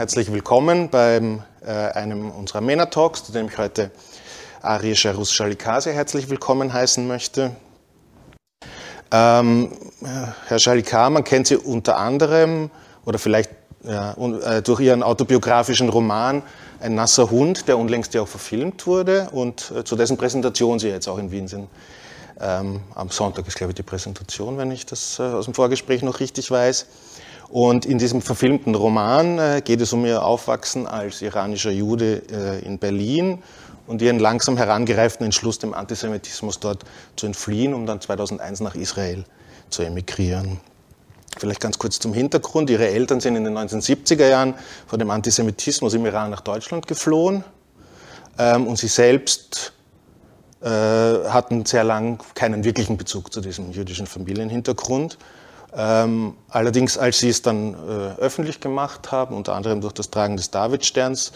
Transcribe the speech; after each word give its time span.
herzlich 0.00 0.32
willkommen 0.32 0.88
bei 0.88 1.20
äh, 1.60 1.70
einem 1.70 2.30
unserer 2.30 2.62
MENA-Talks, 2.62 3.22
zu 3.22 3.32
dem 3.32 3.48
ich 3.48 3.58
heute 3.58 3.90
Ari 4.62 4.96
Sharus 4.96 5.30
Shalikase 5.30 5.92
herzlich 5.92 6.30
willkommen 6.30 6.72
heißen 6.72 7.06
möchte. 7.06 7.50
Ähm, 9.12 9.70
Herr 10.46 10.58
Shalikar, 10.58 11.10
man 11.10 11.22
kennt 11.22 11.48
Sie 11.48 11.56
unter 11.58 11.98
anderem 11.98 12.70
oder 13.04 13.18
vielleicht 13.18 13.50
ja, 13.82 14.14
äh, 14.14 14.62
durch 14.62 14.80
Ihren 14.80 15.02
autobiografischen 15.02 15.90
Roman 15.90 16.44
Ein 16.80 16.94
nasser 16.94 17.30
Hund, 17.30 17.68
der 17.68 17.76
unlängst 17.76 18.14
ja 18.14 18.22
auch 18.22 18.28
verfilmt 18.28 18.86
wurde 18.86 19.28
und 19.32 19.70
äh, 19.76 19.84
zu 19.84 19.96
dessen 19.96 20.16
Präsentation 20.16 20.78
Sie 20.78 20.88
jetzt 20.88 21.08
auch 21.08 21.18
in 21.18 21.30
Wien 21.30 21.46
sind. 21.46 21.68
Ähm, 22.40 22.80
am 22.94 23.10
Sonntag 23.10 23.46
ist, 23.46 23.58
glaube 23.58 23.72
ich, 23.72 23.76
die 23.76 23.82
Präsentation, 23.82 24.56
wenn 24.56 24.70
ich 24.70 24.86
das 24.86 25.18
äh, 25.18 25.24
aus 25.24 25.44
dem 25.44 25.52
Vorgespräch 25.52 26.00
noch 26.00 26.20
richtig 26.20 26.50
weiß. 26.50 26.86
Und 27.50 27.84
in 27.84 27.98
diesem 27.98 28.22
verfilmten 28.22 28.76
Roman 28.76 29.38
äh, 29.38 29.62
geht 29.64 29.80
es 29.80 29.92
um 29.92 30.06
ihr 30.06 30.24
Aufwachsen 30.24 30.86
als 30.86 31.20
iranischer 31.20 31.72
Jude 31.72 32.22
äh, 32.30 32.64
in 32.64 32.78
Berlin 32.78 33.42
und 33.88 34.00
ihren 34.00 34.20
langsam 34.20 34.56
herangereiften 34.56 35.24
Entschluss, 35.24 35.58
dem 35.58 35.74
Antisemitismus 35.74 36.60
dort 36.60 36.84
zu 37.16 37.26
entfliehen, 37.26 37.74
um 37.74 37.86
dann 37.86 38.00
2001 38.00 38.60
nach 38.60 38.76
Israel 38.76 39.24
zu 39.68 39.82
emigrieren. 39.82 40.60
Vielleicht 41.38 41.60
ganz 41.60 41.76
kurz 41.78 41.98
zum 41.98 42.14
Hintergrund. 42.14 42.70
Ihre 42.70 42.88
Eltern 42.88 43.18
sind 43.20 43.34
in 43.34 43.42
den 43.42 43.58
1970er 43.58 44.28
Jahren 44.28 44.54
vor 44.86 44.98
dem 44.98 45.10
Antisemitismus 45.10 45.94
im 45.94 46.06
Iran 46.06 46.30
nach 46.30 46.42
Deutschland 46.42 46.86
geflohen 46.86 47.42
ähm, 48.38 48.68
und 48.68 48.78
sie 48.78 48.88
selbst 48.88 49.72
äh, 50.62 50.68
hatten 50.68 51.64
sehr 51.64 51.82
lang 51.82 52.22
keinen 52.34 52.62
wirklichen 52.62 52.96
Bezug 52.96 53.32
zu 53.32 53.40
diesem 53.40 53.72
jüdischen 53.72 54.06
Familienhintergrund. 54.06 55.18
Ähm, 55.76 56.34
allerdings, 56.48 56.98
als 56.98 57.20
sie 57.20 57.28
es 57.28 57.42
dann 57.42 57.74
äh, 57.74 58.20
öffentlich 58.20 58.60
gemacht 58.60 59.12
haben, 59.12 59.36
unter 59.36 59.54
anderem 59.54 59.80
durch 59.80 59.92
das 59.92 60.10
Tragen 60.10 60.36
des 60.36 60.50
Davidsterns, 60.50 61.32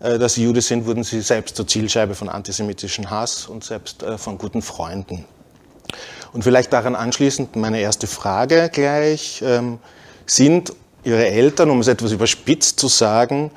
äh, 0.00 0.18
dass 0.18 0.34
sie 0.34 0.44
Jude 0.44 0.60
sind, 0.60 0.86
wurden 0.86 1.02
sie 1.02 1.20
selbst 1.20 1.56
zur 1.56 1.66
Zielscheibe 1.66 2.14
von 2.14 2.28
antisemitischen 2.28 3.10
Hass 3.10 3.46
und 3.46 3.64
selbst 3.64 4.02
äh, 4.02 4.18
von 4.18 4.38
guten 4.38 4.62
Freunden. 4.62 5.24
Und 6.32 6.44
vielleicht 6.44 6.72
daran 6.72 6.94
anschließend 6.94 7.56
meine 7.56 7.80
erste 7.80 8.06
Frage 8.06 8.70
gleich. 8.72 9.42
Ähm, 9.44 9.78
sind 10.26 10.72
Ihre 11.04 11.26
Eltern, 11.26 11.68
um 11.70 11.80
es 11.80 11.88
etwas 11.88 12.12
überspitzt 12.12 12.78
zu 12.78 12.86
sagen, 12.86 13.50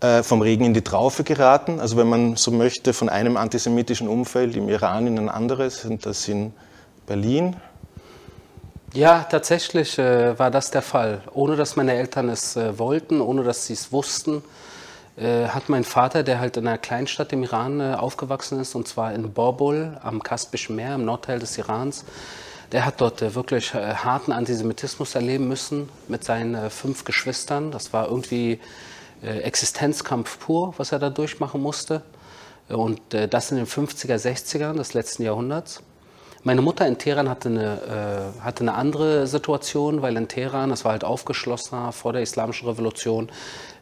äh, 0.00 0.22
vom 0.22 0.40
Regen 0.40 0.64
in 0.64 0.74
die 0.74 0.82
Traufe 0.82 1.24
geraten? 1.24 1.80
Also 1.80 1.96
wenn 1.96 2.08
man 2.08 2.36
so 2.36 2.52
möchte, 2.52 2.92
von 2.92 3.08
einem 3.08 3.36
antisemitischen 3.36 4.06
Umfeld 4.06 4.56
im 4.56 4.68
Iran 4.68 5.08
in 5.08 5.18
ein 5.18 5.28
anderes, 5.28 5.82
sind 5.82 6.06
das 6.06 6.28
in 6.28 6.52
Berlin? 7.06 7.56
Ja, 8.94 9.24
tatsächlich 9.24 9.98
äh, 9.98 10.38
war 10.38 10.50
das 10.50 10.70
der 10.70 10.82
Fall. 10.82 11.22
Ohne 11.32 11.56
dass 11.56 11.76
meine 11.76 11.94
Eltern 11.94 12.28
es 12.28 12.56
äh, 12.56 12.78
wollten, 12.78 13.22
ohne 13.22 13.42
dass 13.42 13.64
sie 13.66 13.72
es 13.72 13.90
wussten, 13.90 14.44
äh, 15.16 15.46
hat 15.46 15.70
mein 15.70 15.84
Vater, 15.84 16.22
der 16.22 16.40
halt 16.40 16.58
in 16.58 16.66
einer 16.66 16.76
Kleinstadt 16.76 17.32
im 17.32 17.42
Iran 17.42 17.80
äh, 17.80 17.94
aufgewachsen 17.94 18.60
ist, 18.60 18.74
und 18.74 18.86
zwar 18.86 19.14
in 19.14 19.32
Borbul 19.32 19.96
am 20.02 20.22
Kaspischen 20.22 20.76
Meer, 20.76 20.96
im 20.96 21.06
Nordteil 21.06 21.38
des 21.38 21.56
Irans, 21.56 22.04
der 22.72 22.84
hat 22.84 23.00
dort 23.00 23.22
äh, 23.22 23.34
wirklich 23.34 23.72
harten 23.72 24.30
Antisemitismus 24.30 25.14
erleben 25.14 25.48
müssen 25.48 25.88
mit 26.08 26.22
seinen 26.22 26.68
fünf 26.68 27.04
Geschwistern. 27.04 27.70
Das 27.70 27.94
war 27.94 28.08
irgendwie 28.08 28.60
Existenzkampf 29.22 30.38
pur, 30.40 30.74
was 30.78 30.92
er 30.92 30.98
da 30.98 31.08
durchmachen 31.08 31.62
musste. 31.62 32.02
Und 32.68 33.00
das 33.10 33.52
in 33.52 33.56
den 33.56 33.66
50er, 33.66 34.16
60ern 34.16 34.74
des 34.74 34.94
letzten 34.94 35.22
Jahrhunderts. 35.22 35.80
Meine 36.44 36.60
Mutter 36.60 36.88
in 36.88 36.98
Teheran 36.98 37.28
hatte 37.28 37.50
eine, 37.50 38.34
äh, 38.36 38.40
hatte 38.42 38.64
eine 38.64 38.74
andere 38.74 39.28
Situation, 39.28 40.02
weil 40.02 40.16
in 40.16 40.26
Teheran, 40.26 40.70
das 40.70 40.84
war 40.84 40.90
halt 40.90 41.04
aufgeschlossener 41.04 41.92
vor 41.92 42.12
der 42.12 42.22
Islamischen 42.22 42.68
Revolution, 42.68 43.30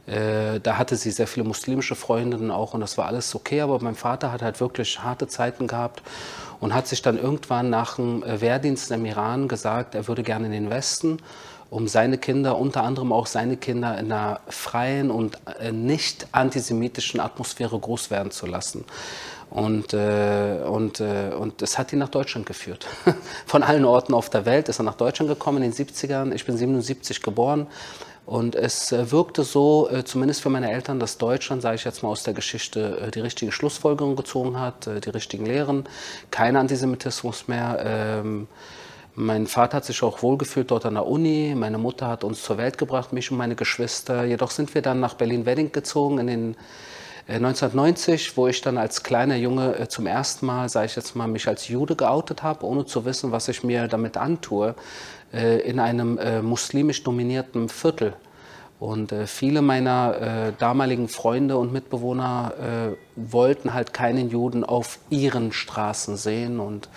äh, 0.06 0.60
da 0.60 0.76
hatte 0.76 0.96
sie 0.96 1.10
sehr 1.10 1.26
viele 1.26 1.46
muslimische 1.46 1.94
Freundinnen 1.94 2.50
auch 2.50 2.74
und 2.74 2.82
das 2.82 2.98
war 2.98 3.06
alles 3.06 3.34
okay, 3.34 3.62
aber 3.62 3.82
mein 3.82 3.94
Vater 3.94 4.30
hat 4.30 4.42
halt 4.42 4.60
wirklich 4.60 5.02
harte 5.02 5.26
Zeiten 5.26 5.68
gehabt 5.68 6.02
und 6.60 6.74
hat 6.74 6.86
sich 6.86 7.00
dann 7.00 7.16
irgendwann 7.16 7.70
nach 7.70 7.96
dem 7.96 8.22
äh, 8.22 8.42
Wehrdienst 8.42 8.90
im 8.90 9.06
Iran 9.06 9.48
gesagt, 9.48 9.94
er 9.94 10.06
würde 10.06 10.22
gerne 10.22 10.46
in 10.46 10.52
den 10.52 10.68
Westen 10.68 11.18
um 11.70 11.86
seine 11.86 12.18
Kinder, 12.18 12.58
unter 12.58 12.82
anderem 12.82 13.12
auch 13.12 13.26
seine 13.26 13.56
Kinder, 13.56 13.96
in 13.96 14.10
einer 14.10 14.40
freien 14.48 15.10
und 15.10 15.38
äh, 15.60 15.72
nicht 15.72 16.26
antisemitischen 16.32 17.20
Atmosphäre 17.20 17.78
groß 17.78 18.10
werden 18.10 18.32
zu 18.32 18.46
lassen. 18.46 18.84
Und, 19.50 19.92
äh, 19.94 20.60
und, 20.64 21.00
äh, 21.00 21.32
und 21.36 21.60
es 21.60 21.76
hat 21.76 21.92
ihn 21.92 21.98
nach 21.98 22.08
Deutschland 22.08 22.46
geführt. 22.46 22.86
Von 23.46 23.64
allen 23.64 23.84
Orten 23.84 24.14
auf 24.14 24.30
der 24.30 24.46
Welt 24.46 24.68
ist 24.68 24.78
er 24.78 24.84
nach 24.84 24.94
Deutschland 24.94 25.28
gekommen 25.28 25.62
in 25.62 25.72
den 25.72 25.86
70ern. 25.86 26.32
Ich 26.32 26.46
bin 26.46 26.56
77 26.56 27.20
geboren. 27.20 27.66
Und 28.26 28.54
es 28.54 28.92
äh, 28.92 29.10
wirkte 29.10 29.42
so, 29.42 29.88
äh, 29.90 30.04
zumindest 30.04 30.42
für 30.42 30.50
meine 30.50 30.70
Eltern, 30.70 31.00
dass 31.00 31.18
Deutschland, 31.18 31.62
sage 31.62 31.74
ich 31.74 31.84
jetzt 31.84 32.04
mal 32.04 32.10
aus 32.10 32.22
der 32.22 32.32
Geschichte, 32.32 32.98
äh, 33.06 33.10
die 33.10 33.18
richtige 33.18 33.50
Schlussfolgerung 33.50 34.14
gezogen 34.14 34.60
hat, 34.60 34.86
die 34.86 35.10
richtigen 35.10 35.46
Lehren, 35.46 35.88
kein 36.30 36.54
Antisemitismus 36.54 37.48
mehr. 37.48 37.82
Ähm, 37.84 38.46
mein 39.16 39.48
Vater 39.48 39.78
hat 39.78 39.84
sich 39.84 40.04
auch 40.04 40.22
wohlgefühlt 40.22 40.70
dort 40.70 40.86
an 40.86 40.94
der 40.94 41.06
Uni. 41.06 41.54
Meine 41.56 41.78
Mutter 41.78 42.06
hat 42.06 42.22
uns 42.22 42.42
zur 42.44 42.56
Welt 42.56 42.78
gebracht, 42.78 43.12
mich 43.12 43.32
und 43.32 43.36
meine 43.36 43.56
Geschwister. 43.56 44.24
Jedoch 44.24 44.52
sind 44.52 44.72
wir 44.76 44.82
dann 44.82 45.00
nach 45.00 45.14
Berlin-Wedding 45.14 45.72
gezogen 45.72 46.18
in 46.20 46.26
den 46.28 46.56
1990, 47.36 48.36
wo 48.36 48.48
ich 48.48 48.60
dann 48.60 48.76
als 48.76 49.02
kleiner 49.02 49.36
Junge 49.36 49.86
zum 49.88 50.06
ersten 50.06 50.46
Mal, 50.46 50.68
sage 50.68 50.86
ich 50.86 50.96
jetzt 50.96 51.14
mal, 51.14 51.28
mich 51.28 51.46
als 51.46 51.68
Jude 51.68 51.94
geoutet 51.94 52.42
habe, 52.42 52.66
ohne 52.66 52.86
zu 52.86 53.04
wissen, 53.04 53.30
was 53.30 53.48
ich 53.48 53.62
mir 53.62 53.86
damit 53.88 54.16
antue, 54.16 54.74
äh, 55.32 55.60
in 55.60 55.78
einem 55.78 56.18
äh, 56.18 56.42
muslimisch 56.42 57.04
dominierten 57.04 57.68
Viertel. 57.68 58.14
Und 58.80 59.12
äh, 59.12 59.26
viele 59.26 59.62
meiner 59.62 60.52
damaligen 60.58 61.08
Freunde 61.08 61.58
und 61.58 61.72
Mitbewohner 61.72 62.54
wollten 63.14 63.74
halt 63.74 63.92
keinen 63.92 64.30
Juden 64.30 64.64
auf 64.64 64.98
ihren 65.10 65.52
Straßen 65.52 66.16
sehen. 66.16 66.58
Und 66.60 66.88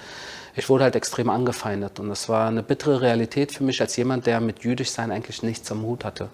ich 0.56 0.70
wurde 0.70 0.86
halt 0.86 0.96
extrem 0.96 1.30
angefeindet. 1.30 2.00
Und 2.00 2.08
das 2.08 2.30
war 2.30 2.48
eine 2.48 2.64
bittere 2.64 3.02
Realität 3.02 3.52
für 3.52 3.66
mich 3.66 3.82
als 3.82 3.98
jemand, 3.98 4.26
der 4.26 4.40
mit 4.40 4.64
Jüdischsein 4.64 5.12
eigentlich 5.12 5.44
nichts 5.44 5.70
am 5.72 5.82
Hut 5.82 6.06
hatte. 6.06 6.30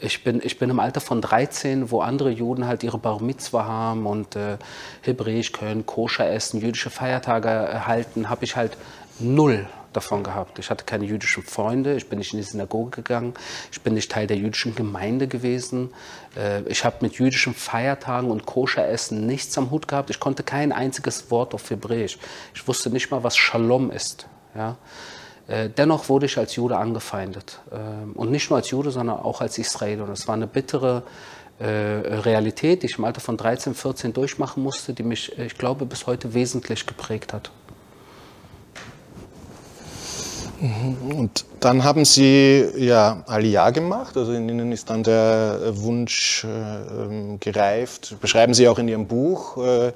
Ich 0.00 0.24
bin, 0.24 0.40
ich 0.42 0.58
bin 0.58 0.70
im 0.70 0.80
Alter 0.80 1.00
von 1.00 1.20
13, 1.20 1.90
wo 1.90 2.00
andere 2.00 2.30
Juden 2.30 2.66
halt 2.66 2.82
ihre 2.82 2.98
Bar 2.98 3.22
Mitzwa 3.22 3.64
haben 3.64 4.06
und 4.06 4.36
äh, 4.36 4.58
Hebräisch 5.02 5.52
können, 5.52 5.86
Koscher 5.86 6.30
essen, 6.30 6.60
jüdische 6.60 6.90
Feiertage 6.90 7.48
erhalten, 7.48 8.28
habe 8.28 8.44
ich 8.44 8.56
halt 8.56 8.76
null 9.18 9.66
davon 9.96 10.22
gehabt. 10.22 10.58
Ich 10.58 10.68
hatte 10.68 10.84
keine 10.84 11.06
jüdischen 11.06 11.42
Freunde, 11.42 11.96
ich 11.96 12.08
bin 12.08 12.18
nicht 12.18 12.32
in 12.32 12.38
die 12.38 12.44
Synagoge 12.44 12.90
gegangen, 12.90 13.34
ich 13.72 13.80
bin 13.80 13.94
nicht 13.94 14.12
Teil 14.12 14.26
der 14.26 14.36
jüdischen 14.36 14.74
Gemeinde 14.74 15.26
gewesen. 15.26 15.90
Äh, 16.36 16.62
ich 16.68 16.84
habe 16.84 16.96
mit 17.00 17.14
jüdischen 17.14 17.54
Feiertagen 17.54 18.30
und 18.30 18.46
Koscher-Essen 18.46 19.26
nichts 19.26 19.56
am 19.56 19.70
Hut 19.70 19.88
gehabt. 19.88 20.10
Ich 20.10 20.20
konnte 20.20 20.42
kein 20.42 20.72
einziges 20.72 21.30
Wort 21.30 21.54
auf 21.54 21.70
Hebräisch. 21.70 22.18
Ich 22.54 22.68
wusste 22.68 22.90
nicht 22.90 23.10
mal, 23.10 23.24
was 23.24 23.36
Shalom 23.36 23.90
ist. 23.90 24.26
Ja? 24.54 24.76
Äh, 25.48 25.70
dennoch 25.70 26.08
wurde 26.08 26.26
ich 26.26 26.38
als 26.38 26.56
Jude 26.56 26.76
angefeindet. 26.76 27.60
Ähm, 27.72 28.12
und 28.14 28.30
nicht 28.30 28.50
nur 28.50 28.58
als 28.58 28.70
Jude, 28.70 28.90
sondern 28.90 29.18
auch 29.18 29.40
als 29.40 29.58
Israel. 29.58 30.02
Und 30.02 30.10
es 30.10 30.26
war 30.26 30.34
eine 30.34 30.46
bittere 30.46 31.02
äh, 31.58 31.64
Realität, 31.66 32.82
die 32.82 32.86
ich 32.86 32.98
im 32.98 33.04
Alter 33.04 33.20
von 33.20 33.36
13, 33.36 33.74
14 33.74 34.12
durchmachen 34.12 34.62
musste, 34.62 34.92
die 34.92 35.02
mich, 35.02 35.38
ich 35.38 35.56
glaube, 35.56 35.86
bis 35.86 36.06
heute 36.06 36.34
wesentlich 36.34 36.86
geprägt 36.86 37.32
hat. 37.32 37.50
Mhm. 40.60 41.16
Und 41.16 41.44
dann 41.60 41.84
haben 41.84 42.04
Sie 42.04 42.66
ja 42.76 43.22
Aliyah 43.26 43.70
gemacht, 43.70 44.16
also 44.16 44.32
in 44.32 44.48
Ihnen 44.48 44.72
ist 44.72 44.88
dann 44.90 45.02
der 45.02 45.60
Wunsch 45.72 46.44
äh, 46.44 46.48
ähm, 46.48 47.40
gereift, 47.40 48.16
beschreiben 48.20 48.54
Sie 48.54 48.68
auch 48.68 48.78
in 48.78 48.88
Ihrem 48.88 49.06
Buch, 49.06 49.58
äh, 49.58 49.92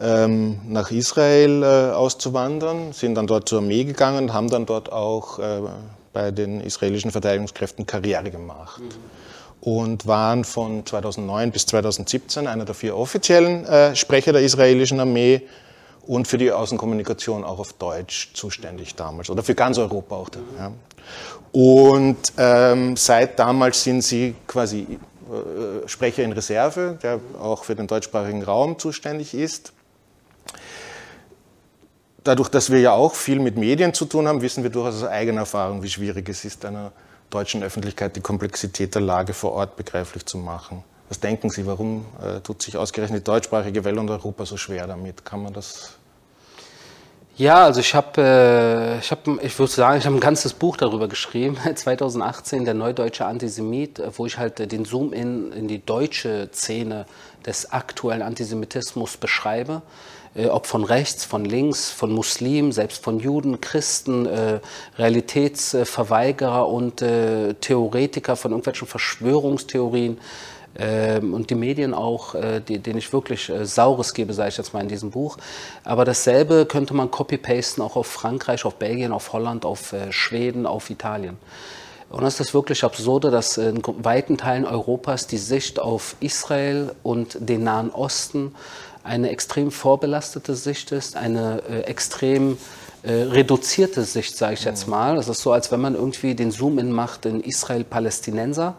ähm, 0.00 0.60
nach 0.66 0.90
Israel 0.90 1.62
äh, 1.62 1.94
auszuwandern, 1.94 2.92
sind 2.92 3.14
dann 3.16 3.26
dort 3.26 3.48
zur 3.48 3.58
Armee 3.58 3.84
gegangen 3.84 4.24
und 4.24 4.32
haben 4.32 4.48
dann 4.48 4.66
dort 4.66 4.90
auch 4.90 5.38
äh, 5.38 5.60
bei 6.12 6.30
den 6.30 6.60
israelischen 6.60 7.10
Verteidigungskräften 7.10 7.86
Karriere 7.86 8.30
gemacht. 8.30 8.80
Mhm. 8.80 8.88
Und 9.60 10.06
waren 10.06 10.44
von 10.44 10.86
2009 10.86 11.50
bis 11.50 11.66
2017 11.66 12.46
einer 12.46 12.64
der 12.64 12.74
vier 12.74 12.96
offiziellen 12.96 13.66
äh, 13.66 13.94
Sprecher 13.94 14.32
der 14.32 14.40
israelischen 14.40 14.98
Armee 15.00 15.42
und 16.06 16.26
für 16.26 16.38
die 16.38 16.50
Außenkommunikation 16.50 17.44
auch 17.44 17.58
auf 17.58 17.74
Deutsch 17.74 18.30
zuständig 18.32 18.94
damals 18.94 19.28
oder 19.28 19.42
für 19.42 19.54
ganz 19.54 19.76
Europa 19.76 20.16
auch. 20.16 20.30
Ja. 20.58 20.72
Und 21.52 22.16
ähm, 22.38 22.96
seit 22.96 23.38
damals 23.38 23.84
sind 23.84 24.02
Sie 24.02 24.34
quasi 24.46 24.86
äh, 25.30 25.86
Sprecher 25.86 26.22
in 26.22 26.32
Reserve, 26.32 26.98
der 27.02 27.20
auch 27.40 27.64
für 27.64 27.74
den 27.74 27.86
deutschsprachigen 27.86 28.42
Raum 28.42 28.78
zuständig 28.78 29.34
ist. 29.34 29.72
Dadurch, 32.24 32.48
dass 32.48 32.70
wir 32.70 32.80
ja 32.80 32.92
auch 32.92 33.14
viel 33.14 33.40
mit 33.40 33.56
Medien 33.56 33.94
zu 33.94 34.04
tun 34.04 34.28
haben, 34.28 34.42
wissen 34.42 34.62
wir 34.62 34.70
durchaus 34.70 35.02
aus 35.02 35.08
eigener 35.08 35.40
Erfahrung, 35.40 35.82
wie 35.82 35.88
schwierig 35.88 36.28
es 36.28 36.44
ist, 36.44 36.64
einer 36.64 36.92
deutschen 37.30 37.62
Öffentlichkeit 37.62 38.14
die 38.16 38.20
Komplexität 38.20 38.94
der 38.94 39.02
Lage 39.02 39.32
vor 39.32 39.52
Ort 39.52 39.76
begreiflich 39.76 40.26
zu 40.26 40.36
machen. 40.36 40.84
Was 41.08 41.18
denken 41.18 41.50
Sie, 41.50 41.66
warum 41.66 42.04
äh, 42.22 42.40
tut 42.40 42.62
sich 42.62 42.76
ausgerechnet 42.76 43.20
die 43.20 43.24
deutschsprachige 43.24 43.84
Welt 43.84 43.98
und 43.98 44.10
Europa 44.10 44.46
so 44.46 44.56
schwer 44.56 44.86
damit? 44.86 45.24
Kann 45.24 45.42
man 45.42 45.52
das 45.52 45.94
Ja, 47.36 47.64
also 47.64 47.80
ich 47.80 47.94
habe, 47.94 48.20
äh, 48.20 48.98
ich, 48.98 49.10
hab, 49.10 49.26
ich 49.42 49.58
würde 49.58 49.72
sagen, 49.72 49.98
ich 49.98 50.06
habe 50.06 50.16
ein 50.16 50.20
ganzes 50.20 50.52
Buch 50.52 50.76
darüber 50.76 51.08
geschrieben, 51.08 51.56
2018, 51.74 52.64
der 52.64 52.74
Neudeutsche 52.74 53.24
Antisemit, 53.24 53.98
äh, 53.98 54.10
wo 54.16 54.26
ich 54.26 54.38
halt 54.38 54.60
äh, 54.60 54.66
den 54.66 54.84
Zoom 54.84 55.12
in, 55.12 55.52
in 55.52 55.68
die 55.68 55.84
deutsche 55.84 56.50
Szene 56.52 57.06
des 57.46 57.72
aktuellen 57.72 58.22
Antisemitismus 58.22 59.16
beschreibe. 59.16 59.82
Äh, 60.34 60.46
ob 60.46 60.66
von 60.66 60.84
rechts, 60.84 61.24
von 61.24 61.44
links, 61.44 61.90
von 61.90 62.12
Muslimen, 62.12 62.72
selbst 62.72 63.02
von 63.02 63.18
Juden, 63.18 63.60
Christen, 63.60 64.26
äh, 64.26 64.60
Realitätsverweigerer 64.96 66.68
und 66.68 67.02
äh, 67.02 67.54
Theoretiker 67.54 68.36
von 68.36 68.52
irgendwelchen 68.52 68.86
Verschwörungstheorien 68.86 70.18
ähm, 70.78 71.34
und 71.34 71.50
die 71.50 71.56
Medien 71.56 71.94
auch, 71.94 72.36
äh, 72.36 72.60
denen 72.60 72.98
ich 72.98 73.12
wirklich 73.12 73.48
äh, 73.48 73.66
Saures 73.66 74.14
gebe, 74.14 74.32
sage 74.32 74.50
ich 74.50 74.56
jetzt 74.56 74.72
mal 74.72 74.82
in 74.82 74.88
diesem 74.88 75.10
Buch. 75.10 75.36
Aber 75.82 76.04
dasselbe 76.04 76.64
könnte 76.64 76.94
man 76.94 77.10
copy-pasten 77.10 77.82
auch 77.82 77.96
auf 77.96 78.06
Frankreich, 78.06 78.64
auf 78.64 78.76
Belgien, 78.76 79.12
auf 79.12 79.32
Holland, 79.32 79.64
auf 79.64 79.92
äh, 79.92 80.12
Schweden, 80.12 80.64
auf 80.64 80.90
Italien. 80.90 81.38
Und 82.08 82.22
das 82.22 82.40
ist 82.40 82.54
wirklich 82.54 82.82
absurde, 82.82 83.30
dass 83.30 83.56
in 83.56 83.82
weiten 83.84 84.36
Teilen 84.36 84.64
Europas 84.64 85.28
die 85.28 85.38
Sicht 85.38 85.78
auf 85.78 86.16
Israel 86.18 86.92
und 87.04 87.36
den 87.38 87.62
Nahen 87.62 87.90
Osten 87.90 88.52
eine 89.10 89.30
extrem 89.30 89.72
vorbelastete 89.72 90.54
Sicht 90.54 90.92
ist, 90.92 91.16
eine 91.16 91.62
äh, 91.68 91.80
extrem 91.80 92.58
äh, 93.02 93.12
reduzierte 93.12 94.04
Sicht, 94.04 94.36
sage 94.36 94.54
ich 94.54 94.64
jetzt 94.64 94.86
mal. 94.86 95.18
Es 95.18 95.28
ist 95.28 95.40
so, 95.40 95.52
als 95.52 95.72
wenn 95.72 95.80
man 95.80 95.96
irgendwie 95.96 96.36
den 96.36 96.52
Zoom-In 96.52 96.92
macht 96.92 97.26
in 97.26 97.40
Israel-Palästinenser. 97.40 98.76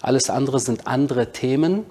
Alles 0.00 0.30
andere 0.30 0.60
sind 0.60 0.86
andere 0.86 1.32
Themen. 1.32 1.84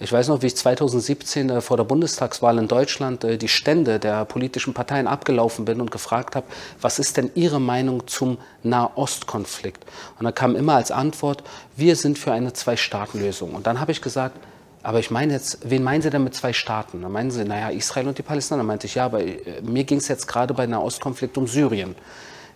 Ich 0.00 0.10
weiß 0.10 0.28
noch, 0.28 0.40
wie 0.40 0.46
ich 0.46 0.56
2017 0.56 1.50
äh, 1.50 1.60
vor 1.60 1.76
der 1.76 1.84
Bundestagswahl 1.84 2.56
in 2.56 2.66
Deutschland 2.66 3.24
äh, 3.24 3.36
die 3.36 3.48
Stände 3.48 3.98
der 3.98 4.24
politischen 4.24 4.72
Parteien 4.72 5.06
abgelaufen 5.06 5.66
bin 5.66 5.82
und 5.82 5.90
gefragt 5.90 6.34
habe, 6.34 6.46
was 6.80 6.98
ist 6.98 7.18
denn 7.18 7.30
Ihre 7.34 7.60
Meinung 7.60 8.06
zum 8.06 8.38
Nahostkonflikt? 8.62 9.84
Und 10.18 10.24
da 10.24 10.32
kam 10.32 10.56
immer 10.56 10.76
als 10.76 10.90
Antwort, 10.90 11.44
wir 11.76 11.94
sind 11.94 12.18
für 12.18 12.32
eine 12.32 12.54
Zwei-Staaten-Lösung. 12.54 13.54
Und 13.54 13.66
dann 13.66 13.80
habe 13.80 13.92
ich 13.92 14.00
gesagt, 14.00 14.38
aber 14.82 14.98
ich 14.98 15.10
meine 15.10 15.32
jetzt, 15.32 15.58
wen 15.62 15.82
meinen 15.82 16.02
Sie 16.02 16.10
denn 16.10 16.24
mit 16.24 16.34
zwei 16.34 16.52
Staaten? 16.52 17.02
Dann 17.02 17.12
meinen 17.12 17.30
Sie, 17.30 17.44
naja, 17.44 17.70
Israel 17.70 18.08
und 18.08 18.18
die 18.18 18.22
Palästinenser. 18.22 18.58
Dann 18.58 18.66
meinte 18.66 18.86
ich, 18.86 18.96
ja, 18.96 19.04
aber 19.04 19.22
äh, 19.22 19.60
mir 19.62 19.84
ging 19.84 19.98
es 19.98 20.08
jetzt 20.08 20.26
gerade 20.26 20.54
bei 20.54 20.66
Nahostkonflikt 20.66 21.38
um 21.38 21.46
Syrien. 21.46 21.94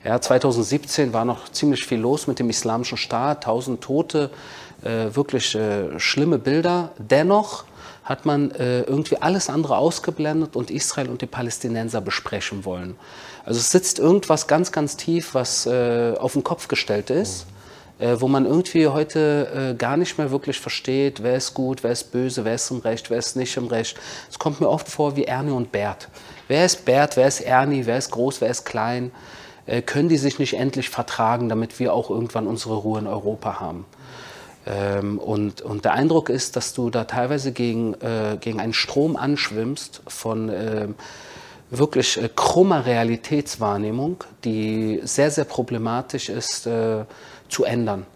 Ja, 0.05 0.20
2017 0.20 1.12
war 1.12 1.25
noch 1.25 1.49
ziemlich 1.50 1.84
viel 1.84 1.99
los 1.99 2.26
mit 2.26 2.38
dem 2.38 2.50
Islamischen 2.50 2.99
Staat, 2.99 3.44
tausend 3.44 3.81
Tote, 3.81 4.31
äh, 4.82 5.14
wirklich 5.14 5.55
äh, 5.55 5.99
schlimme 5.99 6.38
Bilder. 6.38 6.93
Dennoch 6.99 7.64
hat 8.05 8.25
man 8.25 8.50
äh, 8.52 8.82
irgendwie 8.82 9.17
alles 9.20 9.49
andere 9.49 9.76
ausgeblendet 9.76 10.55
und 10.56 10.70
Israel 10.70 11.08
und 11.08 11.23
die 11.23 11.26
Palästinenser 11.26 12.00
besprechen 12.00 12.64
wollen. 12.64 12.96
Also 13.44 13.61
es 13.61 13.70
sitzt 13.70 13.99
irgendwas 13.99 14.46
ganz, 14.46 14.73
ganz 14.73 14.96
tief, 14.96 15.34
was 15.34 15.67
äh, 15.67 16.14
auf 16.19 16.32
den 16.32 16.44
Kopf 16.44 16.69
gestellt 16.69 17.11
ist. 17.11 17.46
Mhm 17.46 17.56
äh, 17.98 18.16
wo 18.19 18.28
man 18.28 18.44
irgendwie 18.44 18.88
heute 18.88 19.72
äh, 19.72 19.75
gar 19.75 19.96
nicht 19.96 20.19
mehr 20.19 20.31
wirklich 20.31 20.60
versteht, 20.60 21.22
wer 21.22 21.37
ist 21.37 21.54
gut, 21.54 21.82
wer 21.82 21.93
ist 21.93 22.12
böse, 22.12 22.44
wer 22.44 22.54
ist 22.54 22.70
im 22.70 22.78
Recht, 22.78 23.10
wer 23.10 23.19
ist 23.19 23.37
nicht 23.37 23.56
im 23.56 23.66
Recht. 23.66 23.96
Es 24.31 24.38
kommt 24.38 24.60
mir 24.60 24.69
oft 24.69 24.88
vor 24.88 25.16
wie 25.16 25.25
Ernie 25.25 25.52
und 25.52 25.72
Bert. 25.72 26.08
Wer 26.48 26.64
ist 26.64 26.84
Bert, 26.84 27.16
wer 27.16 27.26
ist 27.26 27.40
Ernie, 27.40 27.87
wer 27.87 27.98
ist 27.98 28.10
groß, 28.10 28.40
wer 28.40 28.50
ist 28.50 28.64
klein? 28.64 29.10
Äh, 29.66 29.82
können 29.82 30.08
die 30.08 30.19
sich 30.19 30.38
nicht 30.38 30.54
endlich 30.54 30.90
vertragen, 30.90 31.48
damit 31.48 31.78
wir 31.81 31.94
auch 31.94 32.10
irgendwann 32.10 32.46
unsere 32.46 32.76
Ruhe 32.76 33.00
in 33.00 33.06
Europa 33.06 33.60
haben? 33.60 33.87
Ähm, 34.66 35.19
und, 35.19 35.62
und 35.62 35.84
der 35.84 35.94
Eindruck 35.94 36.28
ist, 36.28 36.56
dass 36.56 36.75
du 36.75 36.90
da 36.90 37.04
teilweise 37.04 37.52
gegen, 37.52 37.94
äh, 37.94 38.37
gegen 38.40 38.60
einen 38.60 38.75
Strom 38.75 39.16
anschwimmst 39.16 40.02
von 40.06 40.49
äh, 40.49 40.88
wirklich 41.70 42.20
äh, 42.20 42.28
krummer 42.34 42.84
Realitätswahrnehmung, 42.84 44.25
die 44.44 45.00
sehr, 45.04 45.31
sehr 45.31 45.44
problematisch 45.44 46.28
ist 46.28 46.66
äh, 46.66 47.04
zu 47.48 47.64
ändern. 47.64 48.06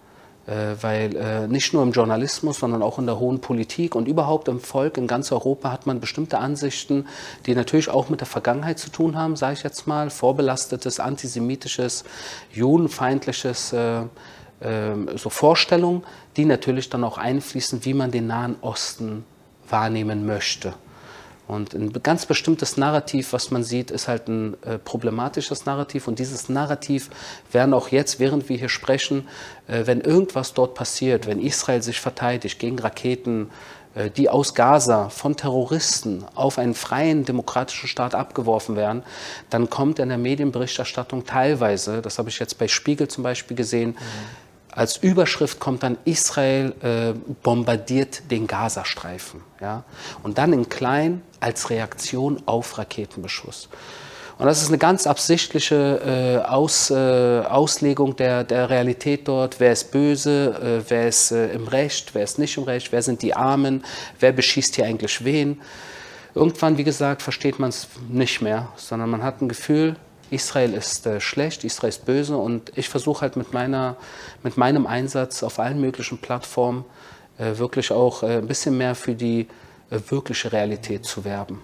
Äh, 0.46 0.82
weil 0.82 1.16
äh, 1.16 1.46
nicht 1.46 1.72
nur 1.74 1.82
im 1.82 1.92
Journalismus, 1.92 2.58
sondern 2.58 2.82
auch 2.82 2.98
in 2.98 3.06
der 3.06 3.20
hohen 3.20 3.40
Politik 3.40 3.94
und 3.94 4.08
überhaupt 4.08 4.48
im 4.48 4.58
Volk 4.58 4.96
in 4.96 5.06
ganz 5.06 5.30
Europa 5.30 5.70
hat 5.70 5.86
man 5.86 6.00
bestimmte 6.00 6.38
Ansichten, 6.38 7.06
die 7.46 7.54
natürlich 7.54 7.88
auch 7.88 8.08
mit 8.08 8.20
der 8.20 8.26
Vergangenheit 8.26 8.78
zu 8.78 8.90
tun 8.90 9.16
haben, 9.16 9.36
sage 9.36 9.52
ich 9.52 9.62
jetzt 9.62 9.86
mal, 9.86 10.10
vorbelastetes, 10.10 10.98
antisemitisches, 10.98 12.04
judenfeindliches 12.52 13.72
äh, 13.74 14.02
ähm, 14.62 15.08
so 15.16 15.30
Vorstellungen, 15.30 16.02
die 16.36 16.46
natürlich 16.46 16.90
dann 16.90 17.04
auch 17.04 17.18
einfließen, 17.18 17.84
wie 17.84 17.94
man 17.94 18.10
den 18.10 18.26
Nahen 18.26 18.56
Osten 18.60 19.24
wahrnehmen 19.68 20.26
möchte. 20.26 20.74
Und 21.50 21.74
ein 21.74 21.92
ganz 22.02 22.26
bestimmtes 22.26 22.76
Narrativ, 22.76 23.32
was 23.32 23.50
man 23.50 23.64
sieht, 23.64 23.90
ist 23.90 24.06
halt 24.06 24.28
ein 24.28 24.56
äh, 24.62 24.78
problematisches 24.78 25.66
Narrativ. 25.66 26.06
Und 26.06 26.20
dieses 26.20 26.48
Narrativ 26.48 27.10
werden 27.50 27.74
auch 27.74 27.88
jetzt, 27.88 28.20
während 28.20 28.48
wir 28.48 28.56
hier 28.56 28.68
sprechen, 28.68 29.26
äh, 29.66 29.82
wenn 29.86 30.00
irgendwas 30.00 30.54
dort 30.54 30.74
passiert, 30.74 31.26
wenn 31.26 31.40
Israel 31.40 31.82
sich 31.82 32.00
verteidigt 32.00 32.60
gegen 32.60 32.78
Raketen, 32.78 33.50
äh, 33.96 34.10
die 34.10 34.28
aus 34.28 34.54
Gaza 34.54 35.08
von 35.08 35.36
Terroristen 35.36 36.24
auf 36.36 36.56
einen 36.56 36.74
freien 36.74 37.24
demokratischen 37.24 37.88
Staat 37.88 38.14
abgeworfen 38.14 38.76
werden, 38.76 39.02
dann 39.50 39.68
kommt 39.68 39.98
in 39.98 40.08
der 40.08 40.18
Medienberichterstattung 40.18 41.26
teilweise, 41.26 42.00
das 42.00 42.18
habe 42.18 42.28
ich 42.28 42.38
jetzt 42.38 42.58
bei 42.58 42.68
Spiegel 42.68 43.08
zum 43.08 43.24
Beispiel 43.24 43.56
gesehen, 43.56 43.90
mhm 43.90 44.49
als 44.72 44.96
Überschrift 44.96 45.60
kommt 45.60 45.82
dann 45.82 45.98
Israel 46.04 46.74
äh, 46.82 47.18
bombardiert 47.42 48.30
den 48.30 48.46
Gazastreifen. 48.46 49.40
Ja? 49.60 49.84
Und 50.22 50.38
dann 50.38 50.52
in 50.52 50.68
klein 50.68 51.22
als 51.40 51.70
Reaktion 51.70 52.42
auf 52.46 52.78
Raketenbeschuss. 52.78 53.68
Und 54.38 54.46
das 54.46 54.62
ist 54.62 54.68
eine 54.68 54.78
ganz 54.78 55.06
absichtliche 55.06 56.40
äh, 56.42 56.48
Aus, 56.48 56.90
äh, 56.90 56.94
Auslegung 56.94 58.16
der, 58.16 58.42
der 58.42 58.70
Realität 58.70 59.28
dort. 59.28 59.60
Wer 59.60 59.72
ist 59.72 59.92
böse, 59.92 60.80
äh, 60.86 60.90
wer 60.90 61.08
ist 61.08 61.30
äh, 61.30 61.52
im 61.52 61.68
Recht, 61.68 62.14
wer 62.14 62.24
ist 62.24 62.38
nicht 62.38 62.56
im 62.56 62.62
Recht, 62.62 62.90
wer 62.90 63.02
sind 63.02 63.20
die 63.20 63.34
Armen, 63.34 63.84
wer 64.18 64.32
beschießt 64.32 64.76
hier 64.76 64.86
eigentlich 64.86 65.26
wen. 65.26 65.60
Irgendwann, 66.34 66.78
wie 66.78 66.84
gesagt, 66.84 67.20
versteht 67.20 67.58
man 67.58 67.68
es 67.68 67.88
nicht 68.08 68.40
mehr, 68.40 68.68
sondern 68.76 69.10
man 69.10 69.22
hat 69.22 69.42
ein 69.42 69.48
Gefühl, 69.48 69.96
Israel 70.30 70.74
ist 70.74 71.06
äh, 71.06 71.20
schlecht, 71.20 71.64
Israel 71.64 71.90
ist 71.90 72.06
böse 72.06 72.36
und 72.36 72.72
ich 72.76 72.88
versuche 72.88 73.22
halt 73.22 73.36
mit, 73.36 73.52
meiner, 73.52 73.96
mit 74.42 74.56
meinem 74.56 74.86
Einsatz 74.86 75.42
auf 75.42 75.58
allen 75.58 75.80
möglichen 75.80 76.18
Plattformen 76.18 76.84
äh, 77.38 77.58
wirklich 77.58 77.90
auch 77.90 78.22
äh, 78.22 78.38
ein 78.38 78.46
bisschen 78.46 78.76
mehr 78.76 78.94
für 78.94 79.14
die 79.14 79.48
äh, 79.90 79.98
wirkliche 80.08 80.52
Realität 80.52 81.04
zu 81.04 81.24
werben. 81.24 81.62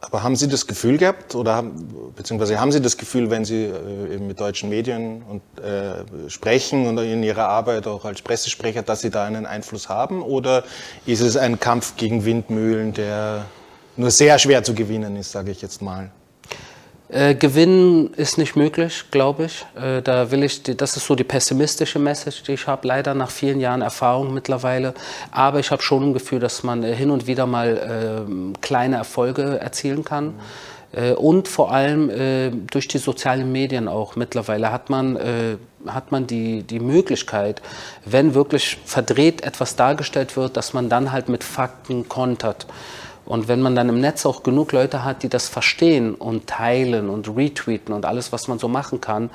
Aber 0.00 0.22
haben 0.22 0.36
Sie 0.36 0.48
das 0.48 0.66
Gefühl 0.66 0.98
gehabt 0.98 1.34
oder 1.34 1.54
haben, 1.54 2.12
beziehungsweise 2.14 2.60
haben 2.60 2.72
Sie 2.72 2.82
das 2.82 2.98
Gefühl, 2.98 3.30
wenn 3.30 3.46
Sie 3.46 3.64
äh, 3.64 4.14
eben 4.14 4.26
mit 4.26 4.38
deutschen 4.38 4.68
Medien 4.68 5.22
und, 5.22 5.64
äh, 5.64 6.28
sprechen 6.28 6.86
und 6.86 6.98
in 6.98 7.22
Ihrer 7.22 7.48
Arbeit 7.48 7.86
auch 7.86 8.04
als 8.04 8.20
Pressesprecher, 8.20 8.82
dass 8.82 9.00
Sie 9.00 9.10
da 9.10 9.24
einen 9.24 9.46
Einfluss 9.46 9.88
haben? 9.88 10.22
Oder 10.22 10.64
ist 11.06 11.20
es 11.20 11.38
ein 11.38 11.58
Kampf 11.58 11.96
gegen 11.96 12.26
Windmühlen, 12.26 12.92
der 12.92 13.46
nur 13.96 14.10
sehr 14.10 14.38
schwer 14.38 14.62
zu 14.62 14.74
gewinnen 14.74 15.16
ist, 15.16 15.32
sage 15.32 15.50
ich 15.50 15.62
jetzt 15.62 15.80
mal? 15.80 16.10
Äh, 17.10 17.34
gewinnen 17.34 18.14
ist 18.14 18.38
nicht 18.38 18.56
möglich, 18.56 19.04
glaube 19.10 19.44
ich. 19.44 19.66
Äh, 19.80 20.00
da 20.00 20.30
will 20.30 20.42
ich, 20.42 20.62
das 20.62 20.96
ist 20.96 21.06
so 21.06 21.14
die 21.14 21.24
pessimistische 21.24 21.98
Message, 21.98 22.42
die 22.44 22.52
ich 22.52 22.66
habe, 22.66 22.88
leider 22.88 23.14
nach 23.14 23.30
vielen 23.30 23.60
Jahren 23.60 23.82
Erfahrung 23.82 24.32
mittlerweile. 24.32 24.94
Aber 25.30 25.60
ich 25.60 25.70
habe 25.70 25.82
schon 25.82 26.02
ein 26.02 26.14
Gefühl, 26.14 26.40
dass 26.40 26.62
man 26.62 26.82
äh, 26.82 26.94
hin 26.94 27.10
und 27.10 27.26
wieder 27.26 27.46
mal 27.46 28.26
äh, 28.26 28.58
kleine 28.62 28.96
Erfolge 28.96 29.58
erzielen 29.60 30.04
kann. 30.04 30.26
Mhm. 30.26 30.32
Und 31.16 31.48
vor 31.48 31.72
allem 31.72 32.08
äh, 32.08 32.50
durch 32.50 32.86
die 32.86 32.98
sozialen 32.98 33.50
Medien 33.50 33.88
auch 33.88 34.14
mittlerweile 34.14 34.70
hat 34.70 34.90
man, 34.90 35.18
hat 35.88 36.12
man 36.12 36.28
die, 36.28 36.62
die 36.62 36.78
Möglichkeit, 36.78 37.60
wenn 38.04 38.36
wirklich 38.36 38.78
verdreht 38.84 39.42
etwas 39.42 39.74
dargestellt 39.74 40.36
wird, 40.36 40.56
dass 40.56 40.72
man 40.72 40.88
dann 40.88 41.10
halt 41.10 41.28
mit 41.28 41.42
Fakten 41.42 42.08
kontert. 42.08 42.68
Und 43.26 43.48
wenn 43.48 43.60
man 43.62 43.74
dann 43.74 43.88
im 43.88 44.00
Netz 44.00 44.26
auch 44.26 44.42
genug 44.42 44.72
Leute 44.72 45.02
hat, 45.02 45.22
die 45.22 45.28
das 45.28 45.48
verstehen 45.48 46.14
und 46.14 46.46
teilen 46.46 47.08
und 47.08 47.34
retweeten 47.34 47.94
und 47.94 48.04
alles, 48.04 48.32
was 48.32 48.48
man 48.48 48.58
so 48.58 48.68
machen 48.68 49.00
kann, 49.00 49.30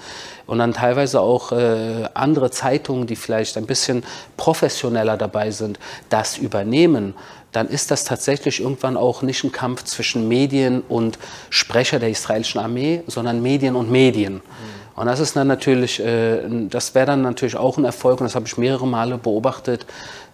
und 0.45 0.59
dann 0.59 0.73
teilweise 0.73 1.21
auch 1.21 1.51
äh, 1.51 2.07
andere 2.13 2.51
Zeitungen, 2.51 3.07
die 3.07 3.15
vielleicht 3.15 3.57
ein 3.57 3.65
bisschen 3.65 4.03
professioneller 4.37 5.17
dabei 5.17 5.51
sind, 5.51 5.79
das 6.09 6.37
übernehmen, 6.37 7.15
dann 7.51 7.67
ist 7.67 7.89
das 7.89 8.03
tatsächlich 8.03 8.59
irgendwann 8.59 8.95
auch 8.95 9.23
nicht 9.23 9.43
ein 9.43 9.51
Kampf 9.51 9.83
zwischen 9.83 10.27
Medien 10.27 10.81
und 10.87 11.17
Sprecher 11.49 11.97
der 11.97 12.09
israelischen 12.09 12.61
Armee, 12.61 13.03
sondern 13.07 13.41
Medien 13.41 13.75
und 13.75 13.89
Medien. 13.89 14.35
Mhm. 14.35 14.78
Und 14.99 15.05
das 15.05 15.21
ist 15.21 15.37
dann 15.37 15.47
natürlich, 15.47 16.03
äh, 16.03 16.41
das 16.67 16.93
wäre 16.93 17.05
dann 17.05 17.21
natürlich 17.21 17.55
auch 17.55 17.77
ein 17.77 17.85
Erfolg 17.85 18.19
und 18.19 18.25
das 18.25 18.35
habe 18.35 18.47
ich 18.47 18.57
mehrere 18.57 18.85
Male 18.85 19.17
beobachtet 19.17 19.85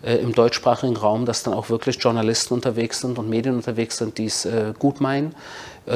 äh, 0.01 0.15
im 0.15 0.33
deutschsprachigen 0.33 0.97
Raum, 0.97 1.27
dass 1.27 1.43
dann 1.43 1.53
auch 1.53 1.69
wirklich 1.69 1.97
Journalisten 2.01 2.55
unterwegs 2.55 2.99
sind 3.01 3.19
und 3.19 3.29
Medien 3.29 3.57
unterwegs 3.57 3.97
sind, 3.97 4.17
die 4.17 4.25
es 4.25 4.45
äh, 4.45 4.73
gut 4.79 5.01
meinen. 5.01 5.35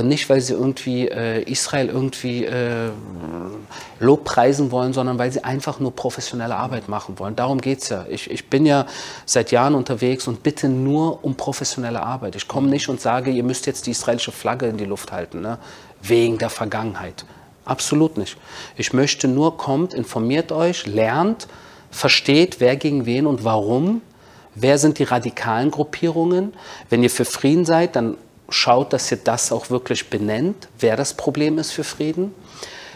Nicht, 0.04 0.30
weil 0.30 0.40
sie 0.40 0.54
irgendwie 0.54 1.08
Israel 1.08 1.88
irgendwie 1.88 2.46
äh, 2.46 2.92
Lobpreisen 4.00 4.70
wollen, 4.70 4.94
sondern 4.94 5.18
weil 5.18 5.32
sie 5.32 5.44
einfach 5.44 5.80
nur 5.80 5.96
professionelle 5.96 6.56
Arbeit 6.56 6.88
machen 6.90 7.18
wollen. 7.18 7.36
Darum 7.36 7.60
geht 7.60 7.82
es 7.82 7.90
ja. 7.90 8.06
Ich, 8.08 8.30
ich 8.30 8.52
bin 8.52 8.68
ja 8.68 8.86
seit 9.26 9.50
Jahren 9.50 9.74
unterwegs 9.74 10.28
und 10.28 10.44
bitte 10.44 10.70
nur 10.70 11.24
um 11.26 11.34
professionelle 11.34 12.04
Arbeit. 12.04 12.36
Ich 12.36 12.48
komme 12.48 12.68
nicht 12.68 12.88
und 12.88 13.02
sage, 13.02 13.32
ihr 13.32 13.44
müsst 13.44 13.66
jetzt 13.66 13.88
die 13.88 13.92
israelische 13.92 14.32
Flagge 14.32 14.68
in 14.68 14.78
die 14.78 14.86
Luft 14.86 15.12
halten, 15.12 15.42
ne? 15.42 15.58
wegen 16.04 16.38
der 16.38 16.52
Vergangenheit. 16.52 17.26
Absolut 17.70 18.18
nicht. 18.18 18.36
Ich 18.78 18.94
möchte 18.94 19.28
nur, 19.28 19.56
kommt, 19.56 19.94
informiert 19.94 20.52
euch, 20.52 20.88
lernt, 20.88 21.48
versteht, 21.92 22.60
wer 22.60 22.76
gegen 22.76 23.06
wen 23.06 23.28
und 23.28 23.44
warum. 23.44 24.02
Wer 24.56 24.80
sind 24.80 24.98
die 24.98 25.04
radikalen 25.04 25.70
Gruppierungen? 25.70 26.54
Wenn 26.90 27.04
ihr 27.04 27.12
für 27.12 27.26
Frieden 27.26 27.66
seid, 27.66 27.96
dann 27.96 28.18
schaut, 28.50 28.92
dass 28.92 29.12
ihr 29.12 29.20
das 29.24 29.52
auch 29.52 29.70
wirklich 29.70 30.10
benennt, 30.10 30.68
wer 30.80 30.98
das 30.98 31.14
Problem 31.14 31.60
ist 31.60 31.70
für 31.70 31.84
Frieden. 31.84 32.34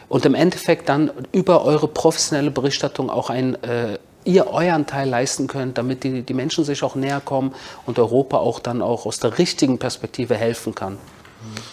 Und 0.10 0.26
im 0.26 0.34
Endeffekt 0.34 0.90
dann 0.90 1.12
über 1.32 1.64
eure 1.66 1.88
professionelle 1.88 2.50
Berichterstattung 2.50 3.12
auch 3.12 3.30
ein, 3.30 3.62
äh, 3.62 4.00
ihr 4.24 4.48
euren 4.48 4.88
Teil 4.88 5.08
leisten 5.08 5.46
könnt, 5.46 5.78
damit 5.78 6.04
die, 6.04 6.24
die 6.24 6.34
Menschen 6.34 6.64
sich 6.64 6.82
auch 6.82 6.96
näher 6.96 7.22
kommen 7.24 7.54
und 7.86 8.00
Europa 8.00 8.38
auch 8.38 8.60
dann 8.60 8.82
auch 8.82 9.06
aus 9.06 9.20
der 9.20 9.38
richtigen 9.38 9.78
Perspektive 9.78 10.34
helfen 10.34 10.74
kann. 10.74 10.94
Mhm. 10.94 11.73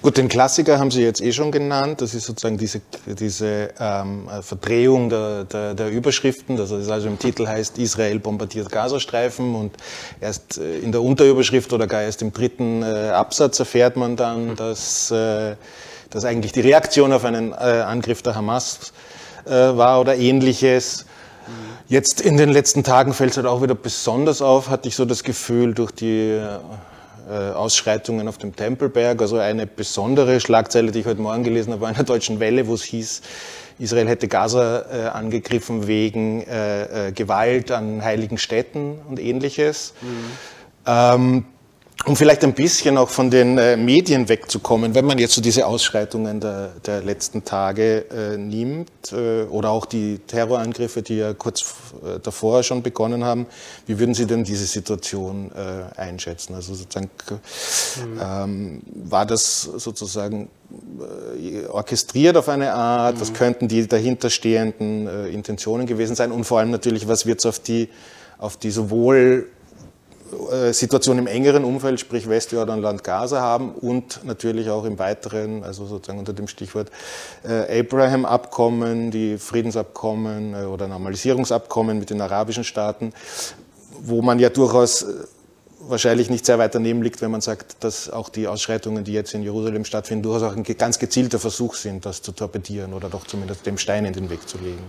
Gut, 0.00 0.16
den 0.16 0.28
Klassiker 0.28 0.78
haben 0.78 0.90
Sie 0.90 1.02
jetzt 1.02 1.20
eh 1.20 1.32
schon 1.32 1.50
genannt. 1.50 2.00
Das 2.00 2.14
ist 2.14 2.24
sozusagen 2.24 2.56
diese, 2.56 2.80
diese 3.06 3.70
ähm, 3.78 4.28
Verdrehung 4.42 5.10
der, 5.10 5.44
der, 5.44 5.74
der, 5.74 5.90
Überschriften. 5.90 6.56
Das 6.56 6.70
ist 6.70 6.88
also 6.88 7.08
im 7.08 7.18
Titel 7.18 7.46
heißt 7.46 7.78
Israel 7.78 8.18
bombardiert 8.20 8.70
Gazastreifen 8.70 9.54
und 9.54 9.72
erst 10.20 10.58
äh, 10.58 10.78
in 10.78 10.92
der 10.92 11.02
Unterüberschrift 11.02 11.72
oder 11.72 11.86
gar 11.86 12.02
erst 12.02 12.22
im 12.22 12.32
dritten 12.32 12.82
äh, 12.82 13.10
Absatz 13.10 13.58
erfährt 13.58 13.96
man 13.96 14.16
dann, 14.16 14.56
dass, 14.56 15.10
äh, 15.10 15.56
dass 16.10 16.24
eigentlich 16.24 16.52
die 16.52 16.60
Reaktion 16.60 17.12
auf 17.12 17.24
einen 17.24 17.52
äh, 17.52 17.54
Angriff 17.54 18.22
der 18.22 18.34
Hamas 18.34 18.92
äh, 19.44 19.50
war 19.50 20.00
oder 20.00 20.16
ähnliches. 20.16 21.06
Jetzt 21.88 22.20
in 22.20 22.36
den 22.36 22.50
letzten 22.50 22.84
Tagen 22.84 23.14
fällt 23.14 23.32
es 23.32 23.36
halt 23.38 23.46
auch 23.46 23.62
wieder 23.62 23.74
besonders 23.74 24.42
auf, 24.42 24.68
hatte 24.68 24.88
ich 24.88 24.94
so 24.94 25.04
das 25.04 25.24
Gefühl, 25.24 25.74
durch 25.74 25.90
die 25.90 26.32
äh, 26.32 26.58
Ausschreitungen 27.32 28.28
auf 28.28 28.38
dem 28.38 28.56
Tempelberg. 28.56 29.20
Also 29.20 29.38
eine 29.38 29.66
besondere 29.66 30.40
Schlagzeile, 30.40 30.92
die 30.92 31.00
ich 31.00 31.06
heute 31.06 31.20
Morgen 31.20 31.44
gelesen 31.44 31.72
habe, 31.72 31.82
war 31.82 31.90
in 31.90 31.96
der 31.96 32.04
Deutschen 32.04 32.40
Welle, 32.40 32.66
wo 32.66 32.74
es 32.74 32.82
hieß, 32.82 33.22
Israel 33.78 34.08
hätte 34.08 34.26
Gaza 34.28 34.84
äh, 34.90 35.08
angegriffen 35.08 35.86
wegen 35.86 36.42
äh, 36.42 37.08
äh, 37.08 37.12
Gewalt 37.12 37.70
an 37.70 38.02
heiligen 38.02 38.38
Städten 38.38 38.98
und 39.08 39.20
ähnliches. 39.20 39.94
Mhm. 40.00 40.24
Ähm, 40.86 41.44
um 42.04 42.16
vielleicht 42.16 42.44
ein 42.44 42.54
bisschen 42.54 42.96
auch 42.96 43.08
von 43.08 43.30
den 43.30 43.58
äh, 43.58 43.76
Medien 43.76 44.28
wegzukommen, 44.28 44.94
wenn 44.94 45.04
man 45.04 45.18
jetzt 45.18 45.34
so 45.34 45.40
diese 45.40 45.66
Ausschreitungen 45.66 46.40
der, 46.40 46.70
der 46.86 47.02
letzten 47.02 47.44
Tage 47.44 48.06
äh, 48.10 48.36
nimmt 48.36 49.12
äh, 49.12 49.42
oder 49.42 49.70
auch 49.70 49.84
die 49.84 50.20
Terrorangriffe, 50.26 51.02
die 51.02 51.16
ja 51.16 51.34
kurz 51.34 51.74
äh, 52.04 52.20
davor 52.20 52.62
schon 52.62 52.82
begonnen 52.82 53.24
haben, 53.24 53.46
wie 53.86 53.98
würden 53.98 54.14
Sie 54.14 54.26
denn 54.26 54.44
diese 54.44 54.64
Situation 54.66 55.50
äh, 55.52 56.00
einschätzen? 56.00 56.54
Also 56.54 56.74
sozusagen 56.74 57.10
mhm. 57.96 58.20
ähm, 58.22 58.82
war 59.10 59.26
das 59.26 59.62
sozusagen 59.62 60.48
orchestriert 61.68 62.36
auf 62.36 62.48
eine 62.48 62.74
Art? 62.74 63.16
Mhm. 63.16 63.20
Was 63.20 63.32
könnten 63.32 63.68
die 63.68 63.86
dahinterstehenden 63.86 65.26
Intentionen 65.28 65.86
gewesen 65.86 66.14
sein? 66.14 66.30
Und 66.30 66.44
vor 66.44 66.58
allem 66.58 66.70
natürlich, 66.70 67.08
was 67.08 67.26
wird 67.26 67.38
es 67.40 67.46
auf 67.46 67.58
die 67.58 67.88
auf 68.38 68.56
die 68.56 68.70
sowohl 68.70 69.48
Situation 70.72 71.18
im 71.18 71.26
engeren 71.26 71.64
Umfeld, 71.64 72.00
sprich 72.00 72.28
Westjordanland, 72.28 73.04
Gaza 73.04 73.40
haben 73.40 73.72
und 73.72 74.24
natürlich 74.24 74.70
auch 74.70 74.84
im 74.84 74.98
weiteren, 74.98 75.64
also 75.64 75.86
sozusagen 75.86 76.18
unter 76.18 76.32
dem 76.32 76.48
Stichwort 76.48 76.90
äh, 77.44 77.80
Abraham-Abkommen, 77.80 79.10
die 79.10 79.38
Friedensabkommen 79.38 80.54
äh, 80.54 80.64
oder 80.64 80.88
Normalisierungsabkommen 80.88 81.98
mit 81.98 82.10
den 82.10 82.20
arabischen 82.20 82.64
Staaten, 82.64 83.12
wo 84.00 84.22
man 84.22 84.38
ja 84.38 84.48
durchaus 84.48 85.06
wahrscheinlich 85.80 86.30
nicht 86.30 86.44
sehr 86.44 86.58
weit 86.58 86.74
daneben 86.74 87.02
liegt, 87.02 87.22
wenn 87.22 87.30
man 87.30 87.40
sagt, 87.40 87.82
dass 87.84 88.10
auch 88.10 88.28
die 88.28 88.46
Ausschreitungen, 88.46 89.04
die 89.04 89.12
jetzt 89.12 89.34
in 89.34 89.42
Jerusalem 89.42 89.84
stattfinden, 89.84 90.22
durchaus 90.22 90.42
auch 90.42 90.56
ein 90.56 90.62
ganz 90.62 90.98
gezielter 90.98 91.38
Versuch 91.38 91.74
sind, 91.74 92.04
das 92.04 92.22
zu 92.22 92.32
torpedieren 92.32 92.92
oder 92.92 93.08
doch 93.08 93.26
zumindest 93.26 93.64
dem 93.66 93.78
Stein 93.78 94.04
in 94.04 94.12
den 94.12 94.30
Weg 94.30 94.48
zu 94.48 94.58
legen. 94.58 94.84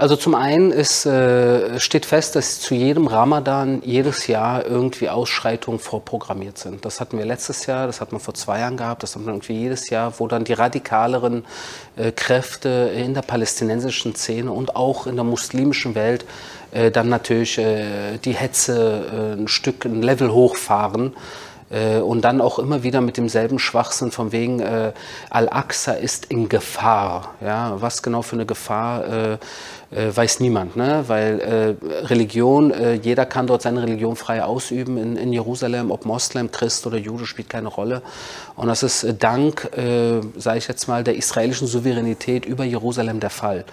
Also 0.00 0.16
zum 0.16 0.34
einen 0.34 0.72
ist, 0.72 1.04
äh, 1.04 1.78
steht 1.78 2.06
fest, 2.06 2.34
dass 2.34 2.58
zu 2.58 2.74
jedem 2.74 3.06
Ramadan 3.06 3.82
jedes 3.84 4.28
Jahr 4.28 4.64
irgendwie 4.64 5.10
Ausschreitungen 5.10 5.78
vorprogrammiert 5.78 6.56
sind. 6.56 6.86
Das 6.86 7.00
hatten 7.00 7.18
wir 7.18 7.26
letztes 7.26 7.66
Jahr, 7.66 7.86
das 7.86 8.00
hatten 8.00 8.12
wir 8.12 8.18
vor 8.18 8.32
zwei 8.32 8.60
Jahren 8.60 8.78
gehabt, 8.78 9.02
das 9.02 9.14
haben 9.14 9.26
wir 9.26 9.34
irgendwie 9.34 9.60
jedes 9.60 9.90
Jahr, 9.90 10.14
wo 10.16 10.26
dann 10.26 10.44
die 10.44 10.54
radikaleren 10.54 11.44
äh, 11.96 12.12
Kräfte 12.12 12.92
in 12.96 13.12
der 13.12 13.20
palästinensischen 13.20 14.14
Szene 14.14 14.50
und 14.50 14.74
auch 14.74 15.06
in 15.06 15.16
der 15.16 15.24
muslimischen 15.24 15.94
Welt 15.94 16.24
äh, 16.70 16.90
dann 16.90 17.10
natürlich 17.10 17.58
äh, 17.58 18.16
die 18.24 18.32
Hetze 18.32 19.34
äh, 19.36 19.38
ein 19.38 19.48
Stück, 19.48 19.84
ein 19.84 20.00
Level 20.00 20.32
hochfahren 20.32 21.12
äh, 21.70 21.98
und 21.98 22.22
dann 22.22 22.40
auch 22.40 22.58
immer 22.58 22.82
wieder 22.82 23.00
mit 23.00 23.16
demselben 23.16 23.58
Schwachsinn 23.58 24.10
von 24.10 24.32
wegen 24.32 24.60
äh, 24.60 24.92
Al-Aqsa 25.30 25.92
ist 25.92 26.26
in 26.26 26.48
Gefahr. 26.48 27.34
Ja, 27.40 27.80
was 27.80 28.02
genau 28.02 28.22
für 28.22 28.36
eine 28.36 28.46
Gefahr 28.46 29.06
äh, 29.06 29.38
äh, 29.92 30.16
weiß 30.16 30.40
niemand, 30.40 30.76
ne? 30.76 31.04
weil 31.06 31.40
äh, 31.40 32.06
Religion, 32.06 32.72
jeder 33.02 33.26
kann 33.26 33.46
dort 33.46 33.62
seine 33.62 33.82
Religion 33.82 34.16
frei 34.16 34.42
ausüben 34.44 34.96
in, 34.96 35.16
in, 35.16 35.32
Jerusalem, 35.32 35.90
ob 35.90 36.04
Moslem, 36.04 36.50
Christ 36.50 36.86
oder 36.86 36.96
Jude 36.96 37.26
spielt 37.26 37.48
keine 37.48 37.68
Rolle. 37.68 38.02
Und 38.56 38.68
das 38.68 38.82
ist 38.82 39.06
dank, 39.18 39.70
sage 40.36 40.58
ich 40.58 40.68
jetzt 40.68 40.86
mal, 40.86 41.02
der 41.02 41.16
israelischen 41.16 41.66
Souveränität 41.66 42.44
über 42.44 42.64
Jerusalem 42.64 43.20
der 43.20 43.30
Fall. 43.30 43.64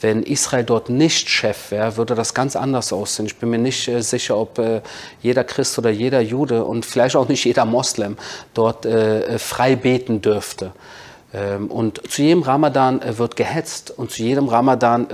Wenn 0.00 0.22
Israel 0.22 0.64
dort 0.64 0.90
nicht 0.90 1.28
Chef 1.28 1.72
wäre, 1.72 1.96
würde 1.96 2.14
das 2.14 2.32
ganz 2.32 2.54
anders 2.54 2.92
aussehen. 2.92 3.26
Ich 3.26 3.36
bin 3.36 3.50
mir 3.50 3.58
nicht 3.58 3.88
äh, 3.88 4.00
sicher, 4.00 4.36
ob 4.36 4.58
äh, 4.58 4.80
jeder 5.22 5.42
Christ 5.42 5.76
oder 5.78 5.90
jeder 5.90 6.20
Jude 6.20 6.64
und 6.64 6.86
vielleicht 6.86 7.16
auch 7.16 7.28
nicht 7.28 7.44
jeder 7.44 7.64
Moslem 7.64 8.16
dort 8.54 8.86
äh, 8.86 9.38
frei 9.38 9.74
beten 9.74 10.22
dürfte. 10.22 10.72
Ähm, 11.34 11.66
und 11.66 12.00
zu 12.08 12.22
jedem 12.22 12.42
Ramadan 12.42 13.00
wird 13.18 13.34
gehetzt 13.34 13.90
und 13.90 14.12
zu 14.12 14.22
jedem 14.22 14.48
Ramadan 14.48 15.08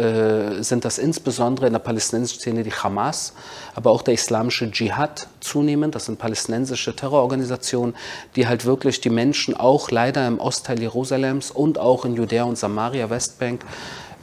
sind 0.62 0.85
das 0.85 0.99
insbesondere 0.99 1.67
in 1.67 1.73
der 1.73 1.81
palästinensischen 1.81 2.41
Szene 2.41 2.62
die 2.62 2.73
Hamas, 2.73 3.33
aber 3.75 3.91
auch 3.91 4.03
der 4.03 4.14
islamische 4.14 4.71
Dschihad 4.71 5.29
zunehmend. 5.41 5.95
Das 5.95 6.05
sind 6.05 6.19
palästinensische 6.19 6.95
Terrororganisationen, 6.95 7.97
die 8.37 8.47
halt 8.47 8.64
wirklich 8.67 9.00
die 9.00 9.11
Menschen 9.11 9.57
auch 9.57 9.91
leider 9.91 10.29
im 10.29 10.38
Ostteil 10.38 10.79
Jerusalems 10.81 11.50
und 11.50 11.79
auch 11.79 12.05
in 12.05 12.14
Judäa 12.14 12.45
und 12.45 12.59
Samaria, 12.59 13.11
Westbank, 13.11 13.64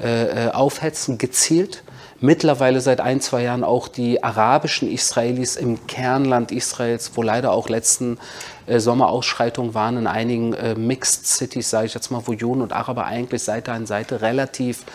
äh, 0.02 0.50
aufhetzen, 0.52 1.18
gezielt 1.18 1.84
mittlerweile 2.22 2.80
seit 2.82 3.02
ein, 3.02 3.20
zwei 3.20 3.44
Jahren 3.44 3.64
auch 3.64 3.88
die 3.88 4.24
arabischen 4.24 4.90
Israelis 4.90 5.56
im 5.56 5.88
Kernland 5.88 6.52
Israels, 6.52 7.12
wo 7.16 7.24
leider 7.24 7.52
auch 7.52 7.68
letzten 7.68 8.20
äh, 8.68 8.80
Sommerausschreitungen 8.80 9.74
waren 9.74 9.98
in 9.98 10.08
einigen 10.08 10.54
äh, 10.54 10.76
Mixed 10.76 11.26
Cities, 11.26 11.70
sage 11.70 11.88
ich 11.88 11.94
jetzt 11.94 12.12
mal, 12.12 12.22
wo 12.26 12.34
Juden 12.34 12.62
und 12.62 12.74
Araber 12.74 13.06
eigentlich 13.06 13.44
Seite 13.44 13.72
an 13.74 13.88
Seite 13.88 14.22
relativ 14.22 14.86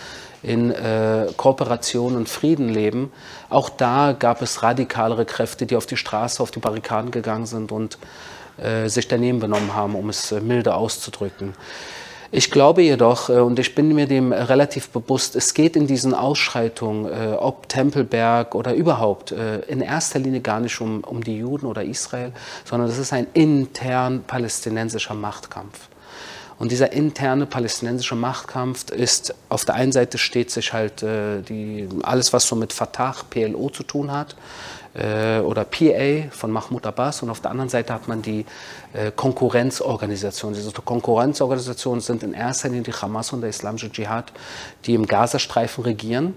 in 0.43 0.71
äh, 0.71 1.27
Kooperation 1.37 2.17
und 2.17 2.29
Frieden 2.29 2.69
leben. 2.69 3.13
Auch 3.51 3.69
da 3.69 4.15
gab 4.17 4.43
es 4.43 4.63
radikalere 4.63 5.25
Kräfte, 5.25 5.67
die 5.67 5.77
auf 5.77 5.87
die 5.87 5.97
Straße, 5.97 6.41
auf 6.43 6.53
die 6.53 6.61
Barrikaden 6.61 7.11
gegangen 7.11 7.47
sind 7.47 7.73
und 7.73 7.99
äh, 8.57 8.89
sich 8.89 9.09
daneben 9.09 9.41
benommen 9.41 9.75
haben, 9.75 9.97
um 9.97 10.09
es 10.09 10.31
äh, 10.31 10.41
milde 10.41 10.75
auszudrücken. 10.75 11.55
Ich 12.37 12.51
glaube 12.51 12.83
jedoch, 12.83 13.31
äh, 13.31 13.41
und 13.41 13.59
ich 13.59 13.75
bin 13.75 13.95
mir 13.95 14.07
dem 14.07 14.31
relativ 14.31 14.91
bewusst, 14.91 15.37
es 15.37 15.55
geht 15.55 15.75
in 15.75 15.87
diesen 15.87 16.13
Ausschreitungen, 16.13 17.07
äh, 17.07 17.35
ob 17.35 17.67
Tempelberg 17.67 18.55
oder 18.55 18.75
überhaupt, 18.75 19.33
äh, 19.33 19.61
in 19.61 19.81
erster 19.81 20.19
Linie 20.19 20.43
gar 20.43 20.61
nicht 20.61 20.79
um, 20.83 21.03
um 21.03 21.25
die 21.25 21.39
Juden 21.39 21.65
oder 21.65 21.83
Israel, 21.83 22.33
sondern 22.67 22.91
es 22.91 22.99
ist 22.99 23.15
ein 23.15 23.27
intern 23.33 24.23
palästinensischer 24.27 25.15
Machtkampf. 25.15 25.89
Und 26.59 26.73
dieser 26.73 26.93
interne 26.93 27.47
palästinensische 27.47 28.17
Machtkampf 28.17 28.91
ist, 28.91 29.35
auf 29.49 29.65
der 29.65 29.77
einen 29.77 29.93
Seite 29.93 30.19
steht 30.19 30.51
sich 30.51 30.75
halt 30.75 31.03
die, 31.03 31.89
alles, 32.03 32.33
was 32.33 32.47
so 32.47 32.57
mit 32.57 32.73
Fatah, 32.73 33.15
PLO 33.29 33.69
zu 33.69 33.83
tun 33.83 34.11
hat, 34.11 34.37
äh, 34.97 35.41
oder 35.41 35.65
PA 35.65 36.31
von 36.31 36.51
Mahmoud 36.51 36.87
Abbas 36.87 37.23
und 37.23 37.31
auf 37.31 37.41
der 37.41 37.51
anderen 37.51 37.69
Seite 37.69 37.93
hat 37.93 38.09
man 38.09 38.23
die 38.23 38.47
äh, 38.93 39.11
Konkurrenzorganisationen. 39.15 40.57
Diese 40.57 40.73
Konkurrenzorganisationen 40.73 42.01
sind 42.01 42.23
in 42.23 42.33
erster 42.33 42.69
Linie 42.69 42.85
die 42.85 42.93
Hamas 42.93 43.33
und 43.33 43.43
der 43.43 43.51
Islamische 43.51 43.91
Dschihad, 43.91 44.33
die 44.85 44.95
im 44.95 45.07
Gazastreifen 45.07 45.85
regieren 45.85 46.35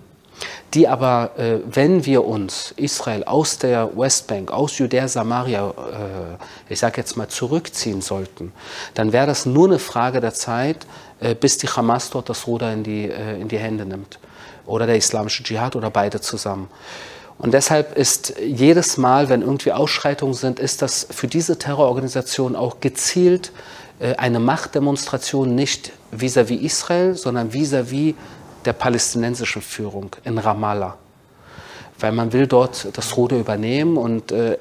die 0.73 0.87
aber, 0.87 1.31
äh, 1.37 1.59
wenn 1.65 2.05
wir 2.05 2.25
uns 2.25 2.73
Israel 2.77 3.23
aus 3.23 3.57
der 3.57 3.97
Westbank, 3.97 4.51
aus 4.51 4.77
Judäa, 4.77 5.07
Samaria, 5.07 5.69
äh, 5.69 6.71
ich 6.73 6.79
sage 6.79 6.97
jetzt 6.97 7.17
mal, 7.17 7.27
zurückziehen 7.27 8.01
sollten, 8.01 8.51
dann 8.93 9.11
wäre 9.11 9.27
das 9.27 9.45
nur 9.45 9.67
eine 9.67 9.79
Frage 9.79 10.21
der 10.21 10.33
Zeit, 10.33 10.85
äh, 11.19 11.35
bis 11.35 11.57
die 11.57 11.67
Hamas 11.67 12.09
dort 12.09 12.29
das 12.29 12.47
Ruder 12.47 12.71
in 12.71 12.83
die, 12.83 13.09
äh, 13.09 13.39
in 13.39 13.47
die 13.47 13.57
Hände 13.57 13.85
nimmt. 13.85 14.19
Oder 14.65 14.85
der 14.85 14.97
islamische 14.97 15.43
Dschihad 15.43 15.75
oder 15.75 15.89
beide 15.89 16.21
zusammen. 16.21 16.69
Und 17.39 17.53
deshalb 17.53 17.97
ist 17.97 18.33
jedes 18.37 18.97
Mal, 18.97 19.29
wenn 19.29 19.41
irgendwie 19.41 19.71
Ausschreitungen 19.71 20.33
sind, 20.33 20.59
ist 20.59 20.81
das 20.81 21.07
für 21.09 21.27
diese 21.27 21.57
Terrororganisation 21.57 22.55
auch 22.55 22.81
gezielt 22.81 23.53
äh, 23.99 24.15
eine 24.15 24.39
Machtdemonstration 24.39 25.55
nicht 25.55 25.93
vis-à-vis 26.11 26.59
-vis 26.59 26.65
Israel, 26.65 27.15
sondern 27.15 27.51
vis-à-vis 27.51 28.13
-vis 28.13 28.15
der 28.65 28.73
palästinensischen 28.73 29.61
Führung 29.61 30.11
in 30.25 30.37
Ramallah. 30.37 30.97
Weil 31.97 32.11
man 32.11 32.33
will 32.33 32.45
dort 32.45 32.89
das 32.93 33.15
Ruder 33.15 33.37
übernehmen 33.37 33.95
und 33.95 34.33
äh, 34.33 34.57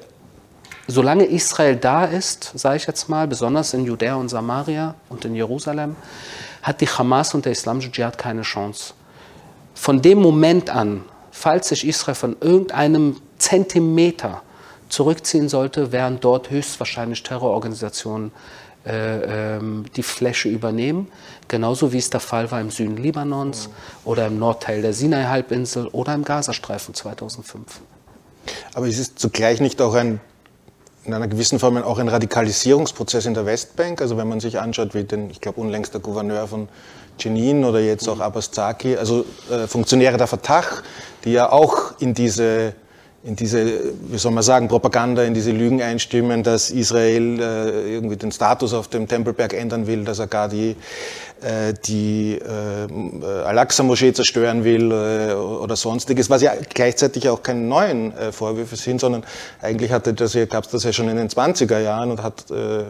solange 0.87 1.25
Israel 1.25 1.75
da 1.75 2.05
ist, 2.05 2.53
sage 2.55 2.77
ich 2.77 2.87
jetzt 2.87 3.09
mal, 3.09 3.27
besonders 3.27 3.73
in 3.73 3.85
Judäa 3.85 4.15
und 4.15 4.29
Samaria 4.29 4.95
und 5.09 5.25
in 5.25 5.35
Jerusalem, 5.35 5.97
hat 6.61 6.79
die 6.79 6.87
Hamas 6.87 7.33
und 7.33 7.43
der 7.43 7.51
islamische 7.51 7.91
Dschihad 7.91 8.17
keine 8.17 8.43
Chance. 8.43 8.93
Von 9.73 10.01
dem 10.01 10.19
Moment 10.19 10.69
an, 10.69 11.03
falls 11.39 11.69
sich 11.69 11.87
Israel 11.87 12.15
von 12.15 12.35
irgendeinem 12.41 13.15
Zentimeter 13.37 14.41
zurückziehen 14.89 15.47
sollte, 15.47 15.93
wären 15.93 16.19
dort 16.19 16.49
höchstwahrscheinlich 16.49 17.23
Terrororganisationen 17.23 18.31
äh, 18.85 19.55
ähm, 19.55 19.85
die 19.95 20.03
Fläche 20.03 20.49
übernehmen, 20.49 21.07
genauso 21.47 21.93
wie 21.93 21.97
es 21.97 22.09
der 22.09 22.19
Fall 22.19 22.51
war 22.51 22.59
im 22.59 22.71
Süden 22.71 22.97
Libanons 22.97 23.67
mhm. 23.67 23.73
oder 24.03 24.27
im 24.27 24.37
Nordteil 24.37 24.81
der 24.81 24.93
Sinai-Halbinsel 24.93 25.87
oder 25.87 26.13
im 26.13 26.25
Gazastreifen 26.25 26.93
2005. 26.93 27.79
Aber 28.73 28.87
ist 28.87 28.99
es 28.99 29.15
zugleich 29.15 29.61
nicht 29.61 29.81
auch 29.81 29.93
ein 29.93 30.19
in 31.05 31.13
einer 31.13 31.27
gewissen 31.27 31.59
Form 31.59 31.77
auch 31.77 31.97
ein 31.97 32.09
Radikalisierungsprozess 32.09 33.25
in 33.25 33.33
der 33.33 33.45
Westbank. 33.45 34.01
Also 34.01 34.17
wenn 34.17 34.27
man 34.27 34.39
sich 34.39 34.59
anschaut, 34.59 34.93
wie 34.93 35.05
den, 35.05 35.29
ich 35.29 35.41
glaube, 35.41 35.59
unlängst 35.61 35.93
der 35.93 36.01
Gouverneur 36.01 36.47
von 36.47 36.67
Jenin 37.23 37.63
oder 37.63 37.79
jetzt 37.79 38.07
auch 38.07 38.19
Abbas 38.19 38.51
Zaki, 38.51 38.95
also 38.95 39.25
äh, 39.51 39.67
Funktionäre 39.67 40.17
der 40.17 40.27
Fatah, 40.27 40.63
die 41.23 41.33
ja 41.33 41.51
auch 41.51 41.99
in 41.99 42.13
diese 42.13 42.73
in 43.23 43.35
diese, 43.35 43.93
wie 44.07 44.17
soll 44.17 44.31
man 44.31 44.43
sagen, 44.43 44.69
Propaganda, 44.69 45.23
in 45.23 45.33
diese 45.33 45.51
Lügen 45.51 45.81
einstimmen, 45.81 46.41
dass 46.41 46.71
Israel 46.71 47.39
äh, 47.39 47.93
irgendwie 47.93 48.15
den 48.15 48.31
Status 48.31 48.73
auf 48.73 48.87
dem 48.87 49.09
Tempelberg 49.09 49.53
ändern 49.53 49.87
will, 49.87 50.05
dass 50.05 50.19
er 50.19 50.27
gar 50.27 50.47
die 50.47 50.77
die 51.85 52.33
äh, 52.33 53.43
Al-Aqsa-Moschee 53.45 54.13
zerstören 54.13 54.63
will 54.63 54.91
äh, 54.91 55.33
oder 55.33 55.75
sonstiges, 55.75 56.29
was 56.29 56.41
ja 56.41 56.53
gleichzeitig 56.73 57.29
auch 57.29 57.43
keine 57.43 57.61
neuen 57.61 58.15
äh, 58.17 58.31
Vorwürfe 58.31 58.75
sind, 58.75 58.99
sondern 58.99 59.23
eigentlich 59.61 59.91
hatte 59.91 60.13
das 60.13 60.33
ja, 60.33 60.45
gab 60.45 60.65
es 60.65 60.71
das 60.71 60.83
ja 60.83 60.93
schon 60.93 61.07
in 61.09 61.17
den 61.17 61.29
20er 61.29 61.79
Jahren 61.79 62.11
und 62.11 62.23
hat 62.23 62.51
äh, 62.51 62.83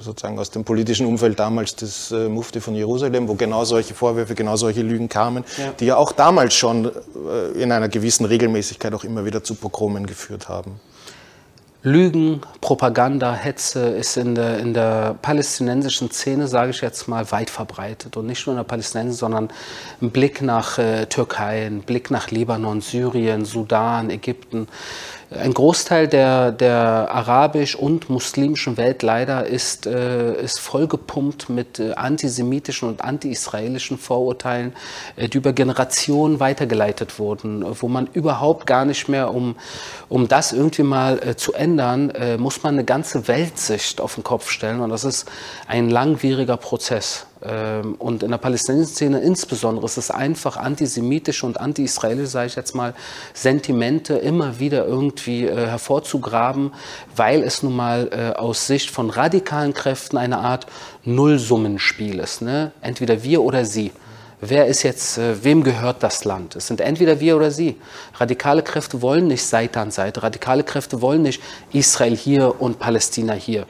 sozusagen 0.00 0.38
aus 0.38 0.50
dem 0.50 0.64
politischen 0.64 1.06
Umfeld 1.06 1.38
damals 1.38 1.76
das 1.76 2.10
äh, 2.10 2.28
Mufti 2.28 2.60
von 2.60 2.74
Jerusalem, 2.74 3.28
wo 3.28 3.34
genau 3.34 3.64
solche 3.64 3.94
Vorwürfe, 3.94 4.34
genau 4.34 4.56
solche 4.56 4.82
Lügen 4.82 5.08
kamen, 5.08 5.44
ja. 5.58 5.72
die 5.78 5.86
ja 5.86 5.96
auch 5.96 6.12
damals 6.12 6.54
schon 6.54 6.86
äh, 6.86 7.62
in 7.62 7.72
einer 7.72 7.88
gewissen 7.88 8.24
Regelmäßigkeit 8.24 8.92
auch 8.94 9.04
immer 9.04 9.24
wieder 9.24 9.44
zu 9.44 9.54
Pogromen 9.54 10.06
geführt 10.06 10.48
haben. 10.48 10.80
Lügen, 11.82 12.42
Propaganda, 12.60 13.32
Hetze 13.32 13.88
ist 13.88 14.18
in 14.18 14.34
der, 14.34 14.58
in 14.58 14.74
der 14.74 15.16
palästinensischen 15.22 16.10
Szene, 16.10 16.46
sage 16.46 16.72
ich 16.72 16.82
jetzt 16.82 17.08
mal, 17.08 17.30
weit 17.32 17.48
verbreitet. 17.48 18.18
Und 18.18 18.26
nicht 18.26 18.46
nur 18.46 18.52
in 18.52 18.58
der 18.58 18.64
palästinensischen, 18.64 19.18
sondern 19.18 19.48
ein 20.02 20.10
Blick 20.10 20.42
nach 20.42 20.76
äh, 20.76 21.06
Türkei, 21.06 21.66
ein 21.66 21.80
Blick 21.80 22.10
nach 22.10 22.30
Libanon, 22.30 22.82
Syrien, 22.82 23.46
Sudan, 23.46 24.10
Ägypten. 24.10 24.68
Ein 25.32 25.54
Großteil 25.54 26.08
der, 26.08 26.50
der 26.50 27.08
arabisch- 27.08 27.76
und 27.76 28.10
muslimischen 28.10 28.76
Welt 28.76 29.04
leider 29.04 29.46
ist, 29.46 29.86
äh, 29.86 30.34
ist 30.42 30.58
vollgepumpt 30.58 31.48
mit 31.48 31.78
äh, 31.78 31.92
antisemitischen 31.92 32.88
und 32.88 33.04
anti-israelischen 33.04 33.96
Vorurteilen, 33.96 34.72
äh, 35.14 35.28
die 35.28 35.38
über 35.38 35.52
Generationen 35.52 36.40
weitergeleitet 36.40 37.20
wurden, 37.20 37.64
wo 37.80 37.86
man 37.86 38.08
überhaupt 38.12 38.66
gar 38.66 38.84
nicht 38.84 39.08
mehr, 39.08 39.32
um, 39.32 39.54
um 40.08 40.26
das 40.26 40.52
irgendwie 40.52 40.82
mal 40.82 41.20
äh, 41.22 41.36
zu 41.36 41.52
ändern, 41.52 42.10
äh, 42.10 42.36
muss 42.36 42.64
man 42.64 42.74
eine 42.74 42.84
ganze 42.84 43.28
Weltsicht 43.28 44.00
auf 44.00 44.16
den 44.16 44.24
Kopf 44.24 44.50
stellen. 44.50 44.80
Und 44.80 44.90
das 44.90 45.04
ist 45.04 45.30
ein 45.68 45.90
langwieriger 45.90 46.56
Prozess. 46.56 47.26
Ähm, 47.42 47.94
und 47.98 48.22
in 48.22 48.30
der 48.30 48.38
palästinensischen 48.38 48.94
Szene 48.94 49.20
insbesondere 49.20 49.86
ist 49.86 49.96
es 49.96 50.10
einfach 50.10 50.56
antisemitische 50.56 51.46
und 51.46 51.58
anti-israelische, 51.58 52.26
sage 52.26 52.46
ich 52.48 52.56
jetzt 52.56 52.74
mal, 52.74 52.94
Sentimente 53.32 54.14
immer 54.14 54.58
wieder 54.58 54.86
irgendwie 54.86 55.46
äh, 55.46 55.66
hervorzugraben, 55.66 56.72
weil 57.16 57.42
es 57.42 57.62
nun 57.62 57.74
mal 57.74 58.08
äh, 58.12 58.38
aus 58.38 58.66
Sicht 58.66 58.90
von 58.90 59.10
radikalen 59.10 59.72
Kräften 59.72 60.18
eine 60.18 60.38
Art 60.38 60.66
Nullsummenspiel 61.04 62.18
ist. 62.18 62.42
Ne? 62.42 62.72
Entweder 62.82 63.22
wir 63.22 63.42
oder 63.42 63.64
sie. 63.64 63.92
Wer 64.42 64.66
ist 64.66 64.82
jetzt, 64.82 65.18
äh, 65.18 65.42
wem 65.44 65.62
gehört 65.62 66.02
das 66.02 66.24
Land? 66.24 66.56
Es 66.56 66.66
sind 66.66 66.80
entweder 66.80 67.20
wir 67.20 67.36
oder 67.36 67.50
sie. 67.50 67.76
Radikale 68.18 68.62
Kräfte 68.62 69.00
wollen 69.00 69.28
nicht 69.28 69.44
Seite 69.44 69.80
an 69.80 69.90
Seite. 69.90 70.22
Radikale 70.22 70.64
Kräfte 70.64 71.00
wollen 71.00 71.22
nicht 71.22 71.42
Israel 71.72 72.16
hier 72.16 72.60
und 72.60 72.78
Palästina 72.78 73.32
hier. 73.32 73.66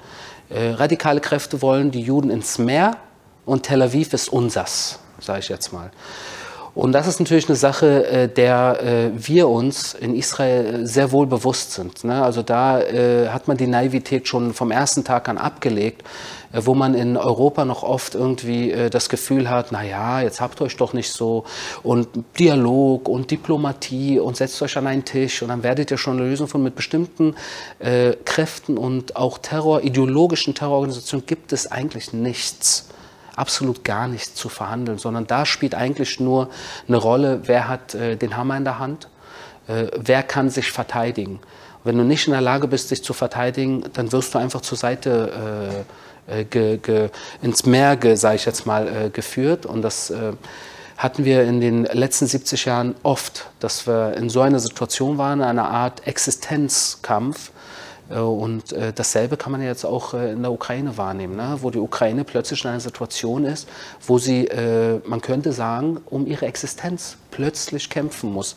Äh, 0.49 0.71
radikale 0.71 1.21
Kräfte 1.21 1.63
wollen 1.63 1.93
die 1.93 2.03
Juden 2.03 2.31
ins 2.31 2.59
Meer 2.59 2.97
und 3.51 3.65
Tel 3.65 3.83
Aviv 3.83 4.13
ist 4.13 4.29
unsers, 4.29 5.01
sage 5.19 5.41
ich 5.41 5.49
jetzt 5.49 5.73
mal. 5.73 5.91
Und 6.73 6.93
das 6.93 7.09
ist 7.09 7.19
natürlich 7.19 7.49
eine 7.49 7.57
Sache, 7.57 8.07
äh, 8.07 8.29
der 8.29 8.79
äh, 8.81 9.11
wir 9.17 9.49
uns 9.49 9.93
in 9.93 10.15
Israel 10.15 10.87
sehr 10.87 11.11
wohl 11.11 11.27
bewusst 11.27 11.73
sind. 11.73 12.05
Ne? 12.05 12.23
Also 12.23 12.43
da 12.43 12.81
äh, 12.81 13.29
hat 13.31 13.49
man 13.49 13.57
die 13.57 13.67
Naivität 13.67 14.29
schon 14.29 14.55
vom 14.55 14.71
ersten 14.71 15.03
Tag 15.03 15.29
an 15.29 15.37
abgelegt, 15.37 16.05
wo 16.53 16.75
man 16.75 16.95
in 16.95 17.17
Europa 17.17 17.65
noch 17.65 17.83
oft 17.85 18.17
irgendwie 18.17 18.75
das 18.91 19.09
Gefühl 19.09 19.49
hat, 19.49 19.69
na 19.71 19.85
ja, 19.85 20.21
jetzt 20.21 20.41
habt 20.41 20.61
euch 20.61 20.77
doch 20.77 20.93
nicht 20.93 21.13
so 21.13 21.45
und 21.85 22.09
Dialog 22.41 23.09
und 23.09 23.31
Diplomatie 23.31 24.19
und 24.19 24.37
setzt 24.37 24.61
euch 24.61 24.77
an 24.77 24.89
einen 24.89 25.05
Tisch 25.05 25.43
und 25.43 25.49
dann 25.49 25.63
werdet 25.63 25.93
ihr 25.93 25.97
schon 25.97 26.19
eine 26.19 26.29
Lösung 26.29 26.49
von 26.49 26.61
mit 26.61 26.75
bestimmten 26.75 27.37
Kräften 28.25 28.79
und 28.79 29.15
auch 29.15 29.39
Terror, 29.39 29.85
ideologischen 29.85 30.53
Terrororganisationen 30.53 31.25
gibt 31.25 31.53
es 31.53 31.71
eigentlich 31.71 32.13
nichts 32.13 32.89
absolut 33.37 33.85
gar 33.85 34.09
nichts 34.09 34.35
zu 34.35 34.49
verhandeln, 34.49 34.99
sondern 34.99 35.27
da 35.27 35.47
spielt 35.47 35.75
eigentlich 35.75 36.21
nur 36.21 36.51
eine 36.89 36.97
Rolle, 36.97 37.43
wer 37.45 37.69
hat 37.69 37.95
äh, 37.95 38.17
den 38.17 38.37
Hammer 38.37 38.57
in 38.57 38.65
der 38.65 38.79
Hand, 38.79 39.09
äh, 39.69 39.87
wer 39.97 40.23
kann 40.23 40.51
sich 40.51 40.73
verteidigen. 40.73 41.41
Wenn 41.85 41.97
du 41.97 42.05
nicht 42.05 42.27
in 42.27 42.33
der 42.33 42.43
Lage 42.43 42.69
bist, 42.69 42.91
dich 42.91 43.03
zu 43.03 43.13
verteidigen, 43.13 43.85
dann 43.95 44.13
wirst 44.13 44.35
du 44.35 44.39
einfach 44.39 44.61
zur 44.61 44.77
Seite 44.77 45.85
äh, 46.29 46.41
äh 46.41 46.45
ge, 46.45 46.77
ge, 46.77 47.09
ins 47.41 47.65
Meer, 47.65 47.99
sage 48.17 48.37
ich 48.37 48.45
jetzt 48.45 48.67
mal, 48.67 48.87
äh, 48.89 49.11
geführt. 49.11 49.65
Und 49.65 49.83
das 49.83 50.11
äh, 50.11 50.33
hatten 50.99 51.25
wir 51.25 51.45
in 51.45 51.61
den 51.61 51.85
letzten 51.85 52.27
70 52.27 52.67
Jahren 52.67 52.95
oft, 53.03 53.47
dass 53.61 53.87
wir 53.87 54.15
in 54.19 54.29
so 54.29 54.43
einer 54.43 54.61
Situation 54.61 55.17
waren, 55.17 55.41
einer 55.41 55.71
Art 55.71 56.07
Existenzkampf 56.07 57.53
und 58.19 58.73
äh, 58.73 58.93
dasselbe 58.93 59.37
kann 59.37 59.53
man 59.53 59.63
jetzt 59.63 59.85
auch 59.85 60.15
äh, 60.15 60.33
in 60.33 60.43
der 60.43 60.53
Ukraine 60.53 60.97
wahrnehmen, 60.97 61.37
ne? 61.37 61.59
wo 61.61 61.71
die 61.71 61.79
Ukraine 61.79 62.25
plötzlich 62.25 62.65
in 62.65 62.71
einer 62.71 62.81
Situation 62.81 63.45
ist, 63.45 63.69
wo 64.07 64.19
sie, 64.19 64.49
man 65.05 65.21
könnte 65.21 65.53
sagen, 65.53 66.01
um 66.07 66.27
ihre 66.27 66.47
Existenz 66.47 67.17
plötzlich 67.31 67.89
kämpfen 67.89 68.33
muss. 68.33 68.55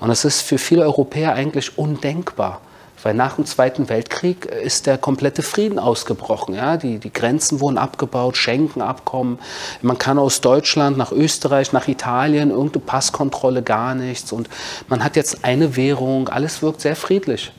Und 0.00 0.08
das 0.08 0.24
ist 0.24 0.42
für 0.42 0.58
viele 0.58 0.82
Europäer 0.82 1.34
eigentlich 1.34 1.78
undenkbar. 1.78 2.60
Weil 3.02 3.14
nach 3.14 3.34
dem 3.34 3.46
Zweiten 3.46 3.88
Weltkrieg 3.88 4.46
ist 4.46 4.86
der 4.86 4.96
komplette 4.96 5.42
Frieden 5.42 5.78
ausgebrochen. 5.78 6.54
Ja? 6.54 6.76
Die, 6.76 6.98
die 6.98 7.12
Grenzen 7.12 7.60
wurden 7.60 7.78
abgebaut, 7.78 8.36
Schenkenabkommen. 8.36 9.38
Man 9.80 9.98
kann 9.98 10.18
aus 10.18 10.40
Deutschland 10.40 10.96
nach 10.96 11.10
Österreich, 11.10 11.72
nach 11.72 11.88
Italien, 11.88 12.50
irgendeine 12.50 12.84
Passkontrolle, 12.84 13.62
gar 13.62 13.94
nichts. 13.94 14.32
Und 14.32 14.48
man 14.88 15.02
hat 15.02 15.16
jetzt 15.16 15.44
eine 15.44 15.76
Währung, 15.76 16.28
alles 16.28 16.62
wirkt 16.62 16.80
sehr 16.80 16.96
friedlich. 16.96 17.52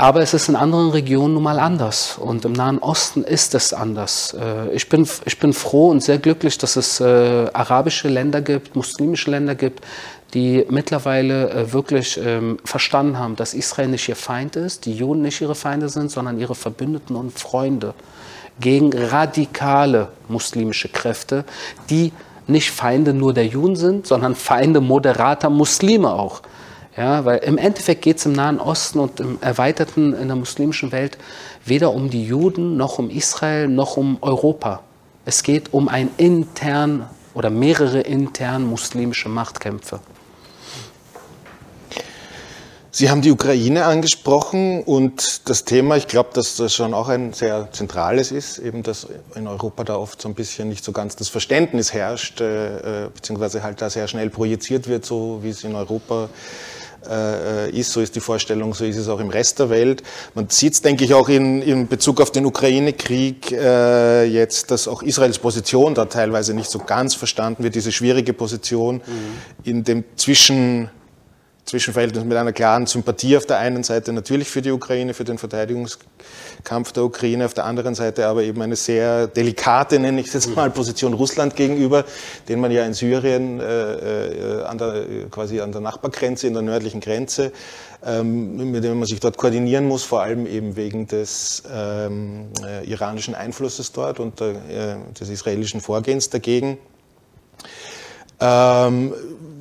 Aber 0.00 0.22
es 0.22 0.32
ist 0.32 0.48
in 0.48 0.56
anderen 0.56 0.92
Regionen 0.92 1.34
nun 1.34 1.42
mal 1.42 1.58
anders. 1.58 2.16
Und 2.16 2.46
im 2.46 2.54
Nahen 2.54 2.78
Osten 2.78 3.22
ist 3.22 3.54
es 3.54 3.74
anders. 3.74 4.32
Äh, 4.32 4.74
ich 4.74 4.88
bin, 4.88 5.06
ich 5.26 5.38
bin 5.38 5.52
froh 5.52 5.90
und 5.90 6.02
sehr 6.02 6.16
glücklich, 6.16 6.56
dass 6.56 6.76
es 6.76 7.00
äh, 7.00 7.04
arabische 7.52 8.08
Länder 8.08 8.40
gibt, 8.40 8.76
muslimische 8.76 9.30
Länder 9.30 9.54
gibt, 9.54 9.84
die 10.32 10.64
mittlerweile 10.70 11.50
äh, 11.50 11.72
wirklich 11.74 12.18
ähm, 12.24 12.56
verstanden 12.64 13.18
haben, 13.18 13.36
dass 13.36 13.52
Israel 13.52 13.88
nicht 13.88 14.08
ihr 14.08 14.16
Feind 14.16 14.56
ist, 14.56 14.86
die 14.86 14.94
Juden 14.94 15.20
nicht 15.20 15.42
ihre 15.42 15.54
Feinde 15.54 15.90
sind, 15.90 16.10
sondern 16.10 16.40
ihre 16.40 16.54
Verbündeten 16.54 17.14
und 17.14 17.38
Freunde 17.38 17.92
gegen 18.58 18.94
radikale 18.94 20.08
muslimische 20.28 20.88
Kräfte, 20.88 21.44
die 21.90 22.14
nicht 22.46 22.70
Feinde 22.70 23.12
nur 23.12 23.34
der 23.34 23.46
Juden 23.46 23.76
sind, 23.76 24.06
sondern 24.06 24.34
Feinde 24.34 24.80
moderater 24.80 25.50
Muslime 25.50 26.10
auch. 26.10 26.40
Ja, 26.96 27.24
weil 27.24 27.38
im 27.38 27.56
Endeffekt 27.56 28.02
geht 28.02 28.18
es 28.18 28.26
im 28.26 28.32
Nahen 28.32 28.58
Osten 28.58 28.98
und 28.98 29.20
im 29.20 29.38
Erweiterten 29.40 30.12
in 30.12 30.26
der 30.26 30.36
muslimischen 30.36 30.90
Welt 30.90 31.18
weder 31.64 31.92
um 31.92 32.10
die 32.10 32.24
Juden 32.24 32.76
noch 32.76 32.98
um 32.98 33.10
Israel 33.10 33.68
noch 33.68 33.96
um 33.96 34.18
Europa. 34.22 34.82
Es 35.24 35.42
geht 35.44 35.72
um 35.72 35.88
ein 35.88 36.10
intern 36.16 37.08
oder 37.34 37.48
mehrere 37.50 38.00
intern 38.00 38.64
muslimische 38.64 39.28
Machtkämpfe. 39.28 40.00
Sie 42.92 43.08
haben 43.08 43.22
die 43.22 43.30
Ukraine 43.30 43.84
angesprochen 43.84 44.82
und 44.82 45.48
das 45.48 45.64
Thema, 45.64 45.96
ich 45.96 46.08
glaube, 46.08 46.30
dass 46.34 46.56
das 46.56 46.74
schon 46.74 46.92
auch 46.92 47.08
ein 47.08 47.32
sehr 47.32 47.68
zentrales 47.70 48.32
ist, 48.32 48.58
eben 48.58 48.82
dass 48.82 49.06
in 49.36 49.46
Europa 49.46 49.84
da 49.84 49.94
oft 49.94 50.20
so 50.20 50.28
ein 50.28 50.34
bisschen 50.34 50.68
nicht 50.68 50.84
so 50.84 50.90
ganz 50.90 51.14
das 51.14 51.28
Verständnis 51.28 51.92
herrscht, 51.92 52.40
äh, 52.40 53.04
äh 53.04 53.08
beziehungsweise 53.14 53.62
halt 53.62 53.80
da 53.80 53.90
sehr 53.90 54.08
schnell 54.08 54.28
projiziert 54.28 54.88
wird, 54.88 55.06
so 55.06 55.38
wie 55.42 55.50
es 55.50 55.62
in 55.62 55.76
Europa 55.76 56.24
äh, 56.24 56.79
ist, 57.72 57.92
so 57.92 58.00
ist 58.00 58.14
die 58.14 58.20
Vorstellung, 58.20 58.74
so 58.74 58.84
ist 58.84 58.96
es 58.96 59.08
auch 59.08 59.20
im 59.20 59.30
Rest 59.30 59.58
der 59.58 59.70
Welt. 59.70 60.02
Man 60.34 60.48
sieht 60.48 60.74
es, 60.74 60.82
denke 60.82 61.04
ich, 61.04 61.14
auch 61.14 61.28
in, 61.28 61.62
in 61.62 61.88
Bezug 61.88 62.20
auf 62.20 62.30
den 62.30 62.46
Ukraine-Krieg 62.46 63.52
äh, 63.52 64.24
jetzt, 64.24 64.70
dass 64.70 64.86
auch 64.88 65.02
Israels 65.02 65.38
Position 65.38 65.94
da 65.94 66.04
teilweise 66.04 66.54
nicht 66.54 66.70
so 66.70 66.78
ganz 66.78 67.14
verstanden 67.14 67.62
wird, 67.62 67.74
diese 67.74 67.92
schwierige 67.92 68.32
Position 68.32 68.96
mhm. 68.96 69.02
in 69.64 69.84
dem 69.84 70.04
Zwischen 70.16 70.90
Zwischenverhältnis 71.64 72.24
mit 72.24 72.36
einer 72.36 72.52
klaren 72.52 72.86
Sympathie 72.86 73.36
auf 73.36 73.46
der 73.46 73.58
einen 73.58 73.82
Seite 73.82 74.12
natürlich 74.12 74.48
für 74.48 74.62
die 74.62 74.72
Ukraine, 74.72 75.14
für 75.14 75.24
den 75.24 75.38
Verteidigungskampf 75.38 76.92
der 76.92 77.04
Ukraine, 77.04 77.44
auf 77.44 77.54
der 77.54 77.64
anderen 77.64 77.94
Seite 77.94 78.26
aber 78.26 78.42
eben 78.42 78.60
eine 78.60 78.76
sehr 78.76 79.28
delikate, 79.28 79.98
nenne 79.98 80.20
ich 80.20 80.28
es 80.28 80.32
jetzt 80.32 80.56
mal, 80.56 80.70
Position 80.70 81.14
Russland 81.14 81.54
gegenüber, 81.54 82.04
den 82.48 82.60
man 82.60 82.72
ja 82.72 82.84
in 82.84 82.94
Syrien 82.94 83.60
äh, 83.60 83.64
äh 83.64 84.62
an 84.64 84.78
der, 84.78 85.04
quasi 85.30 85.60
an 85.60 85.72
der 85.72 85.80
Nachbargrenze, 85.80 86.46
in 86.46 86.54
der 86.54 86.62
nördlichen 86.62 87.00
Grenze, 87.00 87.52
ähm, 88.04 88.70
mit 88.70 88.82
dem 88.82 88.98
man 88.98 89.06
sich 89.06 89.20
dort 89.20 89.36
koordinieren 89.36 89.86
muss, 89.86 90.02
vor 90.02 90.22
allem 90.22 90.46
eben 90.46 90.76
wegen 90.76 91.06
des 91.06 91.62
ähm, 91.72 92.48
äh, 92.64 92.84
iranischen 92.86 93.34
Einflusses 93.34 93.92
dort 93.92 94.20
und 94.20 94.40
äh, 94.40 94.54
des 95.18 95.28
israelischen 95.28 95.80
Vorgehens 95.80 96.30
dagegen. 96.30 96.78
Ähm, 98.40 99.12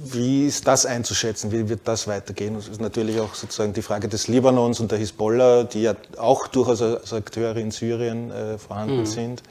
wie 0.06 0.48
ist 0.48 0.68
das 0.68 0.86
einzuschätzen? 0.86 1.52
Wie 1.52 1.70
wird 1.70 1.82
das 1.84 2.08
weitergehen? 2.08 2.56
Das 2.56 2.68
ist 2.68 2.82
natürlich 2.82 3.20
auch 3.20 3.36
sozusagen 3.36 3.74
die 3.74 3.82
Frage 3.82 4.08
des 4.08 4.28
Libanons 4.28 4.80
und 4.80 4.92
der 4.92 4.98
Hisbollah, 4.98 5.64
die 5.66 5.84
ja 5.84 5.96
auch 6.18 6.48
durchaus 6.48 6.82
als 6.82 7.14
Akteure 7.14 7.58
in 7.58 7.72
Syrien 7.72 8.32
äh, 8.32 8.58
vorhanden 8.58 9.02
mhm. 9.02 9.06
sind. 9.06 9.44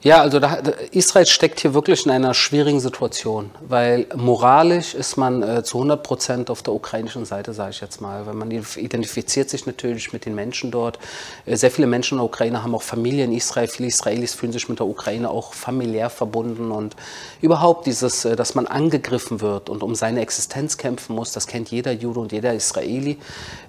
Ja, 0.00 0.20
also 0.20 0.38
da, 0.38 0.58
Israel 0.92 1.26
steckt 1.26 1.58
hier 1.58 1.74
wirklich 1.74 2.06
in 2.06 2.12
einer 2.12 2.32
schwierigen 2.32 2.78
Situation, 2.78 3.50
weil 3.60 4.06
moralisch 4.14 4.94
ist 4.94 5.16
man 5.16 5.42
äh, 5.42 5.64
zu 5.64 5.78
100 5.78 6.04
Prozent 6.04 6.50
auf 6.50 6.62
der 6.62 6.72
ukrainischen 6.72 7.24
Seite, 7.24 7.52
sage 7.52 7.70
ich 7.70 7.80
jetzt 7.80 8.00
mal, 8.00 8.24
weil 8.24 8.34
man 8.34 8.48
identifiziert 8.50 9.50
sich 9.50 9.66
natürlich 9.66 10.12
mit 10.12 10.24
den 10.24 10.36
Menschen 10.36 10.70
dort. 10.70 11.00
Äh, 11.46 11.56
sehr 11.56 11.72
viele 11.72 11.88
Menschen 11.88 12.14
in 12.14 12.18
der 12.18 12.26
Ukraine 12.26 12.62
haben 12.62 12.76
auch 12.76 12.82
Familie 12.82 13.24
in 13.24 13.32
Israel. 13.32 13.66
Viele 13.66 13.88
Israelis 13.88 14.34
fühlen 14.34 14.52
sich 14.52 14.68
mit 14.68 14.78
der 14.78 14.86
Ukraine 14.86 15.30
auch 15.30 15.52
familiär 15.52 16.10
verbunden 16.10 16.70
und 16.70 16.94
überhaupt 17.40 17.86
dieses, 17.86 18.24
äh, 18.24 18.36
dass 18.36 18.54
man 18.54 18.68
angegriffen 18.68 19.40
wird 19.40 19.68
und 19.68 19.82
um 19.82 19.96
seine 19.96 20.20
Existenz 20.20 20.76
kämpfen 20.76 21.16
muss, 21.16 21.32
das 21.32 21.48
kennt 21.48 21.72
jeder 21.72 21.90
Jude 21.90 22.20
und 22.20 22.30
jeder 22.30 22.54
Israeli. 22.54 23.18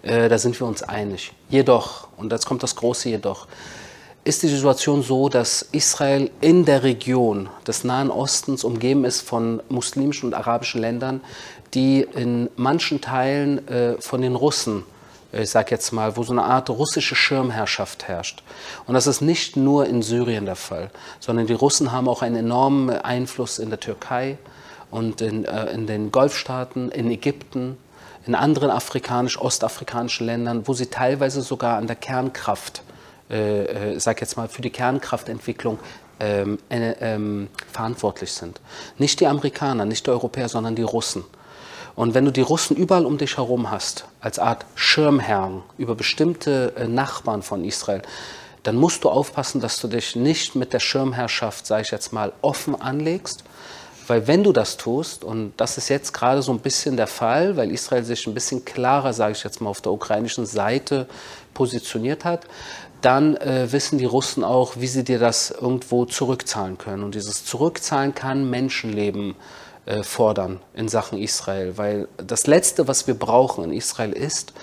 Äh, 0.03 0.29
da 0.29 0.37
sind 0.37 0.59
wir 0.59 0.67
uns 0.67 0.83
einig. 0.83 1.31
Jedoch, 1.49 2.07
und 2.17 2.31
jetzt 2.31 2.45
kommt 2.45 2.61
das 2.61 2.75
große 2.75 3.09
Jedoch, 3.09 3.47
ist 4.23 4.43
die 4.43 4.47
Situation 4.47 5.01
so, 5.01 5.29
dass 5.29 5.61
Israel 5.61 6.29
in 6.41 6.65
der 6.65 6.83
Region 6.83 7.49
des 7.65 7.83
Nahen 7.83 8.11
Ostens 8.11 8.63
umgeben 8.63 9.05
ist 9.05 9.21
von 9.21 9.61
muslimischen 9.69 10.29
und 10.29 10.33
arabischen 10.33 10.81
Ländern, 10.81 11.21
die 11.73 12.01
in 12.01 12.49
manchen 12.55 13.01
Teilen 13.01 13.67
äh, 13.67 13.95
von 13.99 14.21
den 14.21 14.35
Russen, 14.35 14.83
äh, 15.31 15.43
ich 15.43 15.49
sage 15.49 15.71
jetzt 15.71 15.91
mal, 15.91 16.17
wo 16.17 16.23
so 16.23 16.33
eine 16.33 16.43
Art 16.43 16.69
russische 16.69 17.15
Schirmherrschaft 17.15 18.07
herrscht. 18.07 18.43
Und 18.87 18.93
das 18.93 19.07
ist 19.07 19.21
nicht 19.21 19.55
nur 19.55 19.85
in 19.85 20.01
Syrien 20.01 20.45
der 20.45 20.55
Fall, 20.55 20.89
sondern 21.19 21.47
die 21.47 21.53
Russen 21.53 21.91
haben 21.91 22.09
auch 22.09 22.21
einen 22.21 22.35
enormen 22.35 22.89
Einfluss 22.89 23.57
in 23.59 23.69
der 23.69 23.79
Türkei 23.79 24.37
und 24.91 25.21
in, 25.21 25.45
äh, 25.45 25.71
in 25.71 25.87
den 25.87 26.11
Golfstaaten, 26.11 26.91
in 26.91 27.09
Ägypten, 27.09 27.77
in 28.25 28.35
anderen 28.35 28.69
afrikanisch-ostafrikanischen 28.69 30.25
Ländern, 30.25 30.67
wo 30.67 30.73
sie 30.73 30.87
teilweise 30.87 31.41
sogar 31.41 31.77
an 31.77 31.87
der 31.87 31.95
Kernkraft 31.95 32.83
äh, 33.29 33.93
äh, 33.93 33.99
sag 33.99 34.21
jetzt 34.21 34.37
mal, 34.37 34.47
für 34.47 34.61
die 34.61 34.69
Kernkraftentwicklung 34.69 35.79
ähm, 36.19 36.59
äh, 36.69 36.91
ähm, 36.99 37.47
verantwortlich 37.71 38.31
sind. 38.33 38.59
Nicht 38.97 39.19
die 39.19 39.27
Amerikaner, 39.27 39.85
nicht 39.85 40.05
die 40.05 40.11
Europäer, 40.11 40.49
sondern 40.49 40.75
die 40.75 40.83
Russen. 40.83 41.23
Und 41.95 42.13
wenn 42.13 42.25
du 42.25 42.31
die 42.31 42.41
Russen 42.41 42.75
überall 42.75 43.05
um 43.05 43.17
dich 43.17 43.37
herum 43.37 43.71
hast, 43.71 44.05
als 44.21 44.39
Art 44.39 44.65
Schirmherren 44.75 45.63
über 45.77 45.95
bestimmte 45.95 46.73
äh, 46.77 46.87
Nachbarn 46.87 47.41
von 47.41 47.63
Israel, 47.63 48.01
dann 48.63 48.75
musst 48.75 49.03
du 49.03 49.09
aufpassen, 49.09 49.61
dass 49.61 49.79
du 49.79 49.87
dich 49.87 50.15
nicht 50.15 50.55
mit 50.55 50.73
der 50.73 50.79
Schirmherrschaft, 50.79 51.65
sage 51.65 51.83
ich 51.83 51.91
jetzt 51.91 52.11
mal, 52.11 52.33
offen 52.41 52.79
anlegst. 52.79 53.43
Weil 54.07 54.27
wenn 54.27 54.43
du 54.43 54.51
das 54.51 54.77
tust, 54.77 55.23
und 55.23 55.53
das 55.57 55.77
ist 55.77 55.87
jetzt 55.89 56.13
gerade 56.13 56.41
so 56.41 56.51
ein 56.51 56.59
bisschen 56.59 56.97
der 56.97 57.05
Fall, 57.05 57.57
weil 57.57 57.71
Israel 57.71 58.03
sich 58.03 58.25
ein 58.25 58.33
bisschen 58.33 58.65
klarer, 58.65 59.13
sage 59.13 59.33
ich 59.33 59.43
jetzt 59.43 59.61
mal, 59.61 59.69
auf 59.69 59.81
der 59.81 59.91
ukrainischen 59.91 60.45
Seite 60.45 61.07
positioniert 61.53 62.25
hat, 62.25 62.47
dann 63.01 63.37
äh, 63.37 63.71
wissen 63.71 63.97
die 63.97 64.05
Russen 64.05 64.43
auch, 64.43 64.73
wie 64.77 64.87
sie 64.87 65.03
dir 65.03 65.19
das 65.19 65.51
irgendwo 65.51 66.05
zurückzahlen 66.05 66.77
können. 66.77 67.03
Und 67.03 67.15
dieses 67.15 67.45
Zurückzahlen 67.45 68.13
kann 68.13 68.49
Menschenleben 68.49 69.35
äh, 69.85 70.03
fordern 70.03 70.59
in 70.73 70.87
Sachen 70.87 71.17
Israel. 71.17 71.77
Weil 71.77 72.07
das 72.17 72.45
Letzte, 72.45 72.87
was 72.87 73.07
wir 73.07 73.13
brauchen 73.13 73.63
in 73.63 73.73
Israel 73.73 74.11
ist, 74.11 74.53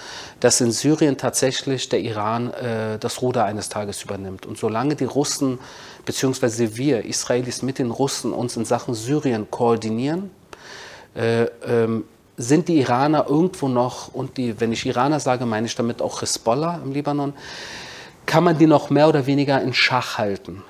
dass 0.40 0.60
in 0.60 0.70
Syrien 0.70 1.16
tatsächlich 1.16 1.88
der 1.88 2.00
Iran 2.00 2.52
äh, 2.52 2.98
das 2.98 3.22
Ruder 3.22 3.44
eines 3.44 3.68
Tages 3.68 4.02
übernimmt. 4.02 4.46
Und 4.46 4.58
solange 4.58 4.94
die 4.94 5.04
Russen, 5.04 5.58
beziehungsweise 6.04 6.76
wir 6.76 7.04
Israelis 7.04 7.62
mit 7.62 7.78
den 7.78 7.90
Russen 7.90 8.32
uns 8.32 8.56
in 8.56 8.64
Sachen 8.64 8.94
Syrien 8.94 9.50
koordinieren, 9.50 10.30
äh, 11.14 11.44
ähm, 11.66 12.04
sind 12.36 12.68
die 12.68 12.78
Iraner 12.80 13.26
irgendwo 13.28 13.68
noch, 13.68 14.12
und 14.14 14.36
die, 14.36 14.60
wenn 14.60 14.70
ich 14.70 14.84
Iraner 14.84 15.20
sage, 15.20 15.46
meine 15.46 15.66
ich 15.66 15.74
damit 15.74 16.02
auch 16.02 16.20
Hezbollah 16.20 16.80
im 16.84 16.92
Libanon, 16.92 17.32
kann 18.26 18.44
man 18.44 18.58
die 18.58 18.66
noch 18.66 18.90
mehr 18.90 19.08
oder 19.08 19.26
weniger 19.26 19.60
in 19.62 19.72
Schach 19.72 20.18
halten. 20.18 20.62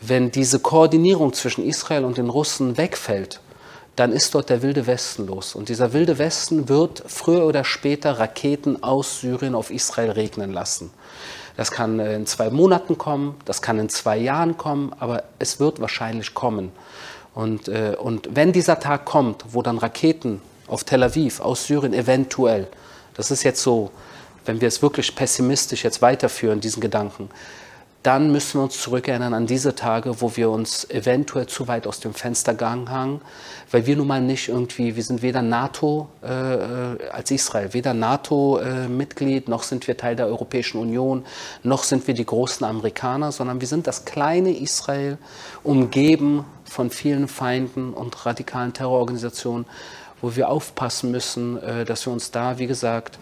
Wenn 0.00 0.30
diese 0.30 0.58
Koordinierung 0.60 1.32
zwischen 1.32 1.64
Israel 1.64 2.04
und 2.04 2.18
den 2.18 2.28
Russen 2.28 2.76
wegfällt, 2.76 3.40
dann 3.96 4.12
ist 4.12 4.34
dort 4.34 4.50
der 4.50 4.60
wilde 4.60 4.86
Westen 4.86 5.26
los. 5.26 5.54
Und 5.54 5.70
dieser 5.70 5.94
wilde 5.94 6.18
Westen 6.18 6.68
wird 6.68 7.02
früher 7.06 7.46
oder 7.46 7.64
später 7.64 8.18
Raketen 8.18 8.82
aus 8.82 9.20
Syrien 9.20 9.54
auf 9.54 9.70
Israel 9.70 10.10
regnen 10.10 10.52
lassen. 10.52 10.90
Das 11.56 11.70
kann 11.70 11.98
in 11.98 12.26
zwei 12.26 12.50
Monaten 12.50 12.98
kommen, 12.98 13.36
das 13.46 13.62
kann 13.62 13.78
in 13.78 13.88
zwei 13.88 14.18
Jahren 14.18 14.58
kommen, 14.58 14.92
aber 15.00 15.22
es 15.38 15.58
wird 15.58 15.80
wahrscheinlich 15.80 16.34
kommen. 16.34 16.72
Und, 17.34 17.68
äh, 17.68 17.96
und 17.98 18.28
wenn 18.36 18.52
dieser 18.52 18.78
Tag 18.78 19.06
kommt, 19.06 19.44
wo 19.52 19.62
dann 19.62 19.78
Raketen 19.78 20.42
auf 20.66 20.84
Tel 20.84 21.02
Aviv 21.02 21.40
aus 21.40 21.66
Syrien 21.66 21.94
eventuell, 21.94 22.68
das 23.14 23.30
ist 23.30 23.42
jetzt 23.42 23.62
so 23.62 23.90
wenn 24.46 24.60
wir 24.60 24.68
es 24.68 24.82
wirklich 24.82 25.14
pessimistisch 25.14 25.84
jetzt 25.84 26.02
weiterführen, 26.02 26.60
diesen 26.60 26.80
Gedanken, 26.80 27.28
dann 28.06 28.30
müssen 28.30 28.60
wir 28.60 28.62
uns 28.62 28.80
zurückerinnern 28.80 29.34
an 29.34 29.48
diese 29.48 29.74
Tage, 29.74 30.20
wo 30.20 30.36
wir 30.36 30.48
uns 30.48 30.88
eventuell 30.90 31.48
zu 31.48 31.66
weit 31.66 31.88
aus 31.88 31.98
dem 31.98 32.14
Fenster 32.14 32.52
gegangen 32.52 32.88
haben, 32.88 33.20
weil 33.72 33.84
wir 33.84 33.96
nun 33.96 34.06
mal 34.06 34.20
nicht 34.20 34.48
irgendwie, 34.48 34.94
wir 34.94 35.02
sind 35.02 35.22
weder 35.22 35.42
NATO 35.42 36.08
äh, 36.22 36.28
äh 36.28 37.10
als 37.10 37.32
Israel, 37.32 37.74
weder 37.74 37.94
NATO-Mitglied, 37.94 39.48
äh, 39.48 39.50
noch 39.50 39.64
sind 39.64 39.88
wir 39.88 39.96
Teil 39.96 40.14
der 40.14 40.28
Europäischen 40.28 40.78
Union, 40.78 41.24
noch 41.64 41.82
sind 41.82 42.06
wir 42.06 42.14
die 42.14 42.24
großen 42.24 42.64
Amerikaner, 42.64 43.32
sondern 43.32 43.60
wir 43.60 43.66
sind 43.66 43.88
das 43.88 44.04
kleine 44.04 44.56
Israel, 44.56 45.18
umgeben 45.64 46.44
von 46.64 46.90
vielen 46.90 47.26
Feinden 47.26 47.92
und 47.92 48.24
radikalen 48.24 48.72
Terrororganisationen, 48.72 49.66
wo 50.22 50.36
wir 50.36 50.48
aufpassen 50.48 51.10
müssen, 51.10 51.60
äh, 51.60 51.84
dass 51.84 52.06
wir 52.06 52.12
uns 52.12 52.30
da, 52.30 52.60
wie 52.60 52.68
gesagt, 52.68 53.18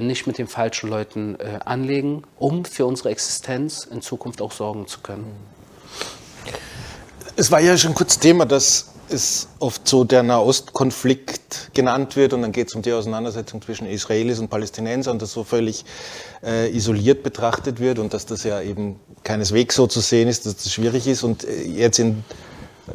nicht 0.00 0.26
mit 0.26 0.38
den 0.38 0.48
falschen 0.48 0.90
Leuten 0.90 1.36
äh, 1.38 1.60
anlegen, 1.64 2.24
um 2.38 2.64
für 2.64 2.86
unsere 2.86 3.10
Existenz 3.10 3.86
in 3.90 4.02
Zukunft 4.02 4.42
auch 4.42 4.52
sorgen 4.52 4.86
zu 4.86 5.00
können. 5.00 5.26
Es 7.36 7.50
war 7.50 7.60
ja 7.60 7.76
schon 7.76 7.94
kurz 7.94 8.18
Thema, 8.18 8.46
dass 8.46 8.92
es 9.08 9.48
oft 9.58 9.86
so 9.86 10.04
der 10.04 10.22
Nahostkonflikt 10.22 11.70
genannt 11.74 12.16
wird 12.16 12.32
und 12.32 12.42
dann 12.42 12.52
geht 12.52 12.68
es 12.68 12.74
um 12.74 12.82
die 12.82 12.92
Auseinandersetzung 12.92 13.62
zwischen 13.62 13.86
Israelis 13.86 14.38
und 14.38 14.48
Palästinensern 14.48 15.14
und 15.14 15.22
das 15.22 15.32
so 15.32 15.44
völlig 15.44 15.84
äh, 16.42 16.74
isoliert 16.74 17.22
betrachtet 17.22 17.78
wird 17.78 17.98
und 17.98 18.14
dass 18.14 18.26
das 18.26 18.44
ja 18.44 18.60
eben 18.60 18.98
keineswegs 19.22 19.76
so 19.76 19.86
zu 19.86 20.00
sehen 20.00 20.28
ist, 20.28 20.46
dass 20.46 20.56
das 20.56 20.72
schwierig 20.72 21.06
ist 21.06 21.22
und 21.22 21.44
äh, 21.44 21.62
jetzt 21.64 21.98
in 21.98 22.24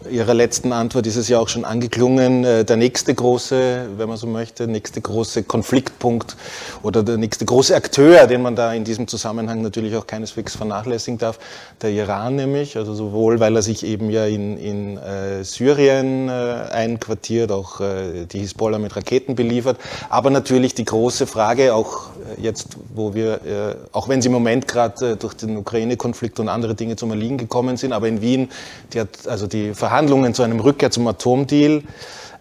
Ihrer 0.09 0.33
letzten 0.33 0.71
Antwort 0.71 1.05
ist 1.05 1.17
es 1.17 1.27
ja 1.27 1.37
auch 1.37 1.49
schon 1.49 1.65
angeklungen, 1.65 2.45
äh, 2.45 2.63
der 2.63 2.77
nächste 2.77 3.13
große, 3.13 3.89
wenn 3.97 4.07
man 4.07 4.15
so 4.15 4.25
möchte, 4.25 4.65
nächste 4.65 5.01
große 5.01 5.43
Konfliktpunkt 5.43 6.37
oder 6.81 7.03
der 7.03 7.17
nächste 7.17 7.43
große 7.43 7.75
Akteur, 7.75 8.25
den 8.27 8.41
man 8.41 8.55
da 8.55 8.73
in 8.73 8.85
diesem 8.85 9.09
Zusammenhang 9.09 9.61
natürlich 9.61 9.97
auch 9.97 10.07
keineswegs 10.07 10.55
vernachlässigen 10.55 11.17
darf, 11.17 11.39
der 11.81 11.89
Iran 11.89 12.37
nämlich, 12.37 12.77
also 12.77 12.93
sowohl 12.93 13.41
weil 13.41 13.53
er 13.53 13.61
sich 13.61 13.85
eben 13.85 14.09
ja 14.09 14.25
in, 14.25 14.57
in 14.57 14.97
äh, 14.97 15.43
Syrien 15.43 16.29
äh, 16.29 16.31
einquartiert, 16.71 17.51
auch 17.51 17.81
äh, 17.81 18.25
die 18.31 18.39
Hisbollah 18.39 18.79
mit 18.79 18.95
Raketen 18.95 19.35
beliefert, 19.35 19.77
aber 20.09 20.29
natürlich 20.29 20.73
die 20.73 20.85
große 20.85 21.27
Frage, 21.27 21.75
auch 21.75 22.11
äh, 22.37 22.41
jetzt, 22.41 22.77
wo 22.95 23.13
wir, 23.13 23.33
äh, 23.45 23.75
auch 23.91 24.07
wenn 24.07 24.21
sie 24.21 24.27
im 24.27 24.33
Moment 24.33 24.69
gerade 24.69 25.17
durch 25.17 25.33
den 25.33 25.57
Ukraine-Konflikt 25.57 26.39
und 26.39 26.47
andere 26.47 26.75
Dinge 26.75 26.95
zum 26.95 27.09
Erliegen 27.11 27.37
gekommen 27.37 27.75
sind, 27.75 27.91
aber 27.91 28.07
in 28.07 28.21
Wien, 28.21 28.49
die 28.93 29.01
hat, 29.01 29.27
also 29.27 29.47
die 29.47 29.73
Verhandlungen 29.81 30.33
zu 30.33 30.43
einem 30.43 30.59
Rückkehr 30.59 30.91
zum 30.91 31.07
Atomdeal 31.07 31.81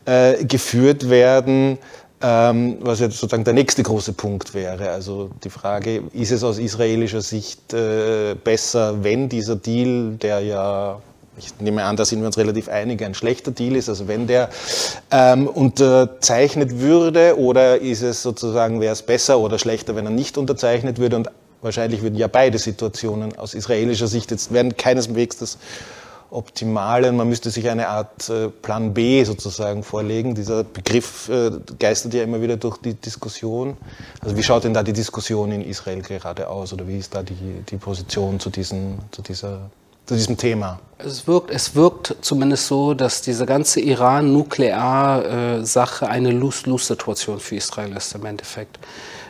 äh, 0.04 0.44
geführt 0.44 1.08
werden. 1.08 1.78
Ähm, 2.22 2.76
was 2.80 3.00
jetzt 3.00 3.16
sozusagen 3.16 3.44
der 3.44 3.54
nächste 3.54 3.82
große 3.82 4.12
Punkt 4.12 4.52
wäre. 4.52 4.90
Also 4.90 5.30
die 5.42 5.48
Frage, 5.48 6.02
ist 6.12 6.32
es 6.32 6.44
aus 6.44 6.58
israelischer 6.58 7.22
Sicht 7.22 7.72
äh, 7.72 8.34
besser, 8.34 9.02
wenn 9.02 9.30
dieser 9.30 9.56
Deal, 9.56 10.16
der 10.20 10.40
ja 10.40 11.00
ich 11.38 11.58
nehme 11.60 11.82
an, 11.84 11.96
da 11.96 12.04
sind 12.04 12.20
wir 12.20 12.26
uns 12.26 12.36
relativ 12.36 12.68
einig, 12.68 13.02
ein 13.02 13.14
schlechter 13.14 13.52
Deal 13.52 13.74
ist, 13.74 13.88
also 13.88 14.06
wenn 14.06 14.26
der 14.26 14.50
ähm, 15.10 15.48
unterzeichnet 15.48 16.80
würde 16.80 17.38
oder 17.38 17.80
ist 17.80 18.02
es 18.02 18.22
sozusagen, 18.22 18.82
wäre 18.82 18.92
es 18.92 19.00
besser 19.00 19.38
oder 19.38 19.58
schlechter, 19.58 19.96
wenn 19.96 20.04
er 20.04 20.10
nicht 20.10 20.36
unterzeichnet 20.36 20.98
würde 20.98 21.16
und 21.16 21.30
wahrscheinlich 21.62 22.02
würden 22.02 22.16
ja 22.16 22.26
beide 22.26 22.58
Situationen 22.58 23.38
aus 23.38 23.54
israelischer 23.54 24.08
Sicht 24.08 24.30
jetzt 24.30 24.52
werden 24.52 24.76
keineswegs 24.76 25.38
das 25.38 25.56
Optimale. 26.30 27.12
Man 27.12 27.28
müsste 27.28 27.50
sich 27.50 27.68
eine 27.68 27.88
Art 27.88 28.28
äh, 28.28 28.48
Plan 28.48 28.94
B 28.94 29.22
sozusagen 29.24 29.82
vorlegen. 29.82 30.34
Dieser 30.34 30.64
Begriff 30.64 31.28
äh, 31.28 31.50
geistert 31.78 32.14
ja 32.14 32.22
immer 32.22 32.40
wieder 32.40 32.56
durch 32.56 32.78
die 32.78 32.94
Diskussion. 32.94 33.76
Also 34.20 34.36
wie 34.36 34.42
schaut 34.42 34.64
denn 34.64 34.74
da 34.74 34.82
die 34.82 34.92
Diskussion 34.92 35.52
in 35.52 35.62
Israel 35.62 36.02
gerade 36.02 36.48
aus 36.48 36.72
oder 36.72 36.86
wie 36.88 36.98
ist 36.98 37.14
da 37.14 37.22
die, 37.22 37.62
die 37.68 37.76
Position 37.76 38.40
zu, 38.40 38.50
diesen, 38.50 38.98
zu 39.10 39.22
dieser 39.22 39.70
zu 40.10 40.16
diesem 40.16 40.36
Thema? 40.36 40.80
Es 40.98 41.26
wirkt, 41.28 41.52
es 41.52 41.76
wirkt 41.76 42.16
zumindest 42.20 42.66
so, 42.66 42.94
dass 42.94 43.22
diese 43.22 43.46
ganze 43.46 43.80
Iran-Nuklear-Sache 43.80 46.08
eine 46.08 46.32
Lose-Lose-Situation 46.32 47.38
für 47.38 47.54
Israel 47.54 47.96
ist 47.96 48.16
im 48.16 48.26
Endeffekt. 48.26 48.80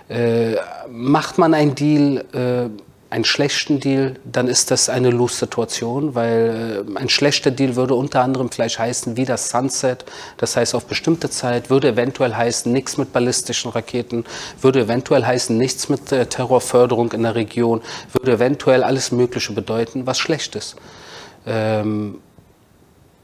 Äh, 0.09 0.57
macht 0.89 1.37
man 1.37 1.53
einen 1.53 1.75
Deal, 1.75 2.25
äh, 2.33 2.71
einen 3.11 3.25
schlechten 3.25 3.81
Deal, 3.81 4.15
dann 4.25 4.47
ist 4.47 4.71
das 4.71 4.89
eine 4.89 5.11
Lose-Situation, 5.11 6.15
weil 6.15 6.87
äh, 6.89 6.99
ein 6.99 7.09
schlechter 7.09 7.51
Deal 7.51 7.75
würde 7.75 7.97
unter 7.97 8.23
anderem 8.23 8.51
vielleicht 8.51 8.79
heißen, 8.79 9.17
wie 9.17 9.25
das 9.25 9.51
Sunset, 9.51 10.05
das 10.37 10.57
heißt 10.57 10.77
auf 10.77 10.87
bestimmte 10.87 11.29
Zeit, 11.29 11.71
würde 11.71 11.89
eventuell 11.89 12.35
heißen, 12.35 12.73
nichts 12.73 12.97
mit 12.99 13.13
ballistischen 13.13 13.73
Raketen, 13.73 14.25
würde 14.61 14.83
eventuell 14.83 15.27
heißen, 15.27 15.59
nichts 15.59 15.89
mit 15.89 16.13
äh, 16.13 16.27
Terrorförderung 16.27 17.11
in 17.11 17.25
der 17.25 17.35
Region, 17.35 17.83
würde 18.13 18.33
eventuell 18.33 18.85
alles 18.85 19.11
Mögliche 19.11 19.53
bedeuten, 19.53 20.07
was 20.07 20.21
schlecht 20.21 20.55
ist. 20.55 20.77
Ähm, 21.47 22.19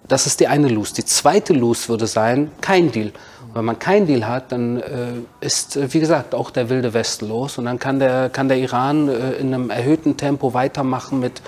das 0.09 0.27
ist 0.27 0.41
die 0.41 0.49
eine 0.49 0.69
Lose. 0.69 0.95
Die 0.95 1.05
zweite 1.05 1.53
Lose 1.53 1.89
würde 1.89 2.09
sein, 2.09 2.51
kein 2.61 2.91
Deal. 2.91 3.13
Wenn 3.57 3.65
man 3.65 3.79
keinen 3.79 4.07
Deal 4.07 4.29
hat, 4.29 4.53
dann 4.53 4.77
äh, 4.77 5.13
ist, 5.41 5.77
äh, 5.77 5.93
wie 5.95 6.01
gesagt, 6.01 6.35
auch 6.35 6.51
der 6.51 6.69
wilde 6.69 6.93
Westen 6.93 7.27
los. 7.29 7.57
Und 7.57 7.65
dann 7.65 7.79
kann 7.79 7.99
der, 7.99 8.29
kann 8.29 8.49
der 8.49 8.59
Iran 8.59 9.09
äh, 9.09 9.33
in 9.33 9.55
einem 9.55 9.71
erhöhten 9.71 10.19
Tempo 10.19 10.53
weitermachen, 10.53 11.21
mit, 11.21 11.41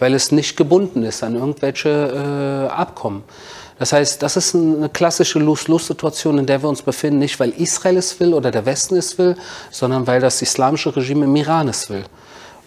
weil 0.00 0.12
es 0.12 0.32
nicht 0.32 0.56
gebunden 0.56 1.04
ist 1.04 1.22
an 1.22 1.36
irgendwelche 1.36 2.68
äh, 2.68 2.72
Abkommen. 2.72 3.22
Das 3.78 3.92
heißt, 3.92 4.22
das 4.22 4.36
ist 4.36 4.56
eine 4.56 4.88
klassische 4.88 5.38
Lose-Lose-Situation, 5.38 6.38
in 6.38 6.46
der 6.46 6.62
wir 6.62 6.68
uns 6.68 6.82
befinden, 6.82 7.20
nicht 7.20 7.38
weil 7.38 7.50
Israel 7.50 7.96
es 7.96 8.18
will 8.18 8.34
oder 8.34 8.50
der 8.50 8.66
Westen 8.66 8.96
es 8.96 9.16
will, 9.18 9.36
sondern 9.70 10.06
weil 10.08 10.20
das 10.20 10.42
islamische 10.42 10.94
Regime 10.94 11.24
im 11.26 11.36
Iran 11.36 11.68
es 11.68 11.88
will 11.88 12.04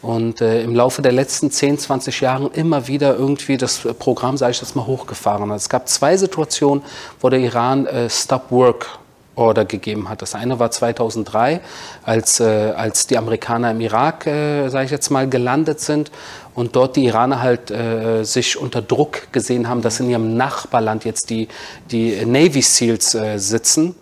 und 0.06 0.39
äh, 0.39 0.62
im 0.62 0.76
Laufe 0.76 1.02
der 1.02 1.12
letzten 1.12 1.50
10, 1.50 1.80
20 1.80 2.22
Jahre 2.22 2.52
immer 2.54 2.88
wieder 2.88 3.15
irgendwie 3.15 3.58
das 3.58 3.80
Programm, 3.98 4.38
sage 4.38 4.52
ich 4.52 4.60
das 4.60 4.76
mal, 4.76 4.86
hochgefahren 4.86 5.50
hat. 5.50 5.58
Es 5.58 5.68
gab 5.68 5.89
zwei 5.89 6.15
Situationen, 6.15 6.84
wo 7.20 7.30
der 7.30 7.39
Iran 7.39 7.88
äh, 7.88 8.10
Stop 8.10 8.52
Work 8.52 9.00
Order 9.36 9.65
gegeben 9.65 10.08
hat. 10.08 10.22
Das 10.22 10.36
eine 10.36 10.60
war 10.60 10.72
2003, 10.72 11.60
als, 12.04 12.39
äh, 12.39 12.44
als 12.76 13.08
die 13.08 13.18
Amerikaner 13.18 13.72
im 13.72 13.82
Irak, 13.82 14.28
äh, 14.28 14.70
sage 14.70 14.86
ich 14.86 14.91
jetzt 14.91 15.10
mal, 15.10 15.28
gelandet 15.28 15.82
sind 15.82 16.12
und 16.54 16.76
dort 16.76 16.96
die 16.96 17.06
Iraner 17.06 17.41
halt 17.41 17.72
äh, 17.72 18.24
sich 18.24 18.58
unter 18.58 18.82
Druck 18.82 19.34
gesehen 19.34 19.68
haben, 19.68 19.82
dass 19.82 20.00
in 20.00 20.10
ihrem 20.10 20.38
Nachbarland 20.38 21.04
jetzt 21.04 21.30
die, 21.32 21.48
die 21.91 22.26
Navy 22.26 22.62
Seals 22.62 23.13
äh, 23.15 23.38
sitzen 23.38 23.96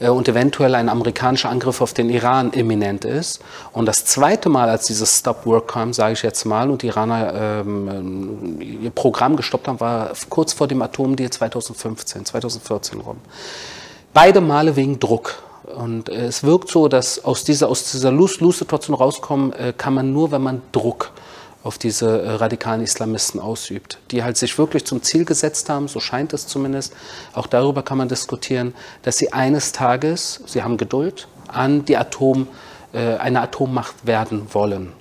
und 0.00 0.28
eventuell 0.28 0.74
ein 0.74 0.88
amerikanischer 0.88 1.50
Angriff 1.50 1.80
auf 1.80 1.92
den 1.92 2.10
Iran 2.10 2.52
imminent 2.52 3.04
ist. 3.04 3.40
Und 3.72 3.86
das 3.86 4.04
zweite 4.04 4.48
Mal, 4.48 4.68
als 4.68 4.86
dieses 4.86 5.18
Stop 5.18 5.46
Work 5.46 5.68
kam, 5.68 5.92
sage 5.92 6.14
ich 6.14 6.22
jetzt 6.22 6.44
mal, 6.44 6.70
und 6.70 6.82
die 6.82 6.88
Iraner 6.88 7.62
ähm, 7.64 8.60
ihr 8.60 8.90
Programm 8.90 9.36
gestoppt 9.36 9.68
haben, 9.68 9.80
war 9.80 10.12
kurz 10.28 10.52
vor 10.52 10.66
dem 10.66 10.82
Atomdeal 10.82 11.30
2015, 11.30 12.24
2014 12.24 13.00
rum. 13.00 13.18
Beide 14.12 14.40
Male 14.40 14.76
wegen 14.76 14.98
Druck. 14.98 15.42
Und 15.76 16.08
äh, 16.08 16.26
es 16.26 16.42
wirkt 16.44 16.70
so, 16.70 16.88
dass 16.88 17.24
aus 17.24 17.44
dieser, 17.44 17.68
aus 17.68 17.90
dieser 17.90 18.10
Lose-Lose-Situation 18.10 18.94
rauskommen 18.94 19.52
äh, 19.52 19.72
kann 19.76 19.94
man 19.94 20.12
nur, 20.12 20.30
wenn 20.30 20.42
man 20.42 20.62
Druck 20.72 21.10
auf 21.64 21.78
diese 21.78 22.22
äh, 22.22 22.30
radikalen 22.32 22.82
Islamisten 22.82 23.40
ausübt, 23.40 23.98
die 24.10 24.22
halt 24.22 24.36
sich 24.36 24.56
wirklich 24.58 24.84
zum 24.84 25.02
Ziel 25.02 25.24
gesetzt 25.24 25.70
haben, 25.70 25.88
so 25.88 25.98
scheint 25.98 26.34
es 26.34 26.46
zumindest, 26.46 26.92
auch 27.32 27.46
darüber 27.46 27.82
kann 27.82 27.98
man 27.98 28.08
diskutieren, 28.08 28.74
dass 29.02 29.16
sie 29.16 29.32
eines 29.32 29.72
Tages, 29.72 30.42
sie 30.46 30.62
haben 30.62 30.76
Geduld, 30.76 31.26
an 31.48 31.86
die 31.86 31.96
Atom, 31.96 32.46
äh, 32.92 33.16
eine 33.16 33.40
Atommacht 33.40 34.06
werden 34.06 34.46
wollen. 34.52 34.92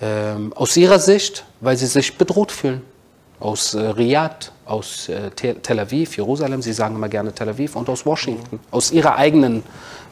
Ähm, 0.00 0.54
aus 0.54 0.74
ihrer 0.78 0.98
Sicht, 0.98 1.44
weil 1.60 1.76
sie 1.76 1.86
sich 1.86 2.16
bedroht 2.16 2.50
fühlen. 2.50 2.80
Aus 3.38 3.74
äh, 3.74 3.80
Riyadh, 3.80 4.52
aus 4.64 5.08
äh, 5.10 5.30
Tel 5.30 5.78
Aviv, 5.78 6.16
Jerusalem, 6.16 6.62
sie 6.62 6.72
sagen 6.72 6.96
immer 6.96 7.10
gerne 7.10 7.34
Tel 7.34 7.50
Aviv, 7.50 7.76
und 7.76 7.90
aus 7.90 8.06
Washington, 8.06 8.58
aus 8.70 8.90
ihrer 8.90 9.16
eigenen, 9.16 9.62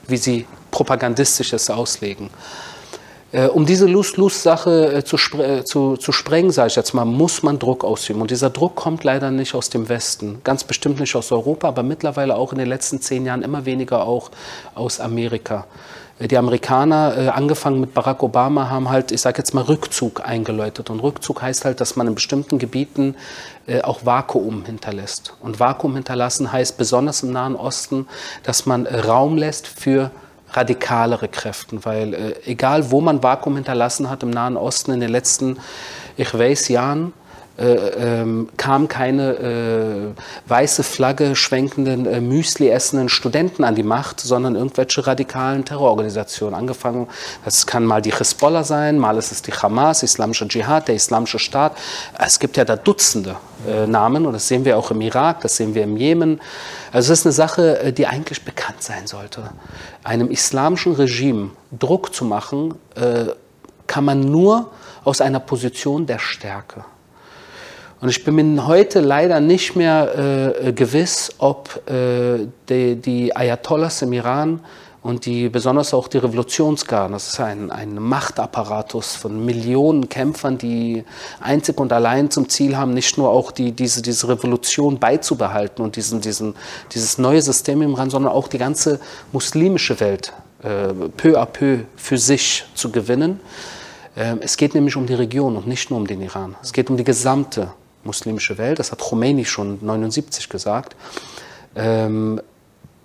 wie 0.07 0.19
sie 0.19 0.47
propagandistisch 0.71 1.55
es 1.55 1.71
auslegen. 1.71 2.29
Äh, 3.31 3.49
um 3.49 3.67
diese 3.67 3.87
Lose-Lose-Sache 3.87 4.95
äh, 4.95 5.05
zu, 5.05 5.17
äh, 5.39 5.63
zu, 5.65 5.97
zu 5.99 6.13
sprengen, 6.13 6.51
sage 6.51 6.69
ich 6.69 6.77
jetzt 6.77 6.95
mal, 6.95 7.05
muss 7.05 7.43
man 7.43 7.59
Druck 7.59 7.85
ausüben. 7.85 8.23
Und 8.23 8.31
dieser 8.31 8.49
Druck 8.49 8.75
kommt 8.75 9.05
leider 9.05 9.31
nicht 9.31 9.55
aus 9.55 9.69
dem 9.69 9.89
Westen, 9.89 10.41
ganz 10.45 10.65
bestimmt 10.65 10.99
nicht 10.99 11.15
aus 11.15 11.31
Europa, 11.31 11.69
aber 11.69 11.83
mittlerweile 11.83 12.37
auch 12.37 12.53
in 12.53 12.59
den 12.59 12.69
letzten 12.69 13.01
zehn 13.03 13.27
Jahren 13.27 13.43
immer 13.43 13.67
weniger 13.67 14.05
auch 14.05 14.31
aus 14.75 14.99
Amerika. 15.01 15.67
Die 16.21 16.37
Amerikaner, 16.37 17.33
angefangen 17.33 17.79
mit 17.79 17.95
Barack 17.95 18.25
Obama, 18.25 18.69
haben 18.69 18.91
halt, 18.91 19.13
ich 19.13 19.21
sage 19.21 19.39
jetzt 19.39 19.55
mal, 19.55 19.63
Rückzug 19.63 20.27
eingeläutet. 20.27 20.91
Und 20.91 20.99
Rückzug 20.99 21.43
heißt 21.43 21.65
halt, 21.65 21.81
dass 21.81 21.95
man 21.95 22.09
in 22.09 22.17
bestimmten 22.17 22.59
Gebieten 22.59 23.15
auch 23.85 24.05
Vakuum 24.05 24.65
hinterlässt. 24.65 25.35
Und 25.41 25.61
Vakuum 25.61 25.95
hinterlassen 25.95 26.51
heißt 26.51 26.77
besonders 26.77 27.23
im 27.23 27.31
Nahen 27.31 27.55
Osten, 27.55 28.09
dass 28.43 28.67
man 28.67 28.85
Raum 28.89 29.37
lässt 29.37 29.69
für 29.69 30.11
radikalere 30.53 31.29
Kräften, 31.29 31.85
weil 31.85 32.15
äh, 32.15 32.35
egal 32.47 32.91
wo 32.91 33.01
man 33.01 33.23
Vakuum 33.23 33.57
hinterlassen 33.57 34.09
hat 34.11 34.23
im 34.23 34.31
Nahen 34.31 34.57
Osten 34.57 34.93
in 34.93 35.01
den 35.01 35.11
letzten, 35.11 35.59
ich 36.17 36.37
weiß, 36.37 36.69
Jahren, 36.69 37.13
äh, 37.59 38.21
ähm, 38.21 38.49
kam 38.57 38.87
keine 38.87 39.33
äh, 39.35 40.49
weiße 40.49 40.85
Flagge 40.85 41.35
schwenkenden, 41.35 42.07
äh, 42.07 42.21
Müsli 42.21 42.69
essenden 42.69 43.09
Studenten 43.09 43.65
an 43.65 43.75
die 43.75 43.83
Macht, 43.83 44.21
sondern 44.21 44.55
irgendwelche 44.55 45.07
radikalen 45.07 45.65
Terrororganisationen. 45.65 46.55
Angefangen, 46.55 47.09
das 47.45 47.67
kann 47.67 47.85
mal 47.85 48.01
die 48.01 48.15
Hisbollah 48.15 48.63
sein, 48.63 48.99
mal 48.99 49.17
ist 49.17 49.33
es 49.33 49.43
die 49.43 49.53
Hamas, 49.53 50.05
Islamische 50.05 50.47
Dschihad, 50.47 50.87
der 50.87 50.95
Islamische 50.95 51.41
Staat. 51.41 51.77
Es 52.19 52.39
gibt 52.39 52.57
ja 52.57 52.65
da 52.65 52.77
Dutzende 52.77 53.37
äh, 53.67 53.89
Namen 53.89 54.27
und 54.27 54.35
das 54.35 54.47
sehen 54.47 54.65
wir 54.65 54.79
auch 54.79 54.93
im 54.93 55.01
Irak, 55.01 55.41
das 55.41 55.57
sehen 55.57 55.75
wir 55.75 55.83
im 55.83 55.97
Jemen. 55.97 56.41
Also 56.93 57.13
es 57.13 57.21
ist 57.21 57.27
eine 57.27 57.33
Sache, 57.33 57.81
äh, 57.81 57.93
die 57.93 58.07
eigentlich 58.07 58.45
bekannt 58.45 58.83
sein 58.83 59.09
sollte. 59.09 59.51
Einem 60.05 60.31
islamischen 60.31 60.95
Regime 60.95 61.51
Druck 61.77 62.15
zu 62.15 62.25
machen, 62.25 62.75
äh, 62.95 63.27
kann 63.89 64.05
man 64.05 64.21
nur 64.21 64.71
aus 65.03 65.21
einer 65.21 65.41
Position 65.41 66.07
der 66.07 66.21
Stärke. 66.21 66.85
Und 68.01 68.11
ich 68.11 68.23
bin 68.23 68.37
mir 68.37 68.67
heute 68.67 69.01
leider 69.01 69.41
nicht 69.41 69.75
mehr 69.75 70.55
äh, 70.65 70.73
gewiss, 70.73 71.35
ob 71.39 71.83
äh, 71.91 72.47
die, 72.69 72.95
die, 72.95 73.35
Ayatollahs 73.35 74.03
im 74.03 74.13
Iran 74.13 74.61
und 75.03 75.27
die, 75.27 75.49
besonders 75.49 75.93
auch 75.93 76.07
die 76.07 76.19
Revolutionsgarden, 76.19 77.13
das 77.13 77.29
ist 77.29 77.41
ein, 77.41 77.73
ein 77.73 77.97
Machtapparatus 77.97 79.17
von 79.17 79.45
Millionen 79.45 80.09
Kämpfern, 80.09 80.59
die 80.59 81.03
einzig 81.41 81.81
und 81.81 81.93
allein 81.93 82.31
zum 82.31 82.49
Ziel 82.49 82.77
haben, 82.77 82.95
nicht 82.95 83.19
nur 83.19 83.31
auch 83.31 83.51
die, 83.51 83.73
diese, 83.73 84.01
diese 84.01 84.29
Revolution 84.29 85.01
beizubehalten 85.01 85.85
und 85.85 85.97
diesen, 85.97 86.21
diesen, 86.21 86.55
dieses 86.93 87.19
neue 87.19 87.43
System 87.43 87.83
im 87.83 87.93
Iran, 87.93 88.11
sondern 88.11 88.33
auch 88.33 88.47
die 88.47 88.59
ganze 88.59 89.01
muslimische 89.33 89.99
Welt 89.99 90.33
äh, 90.63 90.95
peu 91.17 91.37
à 91.37 91.47
peu 91.47 91.79
für 91.97 92.19
sich 92.19 92.65
zu 92.75 92.93
gewinnen. 92.93 93.41
Ähm, 94.17 94.39
es 94.41 94.57
geht 94.57 94.75
nämlich 94.75 94.95
um 94.95 95.07
die 95.07 95.15
Region 95.15 95.57
und 95.57 95.67
nicht 95.67 95.91
nur 95.91 95.99
um 95.99 96.07
den 96.07 96.21
Iran. 96.21 96.55
Es 96.63 96.73
geht 96.73 96.91
um 96.91 96.97
die 96.97 97.05
gesamte 97.05 97.73
muslimische 98.05 98.59
Welt. 98.59 98.79
Das 98.79 98.93
hat 98.93 99.01
Khomeini 99.01 99.45
schon 99.45 99.79
79 99.83 100.49
gesagt. 100.49 100.97
Ähm, 101.77 102.41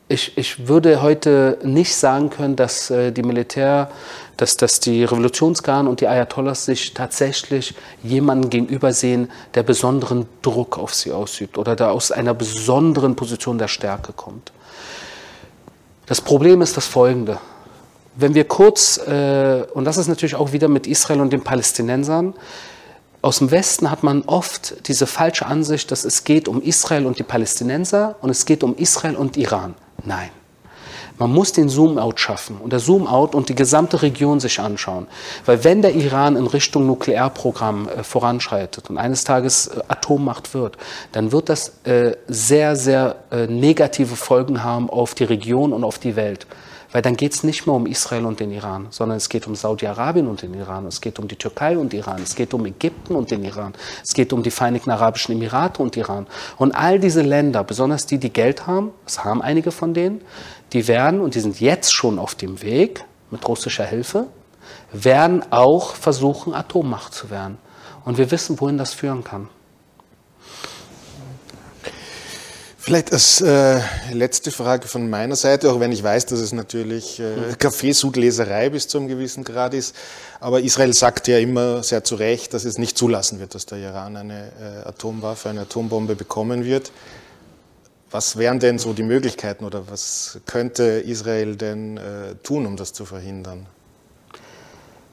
ich, 0.09 0.37
ich, 0.37 0.67
würde 0.67 1.01
heute 1.01 1.57
nicht 1.63 1.95
sagen 1.95 2.29
können, 2.29 2.55
dass 2.55 2.91
äh, 2.91 3.11
die 3.11 3.23
Militär, 3.23 3.89
dass, 4.37 4.57
dass 4.57 4.79
die 4.79 5.03
Revolutionsgarden 5.03 5.87
und 5.87 6.01
die 6.01 6.07
Ayatollahs 6.07 6.65
sich 6.65 6.93
tatsächlich 6.93 7.73
jemanden 8.03 8.49
gegenübersehen, 8.49 9.31
der 9.55 9.63
besonderen 9.63 10.27
Druck 10.41 10.77
auf 10.77 10.93
sie 10.93 11.11
ausübt 11.11 11.57
oder 11.57 11.75
da 11.75 11.89
aus 11.89 12.11
einer 12.11 12.33
besonderen 12.33 13.15
Position 13.15 13.57
der 13.57 13.69
Stärke 13.69 14.13
kommt. 14.13 14.51
Das 16.05 16.19
Problem 16.19 16.61
ist 16.61 16.75
das 16.75 16.85
folgende. 16.85 17.39
Wenn 18.15 18.35
wir 18.35 18.43
kurz, 18.43 18.97
äh, 18.97 19.65
und 19.73 19.85
das 19.85 19.97
ist 19.97 20.07
natürlich 20.07 20.35
auch 20.35 20.51
wieder 20.51 20.67
mit 20.67 20.85
Israel 20.85 21.21
und 21.21 21.31
den 21.33 21.43
Palästinensern, 21.43 22.35
aus 23.23 23.39
dem 23.39 23.51
Westen 23.51 23.89
hat 23.89 24.03
man 24.03 24.23
oft 24.23 24.87
diese 24.87 25.07
falsche 25.07 25.45
Ansicht, 25.45 25.91
dass 25.91 26.03
es 26.03 26.25
geht 26.25 26.49
um 26.49 26.61
Israel 26.61 27.05
und 27.05 27.19
die 27.19 27.23
Palästinenser 27.23 28.17
und 28.21 28.29
es 28.29 28.45
geht 28.45 28.63
um 28.63 28.75
Israel 28.75 29.15
und 29.15 29.37
Iran. 29.37 29.75
Nein. 30.03 30.29
Man 31.19 31.31
muss 31.31 31.53
den 31.53 31.69
Zoom-out 31.69 32.19
schaffen 32.19 32.57
und 32.57 32.73
der 32.73 32.79
Zoom-out 32.79 33.33
und 33.33 33.47
die 33.47 33.55
gesamte 33.55 34.01
Region 34.01 34.41
sich 34.41 34.59
anschauen. 34.59 35.07
Weil 35.45 35.63
wenn 35.63 35.81
der 35.81 35.95
Iran 35.95 36.35
in 36.35 36.47
Richtung 36.47 36.85
Nuklearprogramm 36.85 37.87
äh, 37.87 38.03
voranschreitet 38.03 38.89
und 38.89 38.97
eines 38.97 39.23
Tages 39.23 39.67
äh, 39.67 39.79
Atommacht 39.87 40.53
wird, 40.53 40.77
dann 41.13 41.31
wird 41.31 41.47
das 41.47 41.73
äh, 41.85 42.17
sehr, 42.27 42.75
sehr 42.75 43.15
äh, 43.31 43.47
negative 43.47 44.17
Folgen 44.17 44.63
haben 44.63 44.89
auf 44.89 45.13
die 45.13 45.23
Region 45.23 45.71
und 45.71 45.85
auf 45.85 45.97
die 45.97 46.17
Welt. 46.17 46.45
Weil 46.93 47.01
dann 47.01 47.17
geht 47.17 47.33
es 47.33 47.43
nicht 47.43 47.65
mehr 47.65 47.75
um 47.75 47.87
Israel 47.87 48.25
und 48.25 48.39
den 48.39 48.51
Iran, 48.51 48.87
sondern 48.91 49.17
es 49.17 49.27
geht 49.27 49.47
um 49.47 49.55
Saudi-Arabien 49.55 50.27
und 50.27 50.43
den 50.43 50.53
Iran, 50.53 50.85
es 50.85 51.01
geht 51.01 51.17
um 51.17 51.27
die 51.27 51.35
Türkei 51.35 51.75
und 51.75 51.91
Iran, 51.91 52.21
es 52.21 52.35
geht 52.35 52.53
um 52.53 52.63
Ägypten 52.67 53.15
und 53.15 53.31
den 53.31 53.43
Iran, 53.43 53.73
es 54.03 54.13
geht 54.13 54.31
um 54.31 54.43
die 54.43 54.51
Vereinigten 54.51 54.91
Arabischen 54.91 55.33
Emirate 55.33 55.81
und 55.81 55.97
Iran. 55.97 56.27
Und 56.57 56.71
all 56.73 56.99
diese 56.99 57.23
Länder, 57.23 57.63
besonders 57.63 58.05
die, 58.05 58.19
die 58.19 58.31
Geld 58.31 58.67
haben, 58.67 58.91
das 59.05 59.25
haben 59.25 59.41
einige 59.41 59.71
von 59.71 59.95
denen, 59.95 60.21
die 60.71 60.87
werden, 60.87 61.19
und 61.19 61.33
die 61.33 61.39
sind 61.39 61.59
jetzt 61.59 61.91
schon 61.91 62.19
auf 62.19 62.35
dem 62.35 62.61
Weg 62.61 63.03
mit 63.31 63.47
russischer 63.47 63.85
Hilfe, 63.85 64.27
werden 64.91 65.43
auch 65.51 65.95
versuchen, 65.95 66.53
Atommacht 66.53 67.15
zu 67.15 67.31
werden. 67.31 67.57
Und 68.05 68.19
wir 68.19 68.29
wissen, 68.29 68.61
wohin 68.61 68.77
das 68.77 68.93
führen 68.93 69.23
kann. 69.23 69.49
Vielleicht 72.85 73.13
als 73.13 73.39
äh, 73.39 73.79
letzte 74.11 74.51
Frage 74.51 74.89
von 74.89 75.09
meiner 75.09 75.37
Seite, 75.37 75.71
auch 75.71 75.79
wenn 75.79 75.93
ich 75.93 76.03
weiß, 76.03 76.25
dass 76.25 76.39
es 76.39 76.51
natürlich 76.51 77.17
äh, 77.17 77.23
mhm. 77.23 77.57
Kaffeesudleserei 77.57 78.71
bis 78.71 78.89
zu 78.89 78.97
einem 78.97 79.07
gewissen 79.07 79.45
Grad 79.45 79.73
ist. 79.73 79.95
Aber 80.41 80.59
Israel 80.59 80.91
sagt 80.91 81.29
ja 81.29 81.37
immer 81.37 81.81
sehr 81.81 82.03
zu 82.03 82.15
Recht, 82.15 82.53
dass 82.53 82.65
es 82.65 82.77
nicht 82.77 82.97
zulassen 82.97 83.39
wird, 83.39 83.55
dass 83.55 83.65
der 83.65 83.77
Iran 83.77 84.17
eine 84.17 84.51
äh, 84.59 84.85
Atomwaffe, 84.89 85.47
eine 85.47 85.61
Atombombe 85.61 86.15
bekommen 86.15 86.65
wird. 86.65 86.91
Was 88.11 88.35
wären 88.35 88.59
denn 88.59 88.77
so 88.77 88.91
die 88.91 89.03
Möglichkeiten 89.03 89.63
oder 89.63 89.89
was 89.89 90.39
könnte 90.45 90.83
Israel 90.83 91.55
denn 91.55 91.95
äh, 91.95 92.35
tun, 92.43 92.65
um 92.65 92.75
das 92.75 92.91
zu 92.91 93.05
verhindern? 93.05 93.65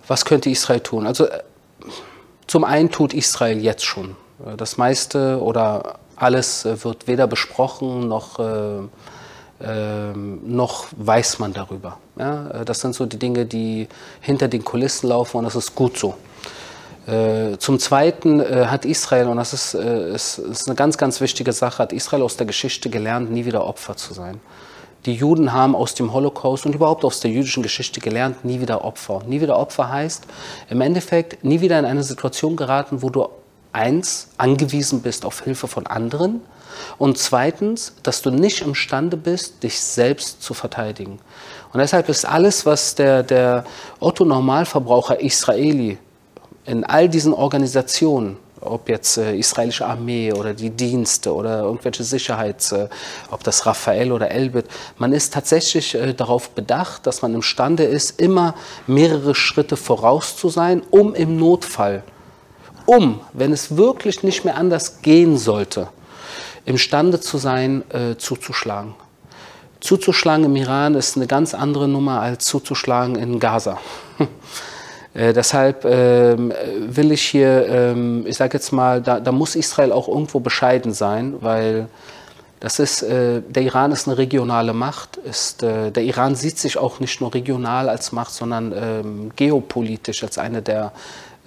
Was 0.08 0.24
könnte 0.24 0.50
Israel 0.50 0.80
tun? 0.80 1.06
Also 1.06 1.26
äh, 1.26 1.38
zum 2.48 2.64
einen 2.64 2.90
tut 2.90 3.14
Israel 3.14 3.60
jetzt 3.60 3.84
schon. 3.84 4.16
Äh, 4.44 4.56
das 4.56 4.76
meiste 4.76 5.40
oder 5.40 5.99
alles 6.20 6.64
äh, 6.64 6.84
wird 6.84 7.06
weder 7.06 7.26
besprochen 7.26 8.06
noch, 8.06 8.38
äh, 8.38 8.78
äh, 9.60 10.12
noch 10.14 10.86
weiß 10.96 11.38
man 11.38 11.52
darüber. 11.52 11.98
Ja? 12.18 12.50
Äh, 12.50 12.64
das 12.64 12.80
sind 12.80 12.94
so 12.94 13.06
die 13.06 13.18
Dinge, 13.18 13.46
die 13.46 13.88
hinter 14.20 14.48
den 14.48 14.64
Kulissen 14.64 15.08
laufen 15.08 15.38
und 15.38 15.44
das 15.44 15.56
ist 15.56 15.74
gut 15.74 15.98
so. 15.98 16.14
Zum 17.58 17.78
Zweiten 17.80 18.40
hat 18.70 18.84
Israel, 18.84 19.26
und 19.28 19.38
das 19.38 19.52
ist, 19.52 19.74
ist, 19.74 20.38
ist 20.38 20.68
eine 20.68 20.76
ganz, 20.76 20.96
ganz 20.96 21.20
wichtige 21.20 21.52
Sache, 21.52 21.78
hat 21.78 21.92
Israel 21.92 22.22
aus 22.22 22.36
der 22.36 22.46
Geschichte 22.46 22.88
gelernt, 22.88 23.32
nie 23.32 23.46
wieder 23.46 23.66
Opfer 23.66 23.96
zu 23.96 24.14
sein. 24.14 24.38
Die 25.06 25.14
Juden 25.14 25.52
haben 25.52 25.74
aus 25.74 25.94
dem 25.94 26.12
Holocaust 26.12 26.66
und 26.66 26.74
überhaupt 26.74 27.04
aus 27.04 27.18
der 27.18 27.30
jüdischen 27.30 27.64
Geschichte 27.64 28.00
gelernt, 28.00 28.44
nie 28.44 28.60
wieder 28.60 28.84
Opfer. 28.84 29.22
Nie 29.26 29.40
wieder 29.40 29.58
Opfer 29.58 29.88
heißt 29.88 30.24
im 30.68 30.82
Endeffekt 30.82 31.42
nie 31.42 31.62
wieder 31.62 31.78
in 31.78 31.86
eine 31.86 32.04
Situation 32.04 32.54
geraten, 32.54 33.02
wo 33.02 33.08
du 33.08 33.26
eins, 33.72 34.28
angewiesen 34.36 35.02
bist 35.02 35.24
auf 35.24 35.42
Hilfe 35.42 35.68
von 35.68 35.86
anderen 35.86 36.40
und 36.98 37.18
zweitens, 37.18 37.94
dass 38.02 38.22
du 38.22 38.30
nicht 38.30 38.62
imstande 38.62 39.16
bist, 39.16 39.62
dich 39.62 39.80
selbst 39.80 40.42
zu 40.42 40.54
verteidigen. 40.54 41.18
Und 41.72 41.78
deshalb 41.78 42.08
ist 42.08 42.24
alles, 42.24 42.66
was 42.66 42.94
der, 42.94 43.22
der 43.22 43.64
Otto-Normalverbraucher 44.00 45.20
Israeli 45.20 45.98
in 46.66 46.84
all 46.84 47.08
diesen 47.08 47.32
Organisationen, 47.32 48.36
ob 48.60 48.88
jetzt 48.88 49.16
äh, 49.16 49.34
israelische 49.36 49.86
Armee 49.86 50.32
oder 50.32 50.52
die 50.52 50.68
Dienste 50.68 51.34
oder 51.34 51.60
irgendwelche 51.60 52.04
Sicherheits, 52.04 52.72
äh, 52.72 52.88
ob 53.30 53.42
das 53.42 53.64
Raphael 53.64 54.12
oder 54.12 54.30
Elbit, 54.30 54.66
man 54.98 55.12
ist 55.14 55.32
tatsächlich 55.32 55.94
äh, 55.94 56.12
darauf 56.12 56.50
bedacht, 56.50 57.06
dass 57.06 57.22
man 57.22 57.34
imstande 57.34 57.84
ist, 57.84 58.20
immer 58.20 58.54
mehrere 58.86 59.34
Schritte 59.34 59.76
voraus 59.76 60.36
zu 60.36 60.50
sein, 60.50 60.82
um 60.90 61.14
im 61.14 61.38
Notfall 61.38 62.02
um, 62.90 63.20
wenn 63.32 63.52
es 63.52 63.76
wirklich 63.76 64.24
nicht 64.24 64.44
mehr 64.44 64.56
anders 64.56 65.00
gehen 65.00 65.38
sollte, 65.38 65.86
imstande 66.64 67.20
zu 67.20 67.38
sein, 67.38 67.84
äh, 67.90 68.16
zuzuschlagen. 68.16 68.94
Zuzuschlagen 69.80 70.44
im 70.44 70.56
Iran 70.56 70.96
ist 70.96 71.16
eine 71.16 71.28
ganz 71.28 71.54
andere 71.54 71.86
Nummer 71.86 72.20
als 72.20 72.44
zuzuschlagen 72.46 73.14
in 73.14 73.38
Gaza. 73.38 73.78
äh, 75.14 75.32
deshalb 75.32 75.84
äh, 75.84 76.36
will 76.36 77.12
ich 77.12 77.22
hier, 77.22 77.66
ähm, 77.68 78.26
ich 78.26 78.36
sage 78.36 78.54
jetzt 78.54 78.72
mal, 78.72 79.00
da, 79.00 79.20
da, 79.20 79.30
muss 79.30 79.54
Israel 79.54 79.92
auch 79.92 80.08
irgendwo 80.08 80.40
bescheiden 80.40 80.92
sein, 80.92 81.36
weil 81.40 81.88
das 82.58 82.80
ist, 82.80 83.02
äh, 83.02 83.40
der 83.40 83.62
Iran 83.62 83.92
ist 83.92 84.08
eine 84.08 84.18
regionale 84.18 84.74
Macht. 84.74 85.16
Ist, 85.16 85.62
äh, 85.62 85.92
der 85.92 86.02
Iran 86.02 86.34
sieht 86.34 86.58
sich 86.58 86.76
auch 86.76 86.98
nicht 86.98 87.20
nur 87.20 87.32
regional 87.32 87.88
als 87.88 88.10
Macht, 88.10 88.32
sondern 88.32 88.74
ähm, 88.76 89.30
geopolitisch 89.36 90.24
als 90.24 90.38
eine 90.38 90.60
der 90.60 90.92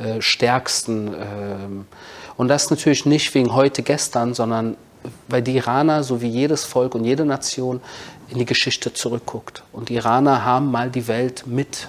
äh, 0.03 0.21
stärksten. 0.21 1.13
Ähm, 1.13 1.85
und 2.37 2.47
das 2.47 2.69
natürlich 2.69 3.05
nicht 3.05 3.33
wegen 3.35 3.53
heute, 3.53 3.83
gestern, 3.83 4.33
sondern 4.33 4.77
weil 5.27 5.41
die 5.41 5.55
Iraner, 5.55 6.03
so 6.03 6.21
wie 6.21 6.27
jedes 6.27 6.63
Volk 6.63 6.95
und 6.95 7.03
jede 7.03 7.25
Nation, 7.25 7.81
in 8.29 8.39
die 8.39 8.45
Geschichte 8.45 8.93
zurückguckt. 8.93 9.63
Und 9.71 9.89
die 9.89 9.95
Iraner 9.95 10.45
haben 10.45 10.71
mal 10.71 10.89
die 10.89 11.07
Welt 11.07 11.45
mit 11.45 11.87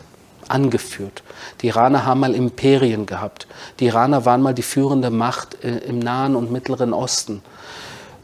angeführt. 0.49 1.23
Die 1.63 1.69
Iraner 1.69 2.05
haben 2.05 2.21
mal 2.21 2.35
Imperien 2.35 3.07
gehabt. 3.07 3.47
Die 3.81 3.87
Iraner 3.87 4.25
waren 4.25 4.43
mal 4.43 4.55
die 4.55 4.63
führende 4.63 5.11
Macht 5.11 5.63
äh, 5.65 5.79
im 5.79 5.99
Nahen 5.99 6.37
und 6.37 6.53
Mittleren 6.53 6.93
Osten. 6.93 7.43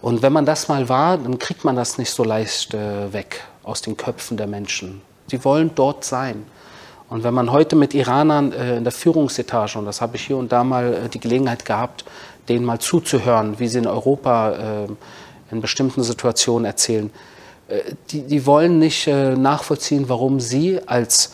Und 0.02 0.22
wenn 0.22 0.32
man 0.32 0.46
das 0.46 0.68
mal 0.68 0.88
war, 0.88 1.18
dann 1.18 1.38
kriegt 1.38 1.64
man 1.64 1.76
das 1.76 1.98
nicht 1.98 2.10
so 2.10 2.24
leicht 2.24 2.74
äh, 2.74 3.12
weg 3.12 3.44
aus 3.62 3.82
den 3.82 3.96
Köpfen 3.96 4.36
der 4.36 4.46
Menschen. 4.46 5.02
Sie 5.28 5.44
wollen 5.44 5.70
dort 5.74 6.04
sein. 6.04 6.44
Und 7.10 7.24
wenn 7.24 7.34
man 7.34 7.50
heute 7.50 7.74
mit 7.74 7.92
Iranern 7.92 8.52
äh, 8.52 8.76
in 8.76 8.84
der 8.84 8.92
Führungsetage, 8.92 9.78
und 9.78 9.84
das 9.84 10.00
habe 10.00 10.16
ich 10.16 10.22
hier 10.22 10.36
und 10.36 10.52
da 10.52 10.62
mal 10.62 10.94
äh, 10.94 11.08
die 11.08 11.18
Gelegenheit 11.18 11.64
gehabt, 11.64 12.04
denen 12.48 12.64
mal 12.64 12.78
zuzuhören, 12.78 13.58
wie 13.58 13.66
sie 13.66 13.78
in 13.78 13.88
Europa 13.88 14.84
äh, 14.84 14.88
in 15.50 15.60
bestimmten 15.60 16.04
Situationen 16.04 16.64
erzählen, 16.64 17.10
äh, 17.68 17.80
die, 18.10 18.22
die 18.22 18.46
wollen 18.46 18.78
nicht 18.78 19.08
nachvollziehen, 19.08 20.08
warum 20.08 20.38
sie 20.38 20.80
als 20.86 21.32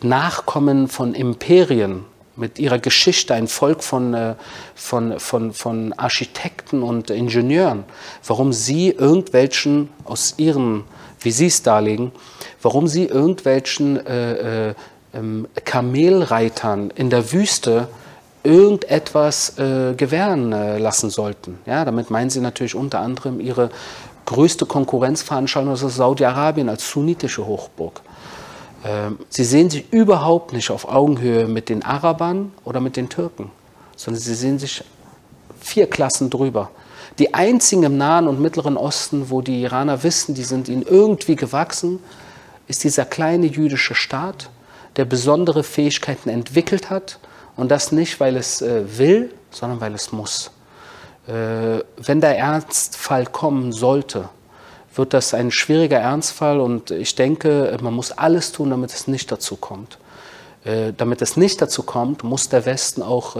Nachkommen 0.00 0.86
von 0.88 1.14
Imperien 1.14 2.04
mit 2.36 2.58
ihrer 2.60 2.78
Geschichte, 2.78 3.34
ein 3.34 3.48
Volk 3.48 3.82
von, 3.82 4.36
von, 4.74 5.18
von, 5.18 5.52
von 5.54 5.92
Architekten 5.94 6.82
und 6.82 7.08
Ingenieuren, 7.08 7.84
warum 8.26 8.52
sie 8.52 8.90
irgendwelchen 8.90 9.88
aus 10.04 10.34
ihren, 10.36 10.84
wie 11.20 11.30
sie 11.30 11.46
es 11.46 11.62
darlegen, 11.62 12.12
warum 12.60 12.88
sie 12.88 13.06
irgendwelchen 13.06 14.06
äh, 14.06 14.68
äh, 14.68 14.74
ähm, 15.16 15.48
Kamelreitern 15.64 16.90
in 16.94 17.10
der 17.10 17.32
Wüste 17.32 17.88
irgendetwas 18.44 19.58
äh, 19.58 19.94
gewähren 19.96 20.52
äh, 20.52 20.78
lassen 20.78 21.10
sollten. 21.10 21.58
Ja, 21.66 21.84
damit 21.84 22.10
meinen 22.10 22.30
sie 22.30 22.40
natürlich 22.40 22.74
unter 22.74 23.00
anderem 23.00 23.40
ihre 23.40 23.70
größte 24.24 24.66
Konkurrenzveranstaltung, 24.66 25.72
das 25.72 25.82
ist 25.82 25.96
Saudi-Arabien 25.96 26.68
als 26.68 26.88
sunnitische 26.88 27.46
Hochburg. 27.46 28.02
Ähm, 28.84 29.18
sie 29.28 29.44
sehen 29.44 29.70
sich 29.70 29.92
überhaupt 29.92 30.52
nicht 30.52 30.70
auf 30.70 30.88
Augenhöhe 30.88 31.48
mit 31.48 31.68
den 31.68 31.84
Arabern 31.84 32.52
oder 32.64 32.80
mit 32.80 32.96
den 32.96 33.08
Türken, 33.08 33.50
sondern 33.96 34.22
sie 34.22 34.34
sehen 34.34 34.58
sich 34.58 34.84
vier 35.60 35.88
Klassen 35.88 36.30
drüber. 36.30 36.70
Die 37.18 37.34
einzigen 37.34 37.82
im 37.84 37.96
Nahen 37.96 38.28
und 38.28 38.40
Mittleren 38.40 38.76
Osten, 38.76 39.30
wo 39.30 39.40
die 39.40 39.62
Iraner 39.62 40.02
wissen, 40.02 40.34
die 40.34 40.44
sind 40.44 40.68
ihnen 40.68 40.82
irgendwie 40.82 41.34
gewachsen, 41.34 42.00
ist 42.68 42.84
dieser 42.84 43.06
kleine 43.06 43.46
jüdische 43.46 43.94
Staat, 43.94 44.50
der 44.96 45.04
besondere 45.04 45.62
Fähigkeiten 45.62 46.28
entwickelt 46.28 46.90
hat 46.90 47.18
und 47.56 47.70
das 47.70 47.92
nicht, 47.92 48.20
weil 48.20 48.36
es 48.36 48.62
äh, 48.62 48.98
will, 48.98 49.32
sondern 49.50 49.80
weil 49.80 49.94
es 49.94 50.12
muss. 50.12 50.50
Äh, 51.26 51.80
wenn 51.96 52.20
der 52.20 52.38
Ernstfall 52.38 53.26
kommen 53.26 53.72
sollte, 53.72 54.28
wird 54.94 55.12
das 55.12 55.34
ein 55.34 55.50
schwieriger 55.50 55.98
Ernstfall 55.98 56.60
und 56.60 56.90
ich 56.90 57.14
denke, 57.14 57.76
man 57.82 57.94
muss 57.94 58.12
alles 58.12 58.52
tun, 58.52 58.70
damit 58.70 58.92
es 58.92 59.08
nicht 59.08 59.30
dazu 59.30 59.56
kommt. 59.56 59.98
Äh, 60.64 60.92
damit 60.96 61.20
es 61.20 61.36
nicht 61.36 61.60
dazu 61.60 61.82
kommt, 61.82 62.24
muss 62.24 62.48
der 62.48 62.64
Westen 62.64 63.02
auch, 63.02 63.36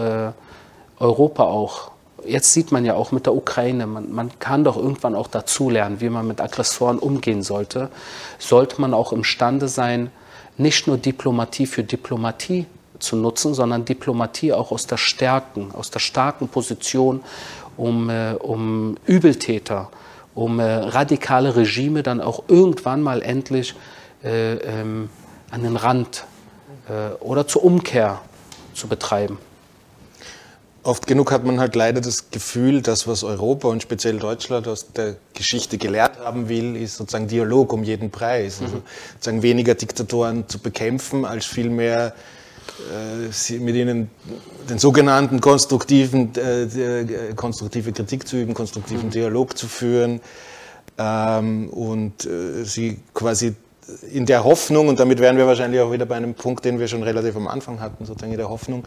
Europa 0.99 1.45
auch, 1.45 1.91
jetzt 2.25 2.53
sieht 2.53 2.73
man 2.73 2.85
ja 2.85 2.95
auch 2.95 3.13
mit 3.13 3.27
der 3.27 3.35
Ukraine, 3.35 3.87
man, 3.87 4.13
man 4.13 4.39
kann 4.39 4.65
doch 4.65 4.77
irgendwann 4.77 5.15
auch 5.15 5.29
dazulernen, 5.29 6.01
wie 6.01 6.09
man 6.09 6.27
mit 6.27 6.41
Aggressoren 6.41 6.99
umgehen 6.99 7.43
sollte, 7.43 7.91
sollte 8.39 8.81
man 8.81 8.95
auch 8.95 9.13
imstande 9.13 9.69
sein, 9.69 10.11
nicht 10.59 10.87
nur 10.87 10.97
Diplomatie 10.97 11.67
für 11.67 11.85
Diplomatie 11.85 12.67
zu 12.99 13.17
nutzen, 13.17 13.55
sondern 13.55 13.85
Diplomatie 13.85 14.53
auch 14.53 14.73
aus 14.73 14.87
der 14.87 14.97
Stärken, 14.97 15.71
aus 15.73 15.91
der 15.91 16.01
starken 16.01 16.49
Position, 16.49 17.23
um, 17.77 18.09
äh, 18.09 18.33
um 18.33 18.97
Übeltäter, 19.07 19.91
um 20.35 20.61
äh, 20.61 20.65
radikale 20.65 21.57
Regime 21.57 22.03
dann 22.03 22.21
auch 22.21 22.45
irgendwann 22.49 23.03
mal 23.03 23.23
endlich 23.23 23.75
äh, 24.25 24.55
ähm, 24.55 25.11
an 25.51 25.63
den 25.63 25.77
Rand 25.77 26.25
äh, 26.89 27.15
oder 27.23 27.47
zur 27.47 27.65
Umkehr 27.65 28.21
zu 28.75 28.89
betreiben. 28.89 29.39
Oft 30.87 31.07
genug 31.07 31.33
hat 31.33 31.45
man 31.45 31.61
halt 31.61 31.75
leider 31.75 32.01
das 32.01 32.31
Gefühl, 32.31 32.81
dass 32.81 33.07
was 33.07 33.25
Europa 33.25 33.69
und 33.69 33.83
speziell 33.83 34.19
Deutschland 34.19 34.69
aus 34.69 34.93
der 34.93 35.17
Geschichte 35.35 35.79
gelernt 35.79 36.19
haben 36.19 36.49
will, 36.49 36.77
ist 36.77 36.97
sozusagen 36.97 37.29
Dialog 37.29 37.73
um 37.73 37.83
jeden 37.83 38.11
Preis. 38.11 38.61
Also 38.63 38.83
sozusagen 39.15 39.43
weniger 39.43 39.75
Diktatoren 39.75 40.49
zu 40.49 40.59
bekämpfen, 40.59 41.25
als 41.25 41.45
vielmehr 41.45 42.15
äh, 43.51 43.59
mit 43.59 43.75
ihnen 43.75 44.11
den 44.69 44.79
sogenannten 44.79 45.41
konstruktiven, 45.41 46.33
äh, 46.37 46.63
äh, 46.63 47.35
konstruktive 47.35 47.93
Kritik 47.93 48.27
zu 48.27 48.37
üben, 48.37 48.55
konstruktiven 48.55 49.07
mhm. 49.07 49.11
Dialog 49.11 49.57
zu 49.57 49.67
führen 49.67 50.21
ähm, 50.99 51.69
und 51.71 52.25
äh, 52.25 52.65
sie 52.65 52.99
quasi 53.15 53.55
in 54.13 54.27
der 54.27 54.43
Hoffnung, 54.43 54.89
und 54.89 54.99
damit 54.99 55.21
wären 55.21 55.37
wir 55.37 55.47
wahrscheinlich 55.47 55.81
auch 55.81 55.93
wieder 55.93 56.07
bei 56.07 56.17
einem 56.17 56.35
Punkt, 56.35 56.65
den 56.65 56.81
wir 56.81 56.89
schon 56.89 57.05
relativ 57.05 57.37
am 57.37 57.47
Anfang 57.47 57.81
hatten, 57.81 58.05
sozusagen 58.05 58.33
in 58.33 58.39
der 58.39 58.49
Hoffnung, 58.49 58.85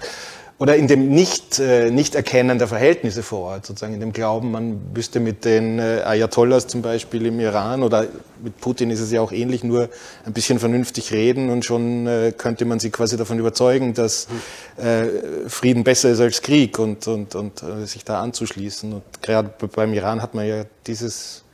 oder 0.59 0.75
in 0.75 0.87
dem 0.87 1.09
nicht, 1.09 1.57
äh, 1.59 1.89
nicht 1.89 2.15
Erkennen 2.15 2.59
der 2.59 2.67
Verhältnisse 2.67 3.23
vor 3.23 3.39
Ort, 3.51 3.65
sozusagen 3.65 3.93
in 3.93 4.01
dem 4.01 4.11
Glauben, 4.11 4.51
man 4.51 4.93
wüsste 4.93 5.21
mit 5.21 5.45
den 5.45 5.79
äh, 5.79 6.01
Ayatollahs 6.05 6.67
zum 6.67 6.81
Beispiel 6.81 7.25
im 7.27 7.39
Iran 7.39 7.81
oder 7.81 8.07
mit 8.43 8.59
Putin 8.59 8.91
ist 8.91 8.99
es 8.99 9.09
ja 9.09 9.21
auch 9.21 9.31
ähnlich, 9.31 9.63
nur 9.63 9.89
ein 10.25 10.33
bisschen 10.33 10.59
vernünftig 10.59 11.13
reden 11.13 11.49
und 11.49 11.63
schon 11.63 12.07
äh, 12.07 12.33
könnte 12.37 12.65
man 12.65 12.79
sie 12.79 12.89
quasi 12.89 13.15
davon 13.15 13.39
überzeugen, 13.39 13.93
dass 13.93 14.27
äh, 14.75 15.47
Frieden 15.47 15.85
besser 15.85 16.09
ist 16.09 16.19
als 16.19 16.41
Krieg 16.41 16.77
und, 16.77 17.07
und, 17.07 17.35
und 17.35 17.63
äh, 17.63 17.85
sich 17.85 18.03
da 18.03 18.21
anzuschließen. 18.21 18.91
Und 18.91 19.03
gerade 19.21 19.49
beim 19.73 19.93
Iran 19.93 20.21
hat 20.21 20.35
man 20.35 20.45
ja 20.45 20.65
dieses, 20.85 21.45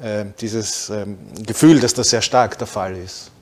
äh, 0.00 0.26
dieses 0.40 0.90
ähm, 0.90 1.18
Gefühl, 1.44 1.80
dass 1.80 1.92
das 1.92 2.10
sehr 2.10 2.22
stark 2.22 2.56
der 2.58 2.68
Fall 2.68 2.96
ist. 2.96 3.32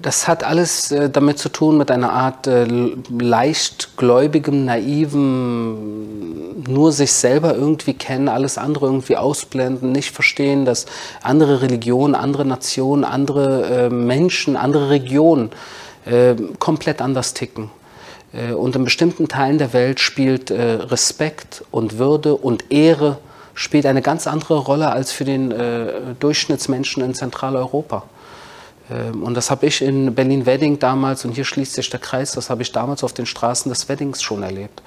Das 0.00 0.26
hat 0.26 0.42
alles 0.42 0.90
äh, 0.90 1.10
damit 1.10 1.38
zu 1.38 1.50
tun 1.50 1.76
mit 1.76 1.90
einer 1.90 2.12
Art 2.12 2.46
äh, 2.46 2.64
leichtgläubigem, 2.64 4.64
naiven, 4.64 6.62
nur 6.62 6.92
sich 6.92 7.12
selber 7.12 7.54
irgendwie 7.54 7.92
kennen, 7.92 8.28
alles 8.28 8.56
andere 8.56 8.86
irgendwie 8.86 9.18
ausblenden, 9.18 9.92
nicht 9.92 10.12
verstehen, 10.12 10.64
dass 10.64 10.86
andere 11.22 11.60
Religionen, 11.60 12.14
andere 12.14 12.46
Nationen, 12.46 13.04
andere 13.04 13.86
äh, 13.86 13.90
Menschen, 13.90 14.56
andere 14.56 14.90
Regionen 14.90 15.50
komplett 16.58 17.00
anders 17.00 17.32
ticken. 17.32 17.70
Und 18.56 18.74
in 18.74 18.82
bestimmten 18.82 19.28
Teilen 19.28 19.58
der 19.58 19.72
Welt 19.72 20.00
spielt 20.00 20.50
Respekt 20.50 21.62
und 21.70 21.96
Würde 21.96 22.34
und 22.34 22.72
Ehre 22.72 23.18
spielt 23.54 23.86
eine 23.86 24.02
ganz 24.02 24.26
andere 24.26 24.58
Rolle 24.58 24.90
als 24.90 25.12
für 25.12 25.24
den 25.24 25.54
Durchschnittsmenschen 26.18 27.04
in 27.04 27.14
Zentraleuropa. 27.14 28.02
Ähm, 28.92 29.22
und 29.22 29.34
das 29.34 29.50
habe 29.50 29.66
ich 29.66 29.82
in 29.82 30.14
Berlin-Wedding 30.14 30.78
damals, 30.78 31.24
und 31.24 31.32
hier 31.32 31.44
schließt 31.44 31.74
sich 31.74 31.90
der 31.90 32.00
Kreis, 32.00 32.32
das 32.32 32.50
habe 32.50 32.62
ich 32.62 32.72
damals 32.72 33.04
auf 33.04 33.12
den 33.12 33.26
Straßen 33.26 33.70
des 33.70 33.88
Weddings 33.88 34.22
schon 34.22 34.42
erlebt. 34.42 34.82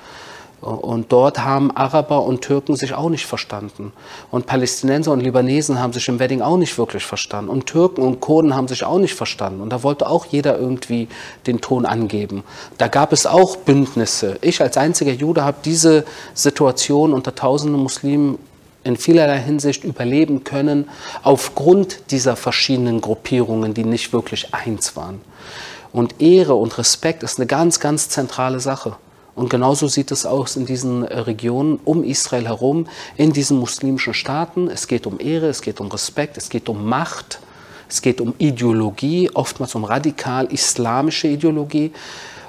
Und 0.62 1.12
dort 1.12 1.40
haben 1.44 1.70
Araber 1.76 2.24
und 2.24 2.42
Türken 2.42 2.76
sich 2.76 2.94
auch 2.96 3.10
nicht 3.10 3.28
verstanden. 3.28 3.92
Und 4.32 4.48
Palästinenser 4.48 5.12
und 5.12 5.20
Libanesen 5.20 5.80
haben 5.80 5.94
sich 5.94 6.08
im 6.08 6.18
Wedding 6.18 6.42
auch 6.42 6.58
nicht 6.58 6.76
wirklich 6.80 7.06
verstanden. 7.06 7.52
Und 7.52 7.68
Türken 7.68 8.02
und 8.02 8.20
Kurden 8.20 8.56
haben 8.56 8.68
sich 8.68 8.84
auch 8.84 8.98
nicht 8.98 9.14
verstanden. 9.14 9.62
Und 9.62 9.70
da 9.70 9.84
wollte 9.84 10.10
auch 10.10 10.26
jeder 10.26 10.58
irgendwie 10.58 11.08
den 11.46 11.62
Ton 11.62 11.86
angeben. 11.86 12.44
Da 12.80 12.88
gab 12.88 13.14
es 13.14 13.28
auch 13.28 13.58
Bündnisse. 13.58 14.40
Ich 14.42 14.60
als 14.60 14.76
einziger 14.78 15.12
Jude 15.12 15.44
habe 15.44 15.58
diese 15.64 16.04
Situation 16.34 17.14
unter 17.14 17.36
tausenden 17.36 17.84
Muslimen 17.84 18.40
in 18.86 18.96
vielerlei 18.96 19.40
Hinsicht 19.40 19.84
überleben 19.84 20.44
können, 20.44 20.90
aufgrund 21.24 22.12
dieser 22.12 22.36
verschiedenen 22.36 23.02
Gruppierungen, 23.02 23.74
die 23.74 23.84
nicht 23.84 24.14
wirklich 24.14 24.54
eins 24.54 24.96
waren. 24.96 25.22
Und 25.92 26.22
Ehre 26.22 26.54
und 26.56 26.78
Respekt 26.78 27.24
ist 27.24 27.40
eine 27.40 27.48
ganz, 27.48 27.80
ganz 27.80 28.10
zentrale 28.10 28.60
Sache. 28.60 28.96
Und 29.34 29.50
genauso 29.50 29.88
sieht 29.88 30.12
es 30.12 30.26
aus 30.26 30.56
in 30.56 30.66
diesen 30.66 31.04
äh, 31.04 31.20
Regionen 31.20 31.80
um 31.84 32.04
Israel 32.04 32.46
herum, 32.46 32.88
in 33.18 33.34
diesen 33.34 33.58
muslimischen 33.58 34.14
Staaten. 34.14 34.70
Es 34.70 34.88
geht 34.88 35.08
um 35.08 35.20
Ehre, 35.20 35.48
es 35.48 35.62
geht 35.62 35.82
um 35.82 35.88
Respekt, 35.88 36.38
es 36.38 36.50
geht 36.50 36.70
um 36.70 36.86
Macht, 36.86 37.40
es 37.90 38.02
geht 38.02 38.22
um 38.22 38.34
Ideologie, 38.38 39.30
oftmals 39.34 39.76
um 39.76 39.84
radikal 39.84 40.46
islamische 40.46 41.28
Ideologie. 41.28 41.92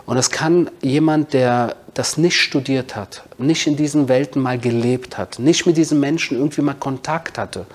Und 0.07 0.17
das 0.17 0.31
kann 0.31 0.71
jemand, 0.83 1.33
der 1.33 1.77
das 1.95 2.17
nicht 2.17 2.41
studiert 2.41 2.95
hat, 2.95 3.25
nicht 3.39 3.67
in 3.67 3.77
diesen 3.77 4.09
Welten 4.09 4.41
mal 4.41 4.59
gelebt 4.59 5.19
hat, 5.19 5.39
nicht 5.39 5.67
mit 5.67 5.77
diesen 5.77 5.99
Menschen 5.99 6.39
irgendwie 6.39 6.63
mal 6.63 6.75
Kontakt 6.75 7.39
hatte, 7.39 7.67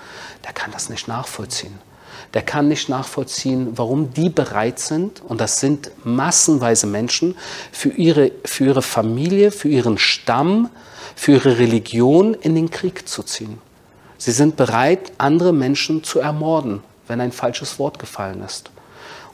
der 0.44 0.52
kann 0.52 0.70
das 0.72 0.88
nicht 0.88 1.08
nachvollziehen. 1.08 1.78
Der 2.32 2.42
kann 2.42 2.68
nicht 2.68 2.88
nachvollziehen, 2.88 3.72
warum 3.76 4.14
die 4.14 4.30
bereit 4.30 4.78
sind, 4.78 5.20
und 5.20 5.40
das 5.40 5.60
sind 5.60 5.90
massenweise 6.04 6.86
Menschen, 6.86 7.36
für 7.70 7.90
ihre, 7.90 8.32
für 8.44 8.64
ihre 8.64 8.82
Familie, 8.82 9.50
für 9.50 9.68
ihren 9.68 9.98
Stamm, 9.98 10.70
für 11.14 11.32
ihre 11.32 11.58
Religion 11.58 12.32
in 12.32 12.54
den 12.54 12.70
Krieg 12.70 13.06
zu 13.06 13.22
ziehen. 13.22 13.58
Sie 14.16 14.32
sind 14.32 14.56
bereit, 14.56 15.12
andere 15.18 15.52
Menschen 15.52 16.04
zu 16.04 16.20
ermorden, 16.20 16.82
wenn 17.08 17.20
ein 17.20 17.32
falsches 17.32 17.78
Wort 17.78 17.98
gefallen 17.98 18.42
ist. 18.42 18.70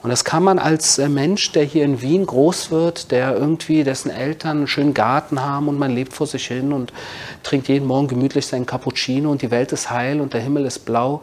Und 0.03 0.11
das 0.11 0.25
kann 0.25 0.45
man 0.45 0.59
als 0.59 0.99
äh, 0.99 1.09
Mensch, 1.09 1.51
der 1.53 1.65
hier 1.65 1.85
in 1.85 2.01
Wien 2.01 2.25
groß 2.25 2.71
wird, 2.71 3.11
der 3.11 3.37
irgendwie, 3.37 3.83
dessen 3.83 4.11
Eltern 4.11 4.59
einen 4.59 4.67
schönen 4.69 4.95
Garten 4.95 5.43
haben 5.43 5.69
und 5.69 5.79
man 5.79 5.93
lebt 5.93 6.13
vor 6.13 6.27
sich 6.27 6.47
hin 6.47 6.73
und 6.73 6.93
trinkt 7.43 7.69
jeden 7.69 7.87
Morgen 7.87 8.07
gemütlich 8.07 8.47
seinen 8.47 8.67
Cappuccino 8.67 9.31
und 9.31 9.43
die 9.43 9.51
Welt 9.51 9.73
ist 9.73 9.91
heil 9.91 10.21
und 10.21 10.35
der 10.35 10.41
Himmel 10.41 10.67
ist 10.67 10.85
blau. 10.85 11.23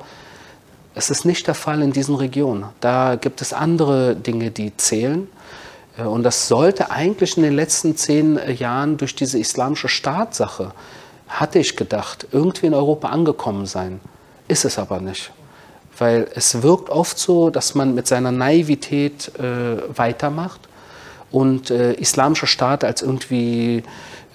Es 0.93 1.09
ist 1.09 1.25
nicht 1.25 1.47
der 1.47 1.55
Fall 1.55 1.81
in 1.81 1.93
diesen 1.93 2.15
Regionen. 2.15 2.65
Da 2.81 3.15
gibt 3.15 3.41
es 3.41 3.53
andere 3.53 4.15
Dinge, 4.15 4.51
die 4.51 4.75
zählen. 4.75 5.29
Äh, 5.97 6.03
und 6.03 6.23
das 6.23 6.49
sollte 6.49 6.91
eigentlich 6.91 7.37
in 7.37 7.43
den 7.43 7.55
letzten 7.55 7.95
zehn 7.95 8.37
äh, 8.37 8.51
Jahren 8.51 8.97
durch 8.97 9.15
diese 9.15 9.39
islamische 9.39 9.87
Staatssache, 9.87 10.73
hatte 11.29 11.59
ich 11.59 11.77
gedacht, 11.77 12.27
irgendwie 12.33 12.67
in 12.67 12.73
Europa 12.73 13.07
angekommen 13.07 13.65
sein. 13.67 14.01
Ist 14.49 14.65
es 14.65 14.77
aber 14.77 14.99
nicht 14.99 15.31
weil 15.97 16.27
es 16.35 16.61
wirkt 16.61 16.89
oft 16.89 17.17
so, 17.17 17.49
dass 17.49 17.75
man 17.75 17.95
mit 17.95 18.07
seiner 18.07 18.31
Naivität 18.31 19.31
äh, 19.39 19.97
weitermacht 19.97 20.61
und 21.31 21.69
äh, 21.69 21.93
islamischer 21.93 22.47
Staat 22.47 22.83
als 22.83 23.01
irgendwie, 23.01 23.83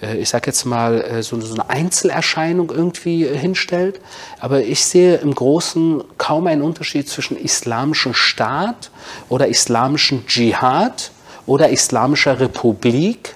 äh, 0.01 0.17
ich 0.17 0.29
sage 0.29 0.47
jetzt 0.47 0.65
mal, 0.65 1.01
äh, 1.01 1.23
so, 1.23 1.39
so, 1.41 1.53
eine 1.53 1.69
Einzelerscheinung 1.69 2.69
irgendwie 2.69 3.25
äh, 3.25 3.37
hinstellt. 3.37 3.99
Aber 4.39 4.61
ich 4.61 4.85
sehe 4.85 5.15
im 5.15 5.33
Großen 5.33 6.03
kaum 6.17 6.47
einen 6.47 6.61
Unterschied 6.61 7.09
zwischen 7.09 7.37
islamischem 7.37 8.13
Staat 8.13 8.91
oder 9.29 9.47
islamischem 9.47 10.27
Dschihad 10.27 11.11
oder 11.45 11.69
islamischer 11.69 12.39
Republik. 12.39 13.35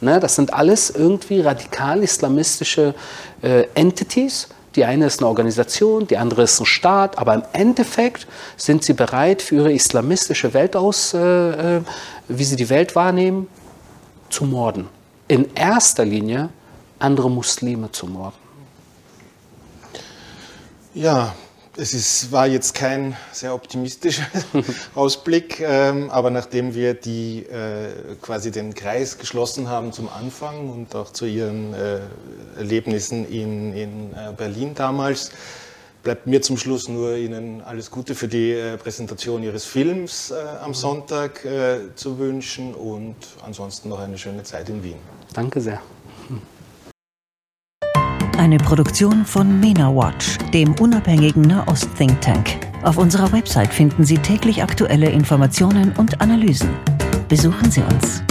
Ne, 0.00 0.20
das 0.20 0.36
sind 0.36 0.52
alles 0.52 0.90
irgendwie 0.90 1.40
radikal 1.40 2.02
islamistische 2.02 2.94
äh, 3.42 3.64
Entities 3.74 4.48
die 4.76 4.84
eine 4.84 5.06
ist 5.06 5.20
eine 5.20 5.28
Organisation, 5.28 6.06
die 6.06 6.16
andere 6.16 6.42
ist 6.42 6.60
ein 6.60 6.66
Staat, 6.66 7.18
aber 7.18 7.34
im 7.34 7.42
Endeffekt 7.52 8.26
sind 8.56 8.84
sie 8.84 8.92
bereit, 8.92 9.42
für 9.42 9.56
ihre 9.56 9.72
islamistische 9.72 10.52
Welt 10.54 10.74
aus, 10.76 11.14
äh, 11.14 11.76
äh, 11.76 11.80
wie 12.28 12.44
sie 12.44 12.56
die 12.56 12.68
Welt 12.70 12.96
wahrnehmen, 12.96 13.48
zu 14.30 14.44
morden. 14.44 14.88
In 15.28 15.54
erster 15.54 16.04
Linie 16.04 16.48
andere 16.98 17.30
Muslime 17.30 17.90
zu 17.92 18.06
morden. 18.06 18.36
Ja, 20.94 21.34
es 21.76 21.94
ist, 21.94 22.32
war 22.32 22.46
jetzt 22.46 22.74
kein 22.74 23.16
sehr 23.32 23.54
optimistischer 23.54 24.26
Ausblick, 24.94 25.60
ähm, 25.60 26.10
aber 26.10 26.30
nachdem 26.30 26.74
wir 26.74 26.94
die, 26.94 27.40
äh, 27.40 28.16
quasi 28.22 28.50
den 28.50 28.74
Kreis 28.74 29.18
geschlossen 29.18 29.68
haben 29.68 29.92
zum 29.92 30.08
Anfang 30.08 30.70
und 30.70 30.94
auch 30.94 31.12
zu 31.12 31.26
Ihren 31.26 31.74
äh, 31.74 32.00
Erlebnissen 32.56 33.28
in, 33.28 33.72
in 33.74 34.12
äh, 34.12 34.32
Berlin 34.36 34.74
damals, 34.74 35.32
bleibt 36.02 36.26
mir 36.26 36.42
zum 36.42 36.56
Schluss 36.56 36.88
nur 36.88 37.16
Ihnen 37.16 37.62
alles 37.62 37.90
Gute 37.90 38.14
für 38.14 38.28
die 38.28 38.52
äh, 38.52 38.76
Präsentation 38.76 39.42
Ihres 39.42 39.64
Films 39.64 40.30
äh, 40.30 40.34
am 40.60 40.70
mhm. 40.70 40.74
Sonntag 40.74 41.44
äh, 41.44 41.94
zu 41.96 42.18
wünschen 42.18 42.74
und 42.74 43.16
ansonsten 43.44 43.88
noch 43.88 44.00
eine 44.00 44.18
schöne 44.18 44.42
Zeit 44.42 44.68
in 44.68 44.82
Wien. 44.82 44.98
Danke 45.32 45.60
sehr. 45.60 45.80
Eine 48.38 48.58
Produktion 48.58 49.24
von 49.24 49.60
MENA 49.60 49.94
Watch, 49.94 50.38
dem 50.52 50.74
unabhängigen 50.74 51.42
Nahost-Think 51.42 52.20
Tank. 52.20 52.58
Auf 52.82 52.98
unserer 52.98 53.32
Website 53.32 53.72
finden 53.72 54.04
Sie 54.04 54.18
täglich 54.18 54.62
aktuelle 54.62 55.08
Informationen 55.08 55.92
und 55.96 56.20
Analysen. 56.20 56.70
Besuchen 57.28 57.70
Sie 57.70 57.80
uns. 57.80 58.22